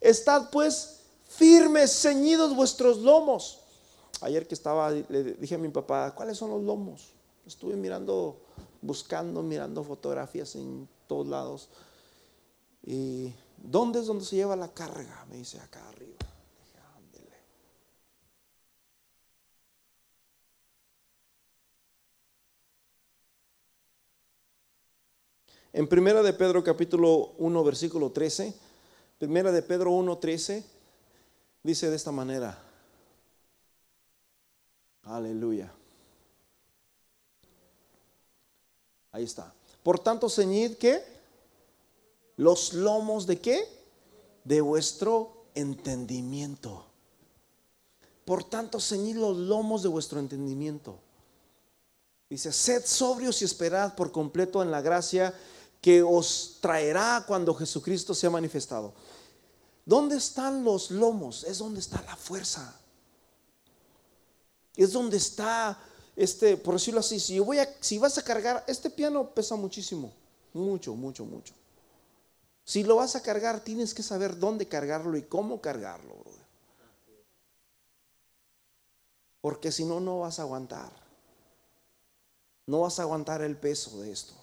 Estad 0.00 0.50
pues 0.50 1.00
firmes, 1.28 1.92
ceñidos 2.00 2.54
vuestros 2.54 2.98
lomos. 2.98 3.60
Ayer 4.20 4.46
que 4.48 4.54
estaba, 4.54 4.90
le 4.90 5.34
dije 5.34 5.54
a 5.54 5.58
mi 5.58 5.68
papá, 5.68 6.12
¿cuáles 6.14 6.38
son 6.38 6.50
los 6.50 6.62
lomos? 6.62 7.12
Estuve 7.46 7.76
mirando, 7.76 8.40
buscando, 8.82 9.42
mirando 9.42 9.84
fotografías 9.84 10.54
en 10.56 10.88
todos 11.06 11.28
lados. 11.28 11.68
¿Y 12.84 13.32
dónde 13.56 14.00
es 14.00 14.06
donde 14.06 14.24
se 14.24 14.36
lleva 14.36 14.56
la 14.56 14.72
carga? 14.72 15.24
Me 15.30 15.36
dice 15.36 15.60
acá 15.60 15.86
arriba. 15.88 16.16
Dije, 16.58 16.78
ándele. 16.96 17.36
En 25.78 25.86
primera 25.86 26.24
de 26.24 26.32
Pedro 26.32 26.64
capítulo 26.64 27.34
1 27.38 27.62
versículo 27.62 28.10
13, 28.10 28.52
primera 29.16 29.52
de 29.52 29.62
Pedro 29.62 29.92
1 29.92 30.18
13 30.18 30.64
dice 31.62 31.88
de 31.88 31.94
esta 31.94 32.10
manera. 32.10 32.60
Aleluya. 35.04 35.72
Ahí 39.12 39.22
está. 39.22 39.54
Por 39.84 40.00
tanto, 40.00 40.28
ceñid 40.28 40.78
que 40.78 41.00
los 42.34 42.72
lomos 42.72 43.28
de 43.28 43.40
qué? 43.40 43.62
De 44.42 44.60
vuestro 44.60 45.44
entendimiento. 45.54 46.86
Por 48.24 48.42
tanto, 48.42 48.80
ceñid 48.80 49.14
los 49.14 49.36
lomos 49.36 49.84
de 49.84 49.90
vuestro 49.90 50.18
entendimiento. 50.18 50.98
Dice, 52.28 52.52
sed 52.52 52.84
sobrios 52.84 53.40
y 53.42 53.44
esperad 53.44 53.94
por 53.94 54.10
completo 54.10 54.60
en 54.60 54.72
la 54.72 54.80
gracia 54.80 55.32
que 55.80 56.02
os 56.02 56.58
traerá 56.60 57.24
cuando 57.26 57.54
Jesucristo 57.54 58.14
sea 58.14 58.30
manifestado. 58.30 58.92
¿Dónde 59.84 60.16
están 60.16 60.64
los 60.64 60.90
lomos? 60.90 61.44
Es 61.44 61.58
donde 61.58 61.80
está 61.80 62.02
la 62.02 62.16
fuerza. 62.16 62.78
Es 64.76 64.92
donde 64.92 65.16
está 65.16 65.78
este, 66.18 66.56
por 66.56 66.74
decirlo 66.74 66.98
así, 66.98 67.20
si, 67.20 67.38
voy 67.38 67.60
a, 67.60 67.68
si 67.78 67.96
vas 67.96 68.18
a 68.18 68.24
cargar, 68.24 68.64
este 68.66 68.90
piano 68.90 69.32
pesa 69.32 69.54
muchísimo, 69.54 70.12
mucho, 70.52 70.96
mucho, 70.96 71.24
mucho. 71.24 71.54
Si 72.64 72.82
lo 72.82 72.96
vas 72.96 73.14
a 73.14 73.22
cargar, 73.22 73.60
tienes 73.60 73.94
que 73.94 74.02
saber 74.02 74.36
dónde 74.36 74.66
cargarlo 74.66 75.16
y 75.16 75.22
cómo 75.22 75.60
cargarlo, 75.60 76.16
Porque 79.40 79.70
si 79.70 79.84
no, 79.84 80.00
no 80.00 80.18
vas 80.18 80.40
a 80.40 80.42
aguantar. 80.42 80.90
No 82.66 82.80
vas 82.80 82.98
a 82.98 83.02
aguantar 83.02 83.40
el 83.42 83.56
peso 83.56 84.00
de 84.00 84.10
esto. 84.10 84.34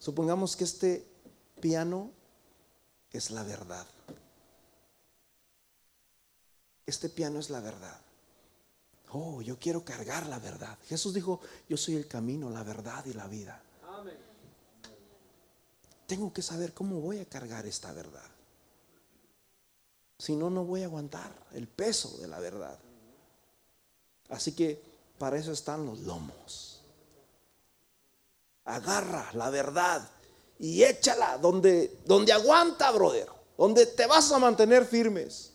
Supongamos 0.00 0.56
que 0.56 0.64
este 0.64 1.06
piano 1.60 2.10
es 3.12 3.30
la 3.30 3.42
verdad. 3.42 3.86
Este 6.86 7.10
piano 7.10 7.38
es 7.38 7.50
la 7.50 7.60
verdad. 7.60 8.00
Oh, 9.12 9.42
yo 9.42 9.58
quiero 9.58 9.84
cargar 9.84 10.26
la 10.26 10.38
verdad. 10.38 10.78
Jesús 10.88 11.12
dijo, 11.12 11.40
yo 11.68 11.76
soy 11.76 11.96
el 11.96 12.08
camino, 12.08 12.48
la 12.48 12.62
verdad 12.62 13.04
y 13.04 13.12
la 13.12 13.26
vida. 13.26 13.62
Tengo 16.06 16.32
que 16.32 16.40
saber 16.40 16.72
cómo 16.72 17.00
voy 17.00 17.18
a 17.18 17.26
cargar 17.26 17.66
esta 17.66 17.92
verdad. 17.92 18.28
Si 20.18 20.34
no, 20.34 20.48
no 20.48 20.64
voy 20.64 20.82
a 20.82 20.86
aguantar 20.86 21.30
el 21.52 21.68
peso 21.68 22.16
de 22.18 22.26
la 22.26 22.40
verdad. 22.40 22.78
Así 24.30 24.52
que 24.52 24.82
para 25.18 25.36
eso 25.36 25.52
están 25.52 25.84
los 25.84 26.00
lomos. 26.00 26.79
Agarra 28.64 29.30
la 29.34 29.50
verdad 29.50 30.08
y 30.58 30.82
échala 30.82 31.38
donde, 31.38 31.98
donde 32.04 32.32
aguanta, 32.32 32.90
brother. 32.92 33.28
Donde 33.56 33.86
te 33.86 34.06
vas 34.06 34.30
a 34.32 34.38
mantener 34.38 34.84
firmes. 34.84 35.52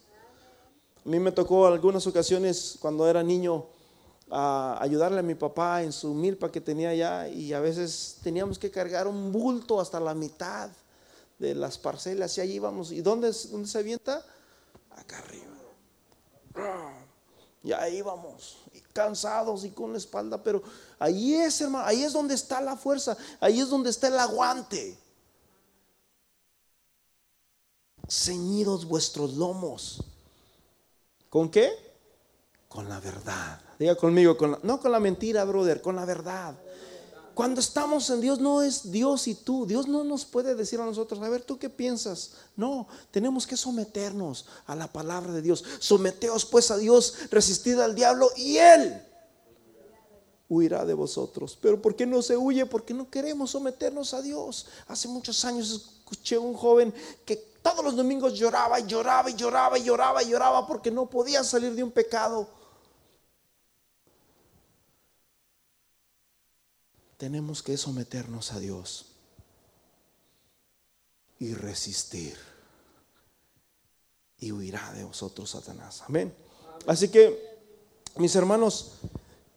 A 1.05 1.09
mí 1.09 1.19
me 1.19 1.31
tocó 1.31 1.67
algunas 1.67 2.05
ocasiones 2.07 2.77
cuando 2.79 3.07
era 3.07 3.21
niño 3.21 3.67
a 4.31 4.77
ayudarle 4.81 5.19
a 5.19 5.23
mi 5.23 5.35
papá 5.35 5.83
en 5.83 5.93
su 5.93 6.13
milpa 6.13 6.51
que 6.51 6.61
tenía 6.61 6.89
allá 6.89 7.27
y 7.27 7.53
a 7.53 7.59
veces 7.59 8.17
teníamos 8.23 8.57
que 8.57 8.71
cargar 8.71 9.07
un 9.07 9.31
bulto 9.31 9.79
hasta 9.79 9.99
la 9.99 10.15
mitad 10.15 10.69
de 11.37 11.53
las 11.53 11.77
parcelas 11.77 12.37
y 12.37 12.41
allí 12.41 12.53
íbamos. 12.53 12.91
¿Y 12.91 13.01
dónde, 13.01 13.31
dónde 13.51 13.67
se 13.67 13.77
avienta? 13.77 14.25
Acá 14.91 15.19
arriba. 15.19 17.04
Y 17.65 17.73
ahí 17.73 17.97
íbamos, 17.97 18.59
cansados 18.93 19.65
y 19.65 19.71
con 19.71 19.91
la 19.91 19.97
espalda, 19.97 20.41
pero 20.41 20.61
ahí 20.99 21.33
es, 21.33 21.59
hermano, 21.59 21.85
ahí 21.85 22.03
es 22.03 22.13
donde 22.13 22.35
está 22.35 22.61
la 22.61 22.77
fuerza, 22.77 23.17
ahí 23.39 23.59
es 23.59 23.69
donde 23.69 23.89
está 23.89 24.07
el 24.07 24.19
aguante. 24.19 24.97
Ceñidos 28.07 28.85
vuestros 28.85 29.33
lomos 29.33 30.03
¿Con 31.35 31.49
qué? 31.49 31.69
Con 32.69 32.87
la 32.87 33.01
verdad. 33.01 33.59
Diga 33.77 33.95
conmigo, 33.95 34.37
con 34.37 34.57
no 34.63 34.79
con 34.79 34.89
la 34.89 35.01
mentira, 35.01 35.43
brother, 35.43 35.81
con 35.81 35.97
la 35.97 36.05
verdad. 36.05 36.55
Cuando 37.35 37.59
estamos 37.59 38.09
en 38.09 38.21
Dios 38.21 38.39
no 38.39 38.61
es 38.61 38.91
Dios 38.91 39.27
y 39.27 39.35
tú. 39.35 39.65
Dios 39.65 39.89
no 39.89 40.05
nos 40.05 40.23
puede 40.23 40.55
decir 40.55 40.79
a 40.79 40.85
nosotros, 40.85 41.21
a 41.21 41.29
ver, 41.29 41.43
¿tú 41.43 41.59
qué 41.59 41.69
piensas? 41.69 42.31
No, 42.55 42.87
tenemos 43.11 43.45
que 43.45 43.57
someternos 43.57 44.45
a 44.65 44.73
la 44.73 44.91
palabra 44.91 45.33
de 45.33 45.41
Dios. 45.41 45.63
Someteos 45.79 46.45
pues 46.45 46.71
a 46.71 46.77
Dios, 46.77 47.29
resistid 47.31 47.77
al 47.79 47.93
diablo 47.93 48.29
y 48.37 48.57
Él 48.57 49.01
huirá 50.47 50.85
de 50.85 50.93
vosotros. 50.93 51.57
Pero 51.61 51.81
¿por 51.81 51.95
qué 51.95 52.05
no 52.05 52.21
se 52.21 52.37
huye? 52.37 52.65
Porque 52.65 52.93
no 52.93 53.09
queremos 53.09 53.51
someternos 53.51 54.13
a 54.13 54.21
Dios. 54.21 54.67
Hace 54.87 55.09
muchos 55.09 55.43
años 55.43 55.97
escuché 55.99 56.35
a 56.35 56.39
un 56.39 56.53
joven 56.53 56.93
que 57.25 57.35
todos 57.61 57.83
los 57.83 57.97
domingos 57.97 58.33
lloraba 58.35 58.79
y 58.79 58.85
lloraba 58.85 59.29
y 59.29 59.35
lloraba 59.35 59.77
y 59.77 59.83
lloraba 59.83 60.23
y 60.23 60.29
lloraba 60.29 60.65
porque 60.65 60.89
no 60.89 61.09
podía 61.09 61.43
salir 61.43 61.75
de 61.75 61.83
un 61.83 61.91
pecado. 61.91 62.47
Tenemos 67.17 67.63
que 67.63 67.77
someternos 67.77 68.51
a 68.51 68.59
Dios 68.59 69.05
y 71.39 71.53
resistir. 71.53 72.37
Y 74.39 74.51
huirá 74.51 74.91
de 74.93 75.03
vosotros 75.03 75.49
Satanás. 75.49 76.03
Amén. 76.07 76.33
Así 76.87 77.07
que, 77.07 77.39
mis 78.17 78.35
hermanos, 78.35 78.93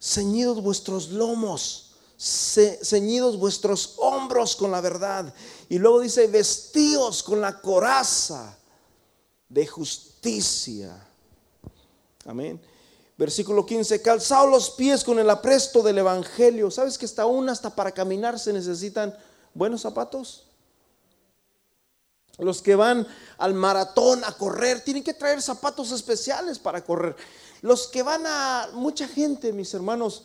ceñidos 0.00 0.62
vuestros 0.62 1.11
lomos 1.11 1.88
ceñidos 2.18 3.38
vuestros 3.38 3.94
hombros 3.98 4.56
con 4.56 4.72
la 4.72 4.80
verdad. 4.80 5.32
Y 5.68 5.78
luego 5.78 6.00
dice, 6.00 6.26
vestidos 6.26 7.22
con 7.22 7.40
la 7.40 7.61
coraza 7.61 8.59
de 9.48 9.66
justicia. 9.66 11.06
Amén. 12.26 12.61
Versículo 13.18 13.66
15, 13.66 14.00
calzados 14.00 14.48
los 14.48 14.70
pies 14.70 15.02
con 15.02 15.18
el 15.18 15.28
apresto 15.28 15.82
del 15.82 15.98
Evangelio. 15.98 16.70
¿Sabes 16.70 16.96
que 16.96 17.04
hasta 17.04 17.22
aún 17.22 17.48
hasta 17.48 17.74
para 17.74 17.90
caminar 17.90 18.38
se 18.38 18.52
necesitan 18.52 19.12
buenos 19.54 19.80
zapatos? 19.80 20.44
Los 22.38 22.62
que 22.62 22.76
van 22.76 23.04
al 23.38 23.54
maratón 23.54 24.22
a 24.22 24.30
correr 24.30 24.84
tienen 24.84 25.02
que 25.02 25.14
traer 25.14 25.42
zapatos 25.42 25.90
especiales 25.90 26.60
para 26.60 26.84
correr. 26.84 27.16
Los 27.60 27.88
que 27.88 28.04
van 28.04 28.22
a 28.24 28.68
mucha 28.74 29.08
gente, 29.08 29.52
mis 29.52 29.74
hermanos, 29.74 30.24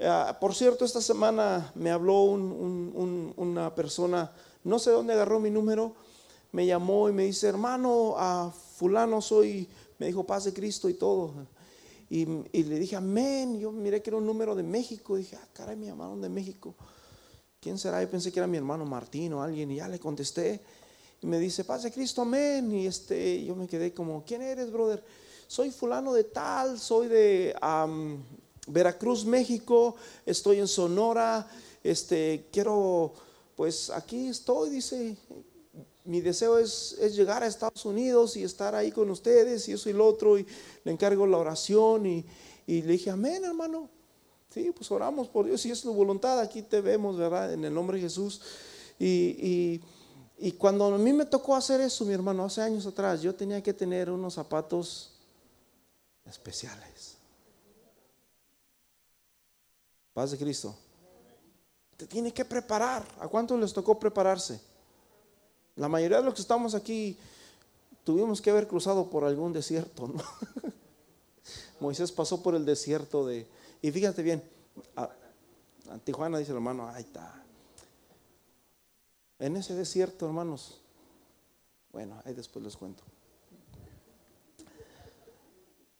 eh, 0.00 0.10
por 0.40 0.52
cierto, 0.52 0.84
esta 0.84 1.00
semana 1.00 1.70
me 1.76 1.92
habló 1.92 2.22
una 2.24 3.72
persona, 3.72 4.32
no 4.64 4.80
sé 4.80 4.90
dónde 4.90 5.12
agarró 5.12 5.38
mi 5.38 5.50
número, 5.50 5.94
me 6.50 6.66
llamó 6.66 7.08
y 7.08 7.12
me 7.12 7.22
dice, 7.22 7.46
hermano, 7.46 8.16
a 8.18 8.50
fulano 8.50 9.22
soy, 9.22 9.68
me 10.00 10.06
dijo 10.06 10.26
paz 10.26 10.42
de 10.42 10.52
Cristo 10.52 10.88
y 10.88 10.94
todo. 10.94 11.34
Y, 12.12 12.26
le 12.26 12.78
dije, 12.78 12.94
amén. 12.94 13.58
Yo 13.58 13.72
miré 13.72 14.02
que 14.02 14.10
era 14.10 14.18
un 14.18 14.26
número 14.26 14.54
de 14.54 14.62
México. 14.62 15.16
dije, 15.16 15.34
ah, 15.36 15.48
caray, 15.54 15.76
me 15.76 15.86
llamaron 15.86 16.20
de 16.20 16.28
México. 16.28 16.74
¿Quién 17.58 17.78
será? 17.78 18.02
Yo 18.02 18.10
pensé 18.10 18.30
que 18.30 18.38
era 18.38 18.46
mi 18.46 18.58
hermano 18.58 18.84
Martín 18.84 19.32
o 19.32 19.42
alguien. 19.42 19.70
Y 19.70 19.76
ya 19.76 19.88
le 19.88 19.98
contesté. 19.98 20.60
Y 21.22 21.26
me 21.26 21.38
dice, 21.38 21.64
paz 21.64 21.84
de 21.84 21.90
Cristo, 21.90 22.20
amén. 22.20 22.70
Y 22.70 22.86
este, 22.86 23.42
yo 23.42 23.56
me 23.56 23.66
quedé 23.66 23.94
como, 23.94 24.24
¿quién 24.26 24.42
eres, 24.42 24.70
brother? 24.70 25.02
Soy 25.46 25.70
fulano 25.70 26.12
de 26.12 26.24
tal, 26.24 26.78
soy 26.78 27.08
de 27.08 27.56
Veracruz, 28.66 29.24
México. 29.24 29.96
Estoy 30.26 30.58
en 30.58 30.68
Sonora. 30.68 31.48
Este, 31.82 32.46
quiero, 32.52 33.14
pues 33.56 33.88
aquí 33.88 34.26
estoy, 34.26 34.68
dice. 34.68 35.16
Mi 36.04 36.20
deseo 36.20 36.58
es, 36.58 36.96
es 37.00 37.14
llegar 37.14 37.42
a 37.42 37.46
Estados 37.46 37.84
Unidos 37.84 38.36
y 38.36 38.42
estar 38.42 38.74
ahí 38.74 38.90
con 38.90 39.08
ustedes 39.10 39.68
y 39.68 39.72
eso 39.72 39.88
y 39.88 39.92
lo 39.92 40.06
otro. 40.06 40.38
Y 40.38 40.46
le 40.84 40.92
encargo 40.92 41.26
la 41.26 41.38
oración. 41.38 42.06
Y, 42.06 42.26
y 42.66 42.82
le 42.82 42.92
dije, 42.92 43.10
amén, 43.10 43.44
hermano. 43.44 43.88
Sí, 44.50 44.70
pues 44.74 44.90
oramos 44.90 45.28
por 45.28 45.46
Dios. 45.46 45.60
Si 45.60 45.70
es 45.70 45.80
tu 45.80 45.94
voluntad, 45.94 46.38
aquí 46.40 46.62
te 46.62 46.80
vemos, 46.80 47.16
¿verdad? 47.16 47.52
En 47.52 47.64
el 47.64 47.72
nombre 47.72 47.96
de 47.96 48.02
Jesús. 48.02 48.40
Y, 48.98 49.06
y, 49.06 49.80
y 50.38 50.52
cuando 50.52 50.86
a 50.86 50.98
mí 50.98 51.12
me 51.12 51.24
tocó 51.24 51.54
hacer 51.54 51.80
eso, 51.80 52.04
mi 52.04 52.12
hermano, 52.12 52.44
hace 52.44 52.60
años 52.60 52.84
atrás, 52.86 53.22
yo 53.22 53.34
tenía 53.34 53.62
que 53.62 53.72
tener 53.72 54.10
unos 54.10 54.34
zapatos 54.34 55.12
especiales. 56.26 57.16
Paz 60.12 60.32
de 60.32 60.38
Cristo. 60.38 60.74
Te 61.96 62.06
tiene 62.06 62.34
que 62.34 62.44
preparar. 62.44 63.06
¿A 63.20 63.28
cuántos 63.28 63.58
les 63.58 63.72
tocó 63.72 63.98
prepararse? 63.98 64.60
La 65.76 65.88
mayoría 65.88 66.18
de 66.18 66.24
los 66.24 66.34
que 66.34 66.42
estamos 66.42 66.74
aquí 66.74 67.18
tuvimos 68.04 68.40
que 68.40 68.50
haber 68.50 68.68
cruzado 68.68 69.08
por 69.08 69.24
algún 69.24 69.52
desierto. 69.52 70.12
Moisés 71.80 72.12
pasó 72.12 72.42
por 72.42 72.54
el 72.54 72.64
desierto 72.64 73.26
de... 73.26 73.46
Y 73.80 73.90
fíjate 73.90 74.22
bien, 74.22 74.42
a, 74.96 75.10
dice 76.38 76.50
el 76.52 76.56
hermano, 76.56 76.88
ahí 76.88 77.02
está. 77.02 77.42
En 79.38 79.56
ese 79.56 79.74
desierto, 79.74 80.26
hermanos, 80.26 80.80
bueno, 81.90 82.20
ahí 82.24 82.32
después 82.32 82.64
les 82.64 82.76
cuento. 82.76 83.02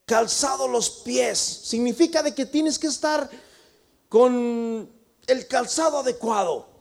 Calzado 0.06 0.68
los 0.68 0.90
pies, 0.90 1.38
significa 1.38 2.22
de 2.22 2.34
que 2.34 2.46
tienes 2.46 2.78
que 2.78 2.86
estar 2.86 3.28
con 4.08 4.88
el 5.26 5.48
calzado 5.48 5.98
adecuado. 5.98 6.71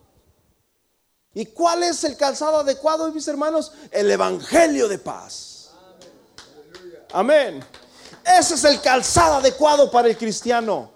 ¿Y 1.34 1.46
cuál 1.48 1.84
es 1.84 2.04
el 2.04 2.18
calzado 2.18 2.58
adecuado, 2.58 3.12
mis 3.12 3.28
hermanos? 3.28 3.72
El 3.90 4.12
Evangelio 4.12 4.88
de 4.88 5.00
paz. 5.00 5.72
Amén. 7.14 7.64
Ese 8.26 8.56
es 8.56 8.64
el 8.64 8.82
calzado 8.82 9.36
adecuado 9.36 9.90
para 9.90 10.08
el 10.08 10.18
cristiano. 10.18 10.92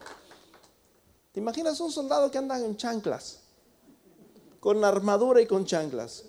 ¿Te 1.31 1.39
imaginas 1.39 1.79
un 1.79 1.91
soldado 1.91 2.29
que 2.29 2.37
anda 2.37 2.57
en 2.59 2.77
chanclas? 2.77 3.39
Con 4.59 4.83
armadura 4.83 5.41
y 5.41 5.47
con 5.47 5.65
chanclas. 5.65 6.23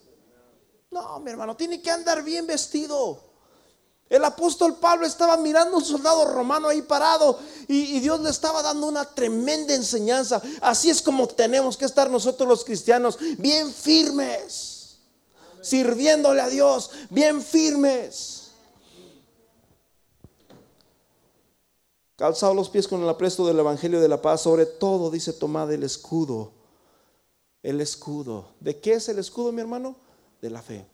No, 0.90 1.18
mi 1.20 1.30
hermano, 1.30 1.56
tiene 1.56 1.82
que 1.82 1.90
andar 1.90 2.22
bien 2.22 2.46
vestido. 2.46 3.25
El 4.08 4.24
apóstol 4.24 4.76
Pablo 4.76 5.04
estaba 5.04 5.36
mirando 5.36 5.78
un 5.78 5.84
soldado 5.84 6.26
romano 6.26 6.68
ahí 6.68 6.80
parado 6.82 7.38
y, 7.66 7.96
y, 7.96 8.00
Dios 8.00 8.20
le 8.20 8.30
estaba 8.30 8.62
dando 8.62 8.86
una 8.86 9.04
tremenda 9.04 9.74
enseñanza. 9.74 10.40
Así 10.60 10.90
es 10.90 11.02
como 11.02 11.26
tenemos 11.26 11.76
que 11.76 11.86
estar 11.86 12.08
nosotros 12.08 12.48
los 12.48 12.64
cristianos, 12.64 13.18
bien 13.36 13.72
firmes, 13.72 14.98
sirviéndole 15.60 16.40
a 16.40 16.48
Dios, 16.48 16.90
bien 17.10 17.42
firmes. 17.42 18.44
Calzado 22.14 22.54
los 22.54 22.70
pies 22.70 22.86
con 22.86 23.02
el 23.02 23.08
apresto 23.08 23.44
del 23.44 23.58
Evangelio 23.58 24.00
de 24.00 24.08
la 24.08 24.22
paz, 24.22 24.40
sobre 24.40 24.66
todo 24.66 25.10
dice, 25.10 25.32
tomad 25.32 25.70
el 25.72 25.82
escudo. 25.82 26.52
El 27.60 27.80
escudo. 27.80 28.52
¿De 28.60 28.78
qué 28.78 28.94
es 28.94 29.08
el 29.08 29.18
escudo, 29.18 29.50
mi 29.50 29.60
hermano? 29.60 29.96
De 30.40 30.48
la 30.48 30.62
fe. 30.62 30.86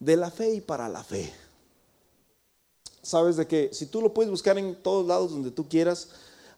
De 0.00 0.16
la 0.16 0.30
fe 0.30 0.54
y 0.54 0.60
para 0.62 0.88
la 0.88 1.04
fe 1.04 1.32
sabes 3.06 3.36
de 3.36 3.46
que 3.46 3.70
si 3.72 3.86
tú 3.86 4.00
lo 4.00 4.12
puedes 4.12 4.30
buscar 4.30 4.58
en 4.58 4.74
todos 4.76 5.06
lados 5.06 5.30
donde 5.30 5.50
tú 5.50 5.68
quieras, 5.68 6.08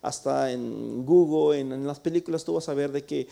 hasta 0.01 0.53
en 0.53 1.05
Google, 1.05 1.59
en, 1.61 1.87
las 1.87 2.01
películas, 2.01 2.45
tú 2.45 2.55
vas 2.55 2.69
a 2.69 2.75
ver 2.75 2.93
de 2.93 3.05
que 3.05 3.29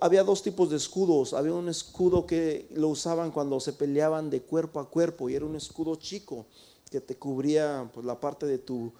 había 0.00 0.22
dos 0.22 0.42
tipos 0.42 0.70
de 0.70 0.76
escudos. 0.76 1.34
Había 1.34 1.52
un 1.52 1.68
escudo 1.68 2.26
que 2.26 2.68
lo 2.74 2.88
usaban 2.88 3.30
cuando 3.30 3.58
se 3.60 3.72
peleaban 3.72 4.30
de 4.30 4.40
cuerpo 4.40 4.80
a 4.80 4.88
cuerpo 4.88 5.28
y 5.28 5.34
era 5.34 5.44
un 5.44 5.56
escudo 5.56 5.96
chico 5.96 6.46
que 6.90 7.00
te 7.00 7.16
cubría 7.16 7.90
pues, 7.92 8.06
la 8.06 8.18
parte 8.18 8.46
de 8.46 8.58
tu, 8.58 8.92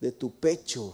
de 0.00 0.12
tu 0.12 0.30
pecho. 0.30 0.92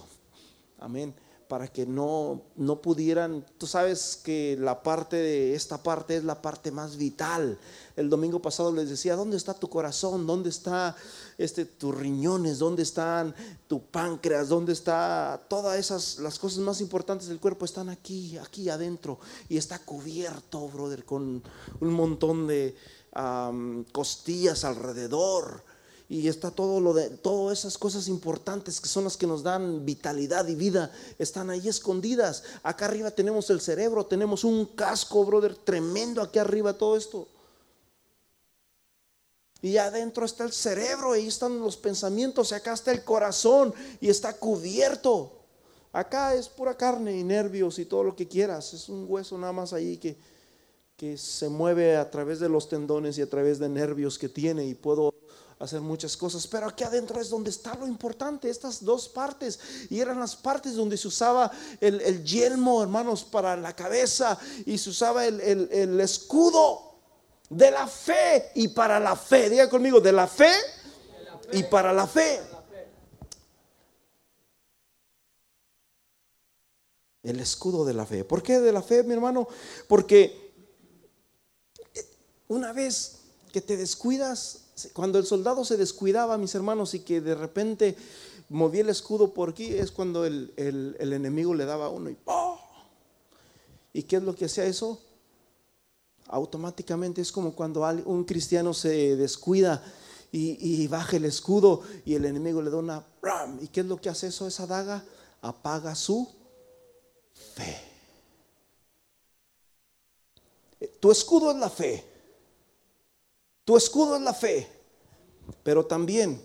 Amén 0.79 1.14
para 1.51 1.66
que 1.66 1.84
no, 1.84 2.42
no 2.55 2.80
pudieran, 2.80 3.44
tú 3.59 3.66
sabes 3.66 4.20
que 4.22 4.57
la 4.61 4.84
parte 4.84 5.16
de 5.16 5.57
esta 5.57 5.82
parte 5.82 6.14
es 6.14 6.22
la 6.22 6.40
parte 6.40 6.70
más 6.70 6.96
vital. 6.96 7.59
El 7.96 8.09
domingo 8.09 8.40
pasado 8.40 8.72
les 8.72 8.88
decía, 8.88 9.16
¿dónde 9.16 9.36
está 9.36 9.53
tu 9.53 9.68
corazón? 9.68 10.28
¿Dónde 10.28 10.48
está 10.48 10.94
este, 11.38 11.64
tus 11.64 11.92
riñones? 11.92 12.61
¿Dónde 12.61 12.84
están 12.84 13.34
tu 13.66 13.82
páncreas? 13.82 14.48
¿Dónde 14.48 14.72
está 14.72 15.42
todas 15.48 15.76
esas, 15.76 16.20
las 16.20 16.38
cosas 16.38 16.61
más 16.61 16.80
importantes 16.80 17.26
del 17.26 17.40
cuerpo? 17.40 17.64
Están 17.64 17.88
aquí, 17.88 18.38
aquí 18.38 18.70
adentro. 18.70 19.18
Y 19.48 19.57
está 19.57 19.80
cubierto, 19.80 20.68
brother, 20.68 21.05
con 21.05 21.42
un 21.80 21.92
montón 21.92 22.46
de 22.46 22.76
costillas 23.90 24.62
alrededor 24.62 25.64
y 26.11 26.26
está 26.26 26.50
todo 26.50 26.80
lo 26.80 26.92
de 26.92 27.08
todas 27.08 27.61
esas 27.61 27.78
cosas 27.78 28.08
importantes 28.08 28.80
que 28.80 28.88
son 28.88 29.04
las 29.04 29.16
que 29.16 29.28
nos 29.28 29.44
dan 29.44 29.86
vitalidad 29.86 30.48
y 30.48 30.56
vida 30.56 30.92
están 31.20 31.50
ahí 31.50 31.68
escondidas. 31.68 32.42
Acá 32.64 32.86
arriba 32.86 33.12
tenemos 33.12 33.48
el 33.48 33.61
cerebro, 33.61 34.04
tenemos 34.04 34.42
un 34.42 34.66
casco, 34.66 35.24
brother, 35.24 35.54
tremendo 35.54 36.20
aquí 36.20 36.40
arriba 36.40 36.76
todo 36.76 36.96
esto. 36.96 37.28
Y 39.62 39.76
adentro 39.76 40.24
está 40.24 40.42
el 40.42 40.52
cerebro, 40.52 41.12
ahí 41.12 41.28
están 41.28 41.61
los 41.61 41.76
pensamientos, 41.76 42.50
y 42.50 42.54
acá 42.54 42.72
está 42.72 42.90
el 42.90 43.04
corazón 43.04 43.72
y 44.00 44.08
está 44.08 44.32
cubierto. 44.32 45.30
Acá 45.92 46.34
es 46.34 46.48
pura 46.48 46.76
carne 46.76 47.16
y 47.16 47.22
nervios 47.22 47.78
y 47.78 47.84
todo 47.84 48.02
lo 48.02 48.16
que 48.16 48.26
quieras. 48.26 48.74
Es 48.74 48.88
un 48.88 49.06
hueso 49.08 49.38
nada 49.38 49.52
más 49.52 49.72
ahí 49.72 49.96
que, 49.96 50.16
que 50.96 51.16
se 51.16 51.48
mueve 51.48 51.96
a 51.96 52.11
través 52.11 52.40
de 52.40 52.48
los 52.48 52.68
tendones 52.68 53.16
y 53.16 53.22
a 53.22 53.30
través 53.30 53.61
de 53.61 53.68
nervios 53.68 54.18
que 54.18 54.28
tiene 54.28 54.66
y 54.66 54.74
puedo 54.74 55.14
hacer 55.61 55.82
muchas 55.82 56.16
cosas, 56.16 56.46
pero 56.46 56.66
aquí 56.66 56.84
adentro 56.84 57.20
es 57.20 57.28
donde 57.28 57.50
está 57.50 57.74
lo 57.74 57.86
importante, 57.86 58.48
estas 58.48 58.82
dos 58.82 59.11
partes, 59.11 59.61
y 59.90 60.00
eran 60.00 60.18
las 60.18 60.34
partes 60.34 60.74
donde 60.74 60.96
se 60.96 61.06
usaba 61.06 61.50
el, 61.80 62.00
el 62.00 62.24
yelmo, 62.24 62.82
hermanos, 62.82 63.24
para 63.24 63.54
la 63.56 63.76
cabeza, 63.76 64.38
y 64.64 64.78
se 64.78 64.88
usaba 64.88 65.26
el, 65.26 65.38
el, 65.40 66.00
escudo 66.00 66.94
de 67.50 67.70
la 67.70 67.86
fe, 67.86 68.50
y 68.54 68.68
para 68.68 68.98
la 68.98 69.14
fe, 69.14 69.50
diga 69.50 69.68
conmigo, 69.68 70.00
de 70.00 70.12
la 70.12 70.26
fe 70.26 70.50
y 71.52 71.62
para 71.64 71.92
la 71.92 72.06
fe. 72.06 72.40
El 77.22 77.38
escudo 77.38 77.84
de 77.84 77.92
la 77.92 78.06
fe. 78.06 78.24
¿Por 78.24 78.42
qué 78.42 78.61
de 78.61 78.72
la 78.72 78.80
fe, 78.80 79.02
mi 79.02 79.12
hermano? 79.12 79.46
Porque 79.86 80.54
una 82.48 82.72
vez 82.72 83.18
que 83.52 83.61
te 83.61 83.76
descuidas, 83.76 84.70
cuando 84.93 85.18
el 85.18 85.26
soldado 85.26 85.64
se 85.64 85.76
descuidaba, 85.76 86.39
mis 86.39 86.55
hermanos, 86.55 86.95
y 86.95 87.01
que 87.01 87.20
de 87.20 87.35
repente 87.35 87.97
movía 88.49 88.83
el 88.83 88.89
escudo 88.89 89.33
por 89.33 89.51
aquí, 89.51 89.66
es 89.74 89.91
cuando 89.91 90.24
el, 90.24 90.53
el, 90.57 91.12
enemigo 91.12 91.55
le 91.55 91.64
daba 91.64 91.89
uno 91.89 92.11
y 92.11 92.16
¡oh! 92.26 92.59
¿Y 93.93 94.03
qué 94.05 94.16
es 94.16 94.22
lo 94.22 94.35
que 94.35 94.45
hacía 94.47 94.64
eso? 94.64 95.01
Automáticamente 96.26 97.20
es 97.20 97.33
como 97.33 97.55
cuando 97.55 97.83
un 98.05 98.24
cristiano 98.24 98.72
se 98.74 99.16
descuida 99.16 99.83
y, 100.31 100.83
y 100.83 100.87
baja 100.87 101.16
el 101.16 101.24
escudo 101.24 101.83
y 102.05 102.14
el 102.14 102.24
enemigo 102.24 102.62
le 102.62 102.70
da 102.70 102.76
una 102.76 103.05
¡ram! 103.22 103.59
¿Y 103.61 103.68
qué 103.68 103.81
es 103.81 103.87
lo 103.87 104.01
que 104.01 104.09
hace 104.09 104.28
eso? 104.28 104.47
Esa 104.47 104.66
daga 104.66 105.05
apaga 105.43 105.95
su 105.95 106.28
fe. 107.55 107.91
Tu 111.01 111.11
escudo 111.11 111.51
es 111.51 111.57
la 111.57 111.70
fe. 111.70 112.09
Tu 113.71 113.77
escudo 113.77 114.16
es 114.16 114.23
la 114.23 114.35
fe, 114.35 114.68
pero 115.62 115.87
también 115.87 116.43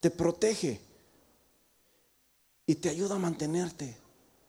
te 0.00 0.10
protege 0.10 0.78
y 2.66 2.74
te 2.74 2.90
ayuda 2.90 3.14
a 3.14 3.18
mantenerte. 3.18 3.96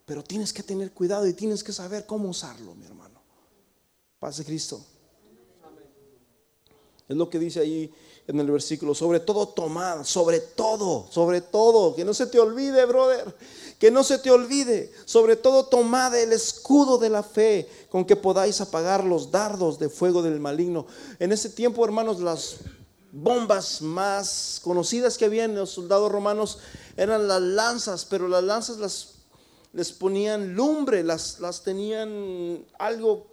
Pero 0.04 0.22
tienes 0.22 0.52
que 0.52 0.64
tener 0.64 0.92
cuidado 0.92 1.26
y 1.28 1.34
tienes 1.34 1.64
que 1.64 1.72
saber 1.72 2.06
cómo 2.06 2.28
usarlo, 2.28 2.76
mi 2.76 2.86
hermano. 2.86 3.22
Paz 4.20 4.36
de 4.36 4.44
Cristo. 4.44 4.86
Es 7.08 7.16
lo 7.16 7.30
que 7.30 7.40
dice 7.40 7.62
ahí 7.62 7.90
en 8.28 8.38
el 8.42 8.52
versículo. 8.52 8.94
Sobre 8.94 9.22
todo 9.22 9.48
tomad, 9.48 10.04
sobre 10.04 10.42
todo, 10.42 11.08
sobre 11.10 11.40
todo. 11.40 11.96
Que 11.96 12.04
no 12.04 12.14
se 12.14 12.28
te 12.28 12.38
olvide, 12.38 12.86
brother. 12.86 13.34
Que 13.80 13.92
no 13.92 14.04
se 14.04 14.18
te 14.18 14.32
olvide. 14.32 14.92
Sobre 15.06 15.36
todo 15.36 15.66
tomad 15.66 16.16
el 16.16 16.34
escudo 16.34 16.98
de 16.98 17.10
la 17.10 17.24
fe 17.24 17.70
con 17.90 18.06
que 18.06 18.16
podáis 18.16 18.62
apagar 18.62 19.04
los 19.04 19.32
dardos 19.32 19.80
de 19.80 19.90
fuego 19.90 20.22
del 20.22 20.40
maligno. 20.40 20.88
En 21.20 21.32
ese 21.32 21.50
tiempo, 21.50 21.84
hermanos, 21.84 22.20
las 22.20 22.58
bombas 23.12 23.82
más 23.82 24.60
conocidas 24.64 25.18
que 25.18 25.26
había 25.26 25.44
en 25.44 25.56
los 25.56 25.70
soldados 25.70 26.12
romanos 26.12 26.60
eran 26.98 27.28
las 27.28 27.42
lanzas, 27.42 28.06
pero 28.06 28.28
las 28.28 28.44
lanzas 28.44 28.78
las 28.78 29.14
les 29.74 29.92
ponían 29.92 30.54
lumbre, 30.54 31.04
las, 31.04 31.40
las 31.40 31.64
tenían 31.64 32.64
algo 32.78 33.33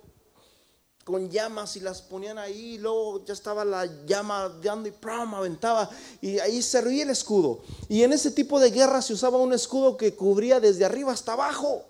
con 1.11 1.28
llamas 1.28 1.76
y 1.76 1.80
las 1.80 2.00
ponían 2.02 2.38
ahí, 2.38 2.74
y 2.74 2.78
luego 2.78 3.24
ya 3.24 3.32
estaba 3.32 3.64
la 3.64 3.86
llama 4.06 4.48
dando 4.62 4.88
y 4.88 4.92
pram, 4.92 5.34
aventaba, 5.34 5.90
y 6.20 6.38
ahí 6.38 6.62
servía 6.62 7.02
el 7.02 7.11
escudo. 7.11 7.61
Y 7.88 8.02
en 8.02 8.12
ese 8.12 8.30
tipo 8.30 8.61
de 8.61 8.70
guerra 8.70 9.02
se 9.02 9.12
usaba 9.12 9.38
un 9.38 9.52
escudo 9.52 9.96
que 9.96 10.14
cubría 10.14 10.61
desde 10.61 10.84
arriba 10.84 11.12
hasta 11.12 11.32
abajo. 11.32 11.84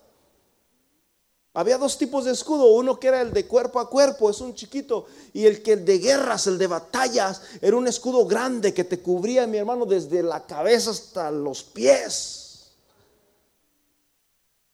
Había 1.52 1.78
dos 1.78 1.98
tipos 1.98 2.24
de 2.24 2.32
escudo, 2.32 2.66
uno 2.72 3.00
que 3.00 3.08
era 3.08 3.20
el 3.20 3.32
de 3.32 3.46
cuerpo 3.46 3.80
a 3.80 3.90
cuerpo, 3.90 4.30
es 4.30 4.40
un 4.40 4.54
chiquito, 4.54 5.06
y 5.32 5.46
el 5.46 5.62
que 5.62 5.72
el 5.72 5.84
de 5.84 5.98
guerras, 5.98 6.46
el 6.46 6.58
de 6.58 6.68
batallas, 6.68 7.42
era 7.60 7.76
un 7.76 7.88
escudo 7.88 8.24
grande 8.24 8.72
que 8.72 8.84
te 8.84 9.00
cubría, 9.00 9.46
mi 9.46 9.58
hermano, 9.58 9.84
desde 9.84 10.22
la 10.22 10.46
cabeza 10.46 10.90
hasta 10.90 11.30
los 11.30 11.64
pies. 11.64 12.70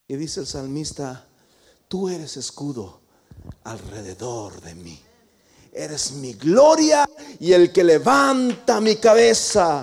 Y 0.06 0.16
dice 0.16 0.40
el 0.40 0.46
salmista, 0.46 1.26
tú 1.88 2.08
eres 2.08 2.36
escudo 2.36 3.05
alrededor 3.64 4.60
de 4.60 4.74
mí. 4.74 5.00
Eres 5.72 6.12
mi 6.12 6.32
gloria 6.34 7.08
y 7.38 7.52
el 7.52 7.72
que 7.72 7.84
levanta 7.84 8.80
mi 8.80 8.96
cabeza. 8.96 9.82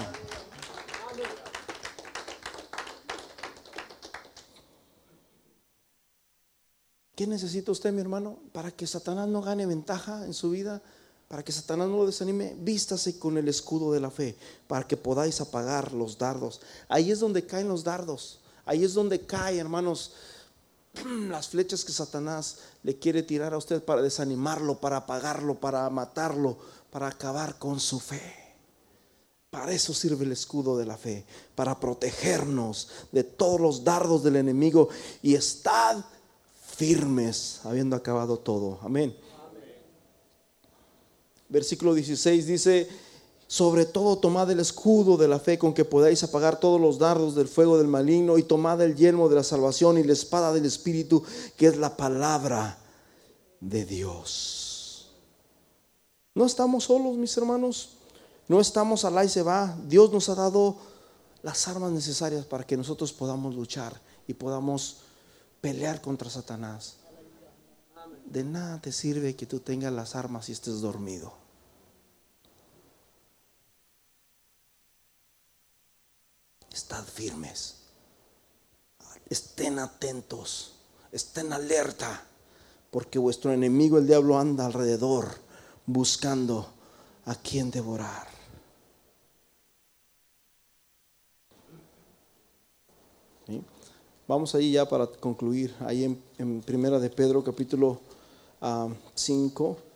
¿Qué 7.15 7.27
necesita 7.27 7.71
usted, 7.71 7.93
mi 7.93 8.01
hermano, 8.01 8.39
para 8.51 8.71
que 8.71 8.87
Satanás 8.87 9.27
no 9.27 9.41
gane 9.41 9.67
ventaja 9.67 10.25
en 10.25 10.33
su 10.33 10.49
vida? 10.49 10.81
Para 11.27 11.43
que 11.43 11.51
Satanás 11.51 11.87
no 11.87 11.97
lo 11.97 12.05
desanime, 12.07 12.55
vístase 12.59 13.19
con 13.19 13.37
el 13.37 13.47
escudo 13.47 13.91
de 13.91 13.99
la 13.99 14.09
fe, 14.09 14.35
para 14.67 14.87
que 14.87 14.97
podáis 14.97 15.39
apagar 15.39 15.93
los 15.93 16.17
dardos. 16.17 16.61
Ahí 16.89 17.11
es 17.11 17.19
donde 17.19 17.45
caen 17.45 17.67
los 17.67 17.83
dardos. 17.83 18.39
Ahí 18.65 18.83
es 18.83 18.93
donde 18.93 19.21
cae, 19.21 19.59
hermanos, 19.59 20.13
las 21.29 21.49
flechas 21.49 21.83
que 21.83 21.91
Satanás 21.91 22.57
le 22.83 22.97
quiere 22.97 23.23
tirar 23.23 23.53
a 23.53 23.57
usted 23.57 23.83
para 23.83 24.01
desanimarlo, 24.01 24.79
para 24.79 24.97
apagarlo, 24.97 25.55
para 25.55 25.89
matarlo, 25.89 26.57
para 26.91 27.07
acabar 27.07 27.57
con 27.57 27.79
su 27.79 27.99
fe. 27.99 28.21
Para 29.49 29.71
eso 29.71 29.93
sirve 29.93 30.25
el 30.25 30.31
escudo 30.31 30.77
de 30.77 30.85
la 30.85 30.97
fe, 30.97 31.25
para 31.55 31.79
protegernos 31.79 32.89
de 33.11 33.23
todos 33.23 33.59
los 33.59 33.83
dardos 33.83 34.23
del 34.23 34.37
enemigo 34.37 34.89
y 35.21 35.35
estad 35.35 36.03
firmes 36.75 37.59
habiendo 37.63 37.95
acabado 37.95 38.37
todo. 38.37 38.79
Amén. 38.81 39.15
Versículo 41.49 41.93
16 41.93 42.47
dice, 42.47 42.89
sobre 43.53 43.85
todo 43.85 44.17
tomad 44.17 44.49
el 44.49 44.59
escudo 44.59 45.15
de 45.15 45.27
la 45.27 45.37
fe 45.37 45.59
con 45.59 45.75
que 45.75 45.85
podáis 45.85 46.23
apagar 46.23 46.59
todos 46.59 46.81
los 46.81 46.97
dardos 46.97 47.35
del 47.35 47.47
fuego 47.47 47.77
del 47.77 47.85
maligno 47.85 48.39
y 48.39 48.41
tomad 48.41 48.81
el 48.81 48.95
yelmo 48.95 49.29
de 49.29 49.35
la 49.35 49.43
salvación 49.43 49.99
y 49.99 50.03
la 50.03 50.13
espada 50.13 50.51
del 50.51 50.65
Espíritu, 50.65 51.23
que 51.55 51.67
es 51.67 51.77
la 51.77 51.95
palabra 51.95 52.79
de 53.59 53.85
Dios. 53.85 55.11
No 56.33 56.47
estamos 56.47 56.85
solos, 56.85 57.15
mis 57.15 57.37
hermanos. 57.37 57.89
No 58.47 58.59
estamos 58.59 59.05
al 59.05 59.23
y 59.23 59.29
se 59.29 59.43
va. 59.43 59.77
Dios 59.87 60.11
nos 60.11 60.29
ha 60.29 60.33
dado 60.33 60.77
las 61.43 61.67
armas 61.67 61.91
necesarias 61.91 62.47
para 62.47 62.65
que 62.65 62.75
nosotros 62.75 63.13
podamos 63.13 63.53
luchar 63.53 64.01
y 64.25 64.33
podamos 64.33 65.01
pelear 65.61 66.01
contra 66.01 66.27
Satanás. 66.27 66.95
De 68.25 68.43
nada 68.43 68.81
te 68.81 68.91
sirve 68.91 69.35
que 69.35 69.45
tú 69.45 69.59
tengas 69.59 69.93
las 69.93 70.15
armas 70.15 70.49
y 70.49 70.53
estés 70.53 70.81
dormido. 70.81 71.42
Estad 76.73 77.03
firmes. 77.05 77.75
Estén 79.29 79.77
atentos. 79.77 80.73
Estén 81.11 81.53
alerta. 81.53 82.25
Porque 82.89 83.19
vuestro 83.19 83.53
enemigo, 83.53 83.97
el 83.97 84.07
diablo, 84.07 84.37
anda 84.37 84.65
alrededor 84.65 85.27
buscando 85.85 86.67
a 87.25 87.35
quien 87.35 87.71
devorar. 87.71 88.27
Vamos 94.27 94.55
ahí 94.55 94.71
ya 94.71 94.87
para 94.87 95.05
concluir, 95.07 95.75
ahí 95.81 96.05
en, 96.37 96.61
Primera 96.61 96.97
de 96.99 97.09
Pedro 97.09 97.43
capítulo 97.43 97.99
5. 99.13 99.77
Ah, 99.77 99.92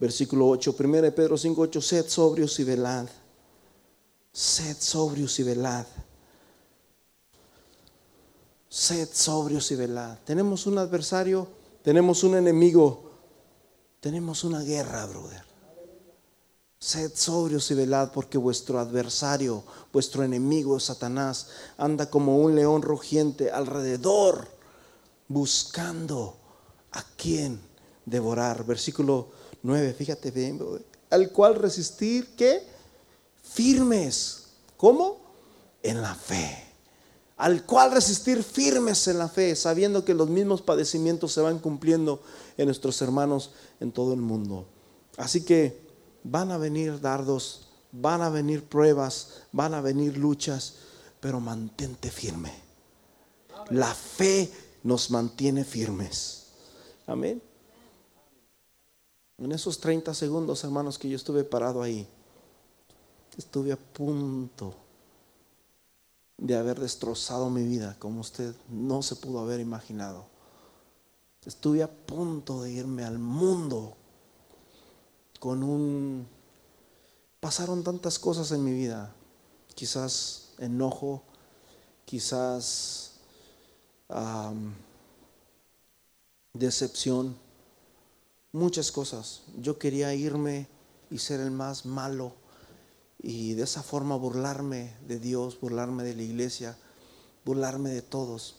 Versículo 0.00 0.48
8, 0.48 0.76
1 0.78 1.14
Pedro 1.14 1.36
5, 1.36 1.60
8, 1.60 1.80
sed 1.80 2.06
sobrios 2.08 2.58
y 2.60 2.64
velad. 2.64 3.06
Sed 4.32 4.76
sobrios 4.78 5.38
y 5.40 5.42
velad. 5.42 5.86
Sed 8.68 9.08
sobrios 9.12 9.70
y 9.72 9.76
velad. 9.76 10.18
Tenemos 10.24 10.66
un 10.66 10.78
adversario, 10.78 11.48
tenemos 11.82 12.22
un 12.22 12.36
enemigo, 12.36 13.10
tenemos 14.00 14.44
una 14.44 14.60
guerra, 14.60 15.06
brother. 15.06 15.42
Sed 16.78 17.10
sobrios 17.16 17.68
y 17.72 17.74
velad 17.74 18.12
porque 18.12 18.38
vuestro 18.38 18.78
adversario, 18.78 19.64
vuestro 19.92 20.22
enemigo 20.22 20.78
Satanás, 20.78 21.48
anda 21.76 22.08
como 22.08 22.38
un 22.38 22.54
león 22.54 22.82
rugiente 22.82 23.50
alrededor 23.50 24.46
buscando 25.26 26.36
a 26.92 27.02
quien 27.16 27.60
devorar. 28.06 28.64
Versículo 28.64 29.37
9, 29.62 29.94
fíjate 29.94 30.30
bien, 30.30 30.60
al 31.10 31.30
cual 31.30 31.54
resistir, 31.54 32.34
¿qué? 32.36 32.62
Firmes. 33.42 34.44
¿Cómo? 34.76 35.18
En 35.82 36.00
la 36.02 36.14
fe. 36.14 36.64
Al 37.36 37.64
cual 37.64 37.92
resistir 37.92 38.42
firmes 38.42 39.06
en 39.08 39.18
la 39.18 39.28
fe, 39.28 39.54
sabiendo 39.54 40.04
que 40.04 40.14
los 40.14 40.28
mismos 40.28 40.60
padecimientos 40.62 41.32
se 41.32 41.40
van 41.40 41.58
cumpliendo 41.58 42.20
en 42.56 42.66
nuestros 42.66 43.00
hermanos 43.00 43.52
en 43.80 43.92
todo 43.92 44.12
el 44.12 44.20
mundo. 44.20 44.66
Así 45.16 45.44
que 45.44 45.80
van 46.24 46.50
a 46.50 46.58
venir 46.58 47.00
dardos, 47.00 47.68
van 47.92 48.22
a 48.22 48.30
venir 48.30 48.64
pruebas, 48.64 49.42
van 49.52 49.74
a 49.74 49.80
venir 49.80 50.16
luchas, 50.16 50.74
pero 51.20 51.40
mantente 51.40 52.10
firme. 52.10 52.52
La 53.70 53.94
fe 53.94 54.50
nos 54.82 55.10
mantiene 55.10 55.64
firmes. 55.64 56.46
Amén. 57.06 57.42
En 59.38 59.52
esos 59.52 59.78
30 59.78 60.14
segundos, 60.14 60.64
hermanos, 60.64 60.98
que 60.98 61.08
yo 61.08 61.16
estuve 61.16 61.44
parado 61.44 61.80
ahí, 61.82 62.08
estuve 63.36 63.72
a 63.72 63.76
punto 63.76 64.74
de 66.36 66.56
haber 66.56 66.78
destrozado 66.80 67.48
mi 67.50 67.64
vida 67.64 67.96
como 67.98 68.20
usted 68.20 68.54
no 68.68 69.02
se 69.02 69.16
pudo 69.16 69.40
haber 69.40 69.60
imaginado. 69.60 70.26
Estuve 71.44 71.82
a 71.82 71.90
punto 71.90 72.62
de 72.62 72.72
irme 72.72 73.04
al 73.04 73.18
mundo 73.18 73.96
con 75.38 75.62
un... 75.62 76.26
Pasaron 77.40 77.84
tantas 77.84 78.18
cosas 78.18 78.50
en 78.50 78.64
mi 78.64 78.72
vida, 78.72 79.14
quizás 79.76 80.50
enojo, 80.58 81.22
quizás 82.04 83.12
decepción 86.52 87.36
muchas 88.58 88.92
cosas. 88.92 89.42
Yo 89.56 89.78
quería 89.78 90.14
irme 90.14 90.68
y 91.10 91.18
ser 91.18 91.40
el 91.40 91.50
más 91.50 91.86
malo 91.86 92.34
y 93.20 93.54
de 93.54 93.64
esa 93.64 93.82
forma 93.82 94.16
burlarme 94.16 94.94
de 95.06 95.18
Dios, 95.18 95.58
burlarme 95.60 96.04
de 96.04 96.14
la 96.14 96.22
iglesia, 96.22 96.76
burlarme 97.44 97.90
de 97.90 98.02
todos. 98.02 98.56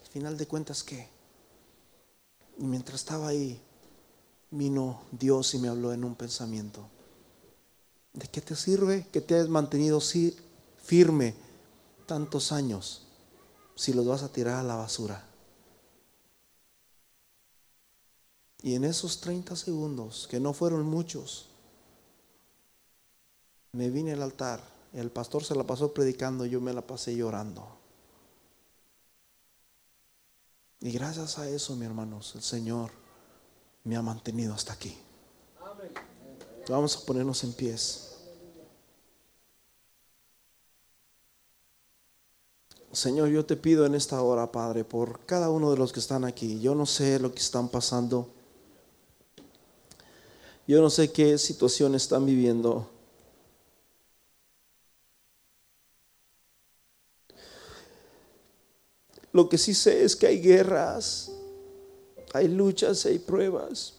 Al 0.00 0.08
final 0.08 0.36
de 0.36 0.46
cuentas, 0.46 0.82
¿qué? 0.82 1.08
Y 2.58 2.64
mientras 2.64 3.00
estaba 3.00 3.28
ahí, 3.28 3.60
vino 4.50 5.02
Dios 5.12 5.54
y 5.54 5.58
me 5.58 5.68
habló 5.68 5.92
en 5.92 6.04
un 6.04 6.14
pensamiento. 6.14 6.88
¿De 8.12 8.28
qué 8.28 8.40
te 8.40 8.54
sirve 8.54 9.06
que 9.12 9.20
te 9.20 9.34
hayas 9.34 9.48
mantenido 9.48 10.00
firme 10.82 11.34
tantos 12.06 12.52
años 12.52 13.06
si 13.74 13.92
los 13.92 14.06
vas 14.06 14.22
a 14.22 14.32
tirar 14.32 14.60
a 14.60 14.62
la 14.62 14.76
basura? 14.76 15.33
Y 18.64 18.76
en 18.76 18.84
esos 18.84 19.20
30 19.20 19.56
segundos, 19.56 20.26
que 20.26 20.40
no 20.40 20.54
fueron 20.54 20.86
muchos, 20.86 21.50
me 23.72 23.90
vine 23.90 24.14
al 24.14 24.22
altar. 24.22 24.64
El 24.94 25.10
pastor 25.10 25.44
se 25.44 25.54
la 25.54 25.64
pasó 25.64 25.92
predicando, 25.92 26.46
yo 26.46 26.62
me 26.62 26.72
la 26.72 26.80
pasé 26.80 27.14
llorando. 27.14 27.68
Y 30.80 30.92
gracias 30.92 31.38
a 31.38 31.46
eso, 31.46 31.76
mi 31.76 31.84
hermanos, 31.84 32.34
el 32.36 32.40
Señor 32.40 32.90
me 33.84 33.96
ha 33.96 34.02
mantenido 34.02 34.54
hasta 34.54 34.72
aquí. 34.72 34.96
Vamos 36.66 36.96
a 36.96 37.04
ponernos 37.04 37.44
en 37.44 37.52
pies. 37.52 38.16
Señor, 42.92 43.28
yo 43.28 43.44
te 43.44 43.58
pido 43.58 43.84
en 43.84 43.94
esta 43.94 44.22
hora, 44.22 44.50
Padre, 44.50 44.84
por 44.84 45.26
cada 45.26 45.50
uno 45.50 45.70
de 45.70 45.76
los 45.76 45.92
que 45.92 46.00
están 46.00 46.24
aquí. 46.24 46.58
Yo 46.62 46.74
no 46.74 46.86
sé 46.86 47.18
lo 47.18 47.30
que 47.34 47.40
están 47.40 47.68
pasando. 47.68 48.30
Yo 50.66 50.80
no 50.80 50.88
sé 50.88 51.12
qué 51.12 51.36
situación 51.36 51.94
están 51.94 52.24
viviendo. 52.24 52.88
Lo 59.32 59.48
que 59.48 59.58
sí 59.58 59.74
sé 59.74 60.04
es 60.04 60.14
que 60.14 60.28
hay 60.28 60.40
guerras, 60.40 61.30
hay 62.32 62.48
luchas, 62.48 63.04
hay 63.04 63.18
pruebas. 63.18 63.94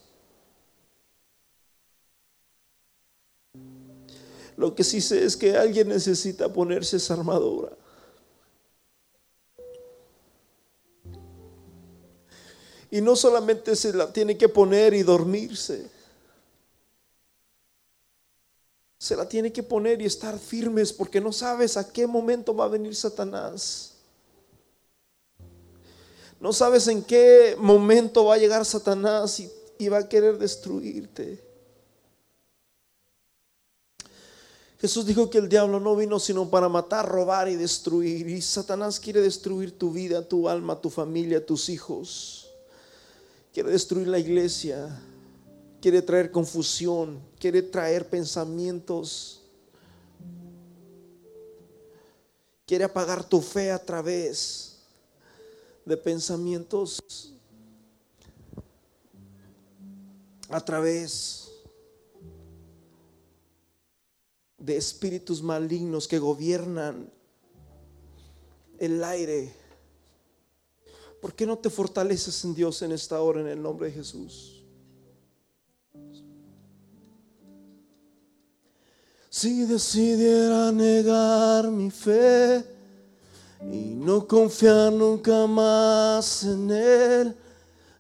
Lo 4.58 4.74
que 4.74 4.84
sí 4.84 5.02
sé 5.02 5.26
es 5.26 5.36
que 5.36 5.58
alguien 5.58 5.90
necesita 5.90 6.52
ponerse 6.52 6.98
esa 6.98 7.14
armadura. 7.14 7.74
Y 12.90 13.02
no 13.02 13.16
solamente 13.16 13.76
se 13.76 13.94
la 13.94 14.12
tiene 14.14 14.38
que 14.38 14.48
poner 14.48 14.94
y 14.94 15.04
dormirse. 15.04 15.95
Se 18.98 19.16
la 19.16 19.28
tiene 19.28 19.52
que 19.52 19.64
poner 19.64 20.02
y 20.02 20.06
estar 20.06 20.38
firmes 20.40 20.94
porque 20.94 21.22
no 21.22 21.32
sabes 21.32 21.78
a 21.78 21.92
qué 21.92 22.08
momento 22.08 22.56
va 22.56 22.66
a 22.66 22.70
venir 22.70 22.96
Satanás. 22.96 23.94
No 26.40 26.54
sabes 26.54 26.88
en 26.88 27.04
qué 27.04 27.56
momento 27.58 28.26
va 28.26 28.36
a 28.36 28.38
llegar 28.38 28.66
Satanás 28.66 29.40
y, 29.40 29.88
va 29.90 30.00
a 30.00 30.10
querer 30.10 30.38
destruirte. 30.38 31.44
Jesús 34.80 35.06
dijo 35.06 35.30
que 35.30 35.38
el 35.38 35.50
diablo 35.50 35.80
no 35.80 35.96
vino 35.96 36.20
sino 36.20 36.50
para 36.50 36.70
matar, 36.70 37.08
robar 37.08 37.50
y 37.50 37.56
destruir. 37.56 38.28
Y 38.30 38.42
Satanás 38.42 39.00
quiere 39.00 39.22
destruir 39.22 39.78
tu 39.78 39.92
vida, 39.92 40.28
tu 40.28 40.48
alma, 40.48 40.80
tu 40.80 40.90
familia, 40.90 41.46
tus 41.46 41.70
hijos 41.70 42.46
quiere 43.56 43.72
destruir 43.72 44.10
la 44.10 44.20
iglesia, 44.20 44.90
quiere 45.86 46.02
traer 46.02 46.32
confusión, 46.32 47.22
quiere 47.38 47.62
traer 47.62 48.10
pensamientos, 48.10 49.44
quiere 52.66 52.86
apagar 52.86 53.24
tu 53.24 53.40
fe 53.40 53.70
a 53.70 53.78
través 53.78 54.80
de 55.86 55.96
pensamientos, 55.96 57.00
a 60.50 60.60
través 60.60 61.52
de 64.58 64.78
espíritus 64.78 65.44
malignos 65.44 66.08
que 66.08 66.18
gobiernan 66.18 67.12
el 68.80 69.04
aire 69.04 69.54
¿Por 71.22 71.34
qué 71.34 71.48
no 71.48 71.58
te 71.58 71.72
fortaleces 71.72 72.44
en 72.46 72.54
Dios 72.54 72.84
en 72.84 72.92
esta 72.92 73.20
hora 73.20 73.42
en 73.42 73.48
el 73.48 73.60
nombre 73.60 73.88
de 73.88 73.94
Jesús? 73.94 74.55
Si 79.38 79.66
decidiera 79.66 80.72
negar 80.72 81.70
mi 81.70 81.92
fe 81.92 82.64
y 83.70 83.94
no 83.94 84.26
confiar 84.26 84.94
nunca 84.94 85.46
más 85.46 86.46
en 86.46 86.72
Él, 86.72 87.36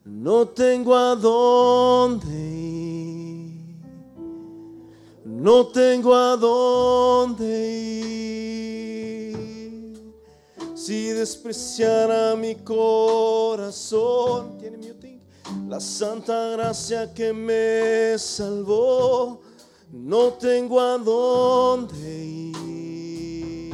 no 0.05 0.47
tengo 0.47 0.95
a 0.95 1.13
dónde 1.13 2.29
ir. 2.29 3.51
No 5.25 5.67
tengo 5.67 6.15
a 6.15 6.37
dónde 6.37 7.43
ir 7.43 9.35
si 10.73 11.09
despreciara 11.09 12.37
mi 12.37 12.55
corazón, 12.55 14.57
la 15.67 15.81
santa 15.81 16.51
gracia 16.51 17.13
que 17.13 17.33
me 17.33 18.17
salvó, 18.17 19.41
no 19.91 20.33
tengo 20.33 20.79
a 20.79 20.97
dónde 20.97 22.25
ir, 22.25 23.73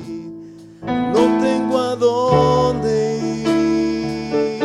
no 0.83 1.39
tengo 1.41 1.77
a 1.77 1.95
dónde 1.95 3.17
ir. 3.45 4.63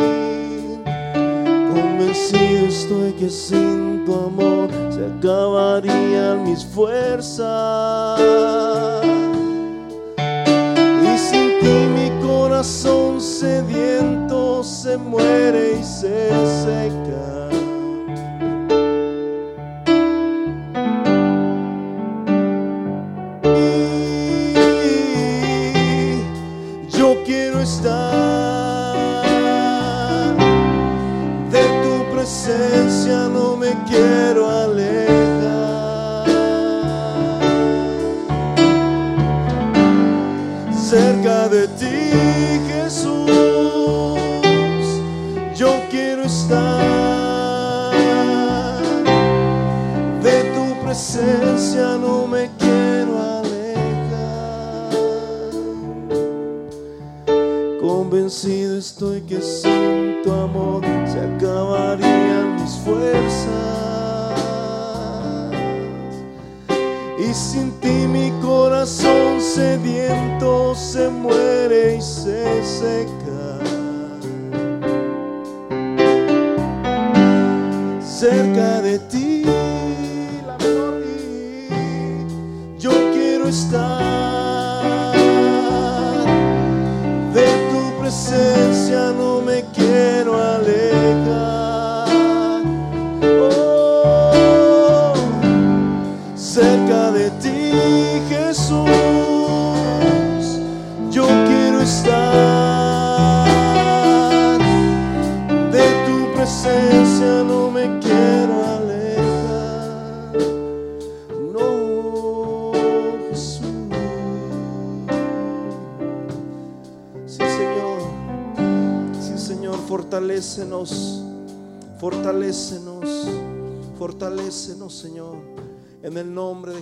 Convencido 1.73 2.67
estoy 2.67 3.13
que 3.13 3.29
sin 3.29 4.05
tu 4.05 4.13
amor 4.13 4.69
se 4.89 5.05
acabarían 5.05 6.43
mis 6.43 6.65
fuerzas 6.65 8.27
corazón 12.57 13.21
sediento 13.21 14.63
se 14.63 14.97
muere 14.97 15.77
y 15.79 15.83
se 15.83 16.29
seca. 16.63 17.36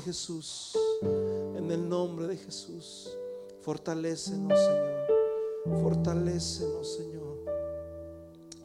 Jesús, 0.05 0.77
en 1.01 1.71
el 1.71 1.89
nombre 1.89 2.27
de 2.27 2.37
Jesús. 2.37 3.17
Fortalécenos, 3.61 4.59
Señor, 4.59 5.81
fortalécenos, 5.81 6.95
Señor, 6.95 7.37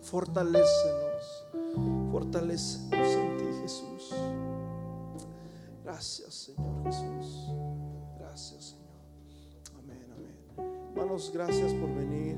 fortalécenos, 0.03 1.47
fortalécenos 2.13 2.93
en 2.93 3.39
ti, 3.39 3.45
Jesús. 3.63 4.15
Gracias, 5.83 6.35
Señor 6.35 6.85
Jesús. 6.85 7.49
Gracias, 8.19 8.65
Señor. 8.65 9.79
Amén, 9.79 10.07
amén. 10.15 10.91
Hermanos, 10.91 11.31
gracias 11.33 11.73
por 11.73 11.95
venir. 11.95 12.37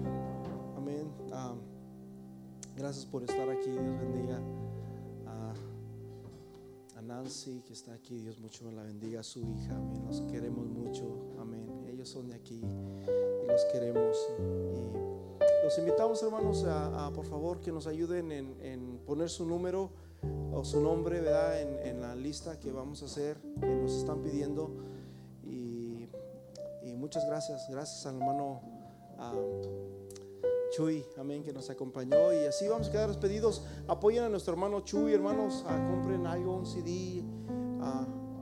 Amén. 0.77 1.11
Gracias 2.77 3.05
por 3.05 3.25
estar 3.25 3.51
aquí. 3.51 3.71
Dios 3.71 3.99
bendiga 4.01 4.41
Nancy 7.13 7.63
que 7.67 7.75
está 7.75 7.93
aquí. 7.93 8.19
Dios 8.21 8.39
mucho 8.39 8.65
me 8.65 8.73
la 8.73 8.83
bendiga. 8.83 9.23
Su 9.23 9.41
hija. 9.41 9.77
Amén. 9.77 10.03
Los 10.07 10.23
queremos 10.23 10.67
mucho. 10.67 11.35
Amén. 11.39 11.69
ellos 11.89 12.09
son 12.09 12.29
de 12.29 12.35
aquí 12.35 12.63
y 12.63 13.47
los 13.47 13.65
queremos. 13.67 14.17
Y, 14.39 15.65
los 15.65 15.79
invitamos, 15.79 16.23
hermanos, 16.23 16.65
a, 16.65 17.13
por 17.15 17.25
favor 17.25 17.61
que 17.61 17.71
nos 17.71 17.87
ayuden 17.87 18.33
en, 18.33 18.99
poner 19.07 19.31
su 19.31 19.47
número 19.47 19.91
o 20.53 20.65
su 20.65 20.81
nombre, 20.81 21.21
¿verdad? 21.21 21.61
En, 21.61 22.01
la 22.01 22.17
lista 22.17 22.59
que 22.59 22.73
vamos 22.73 23.03
a 23.03 23.07
hacer, 23.07 23.37
que 23.61 23.67
nos 23.67 23.93
están 23.93 24.23
pidiendo. 24.23 24.75
Y, 25.45 26.09
muchas 26.97 27.27
gracias, 27.27 27.69
gracias 27.69 28.07
al 28.07 28.17
hermano. 28.17 28.61
Chuy, 30.73 31.05
amén, 31.19 31.43
que 31.43 31.53
nos 31.53 31.69
acompañó. 31.69 32.33
Y 32.33 32.47
así 32.47 32.67
vamos 32.67 32.89
a 32.89 32.93
quedar 32.93 33.09
despedidos. 33.09 33.63
Apoyen 33.89 34.25
a 34.25 34.29
nuestro 34.31 34.55
hermano 34.55 34.81
Chuy, 34.81 35.13
hermanos. 35.13 35.65
compren 35.67 36.27
algo, 36.27 36.57
un 36.57 36.67
CD, 36.67 37.23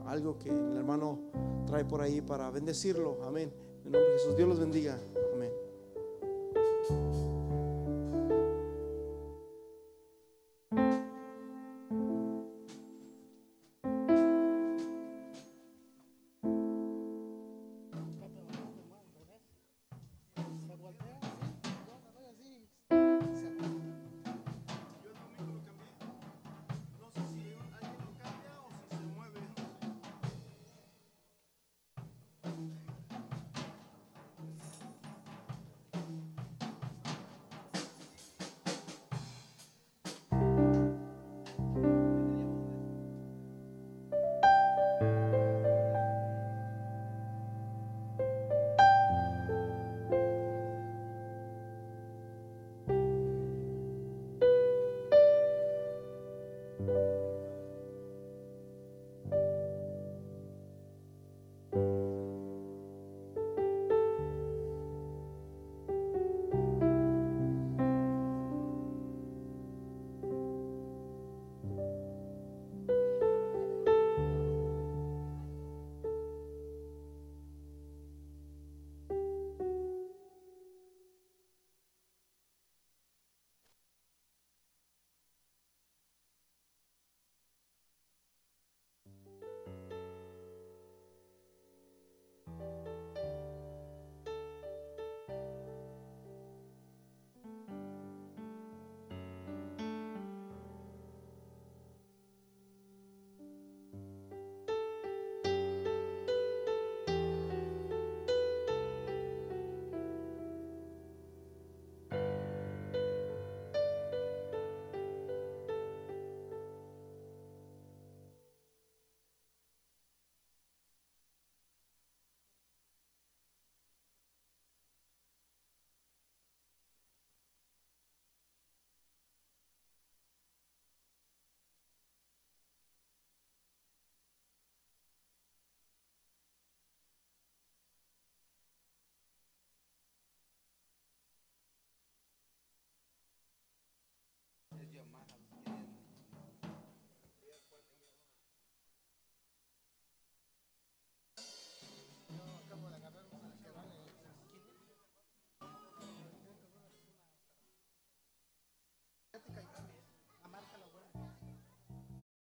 algo 0.07 0.37
que 0.39 0.49
el 0.49 0.77
hermano 0.77 1.19
trae 1.67 1.83
por 1.83 2.01
ahí 2.01 2.21
para 2.21 2.49
bendecirlo. 2.49 3.17
Amén. 3.25 3.53
En 3.83 3.91
nombre 3.91 4.11
de 4.13 4.17
Jesús, 4.17 4.37
Dios 4.37 4.47
los 4.47 4.59
bendiga. 4.59 4.97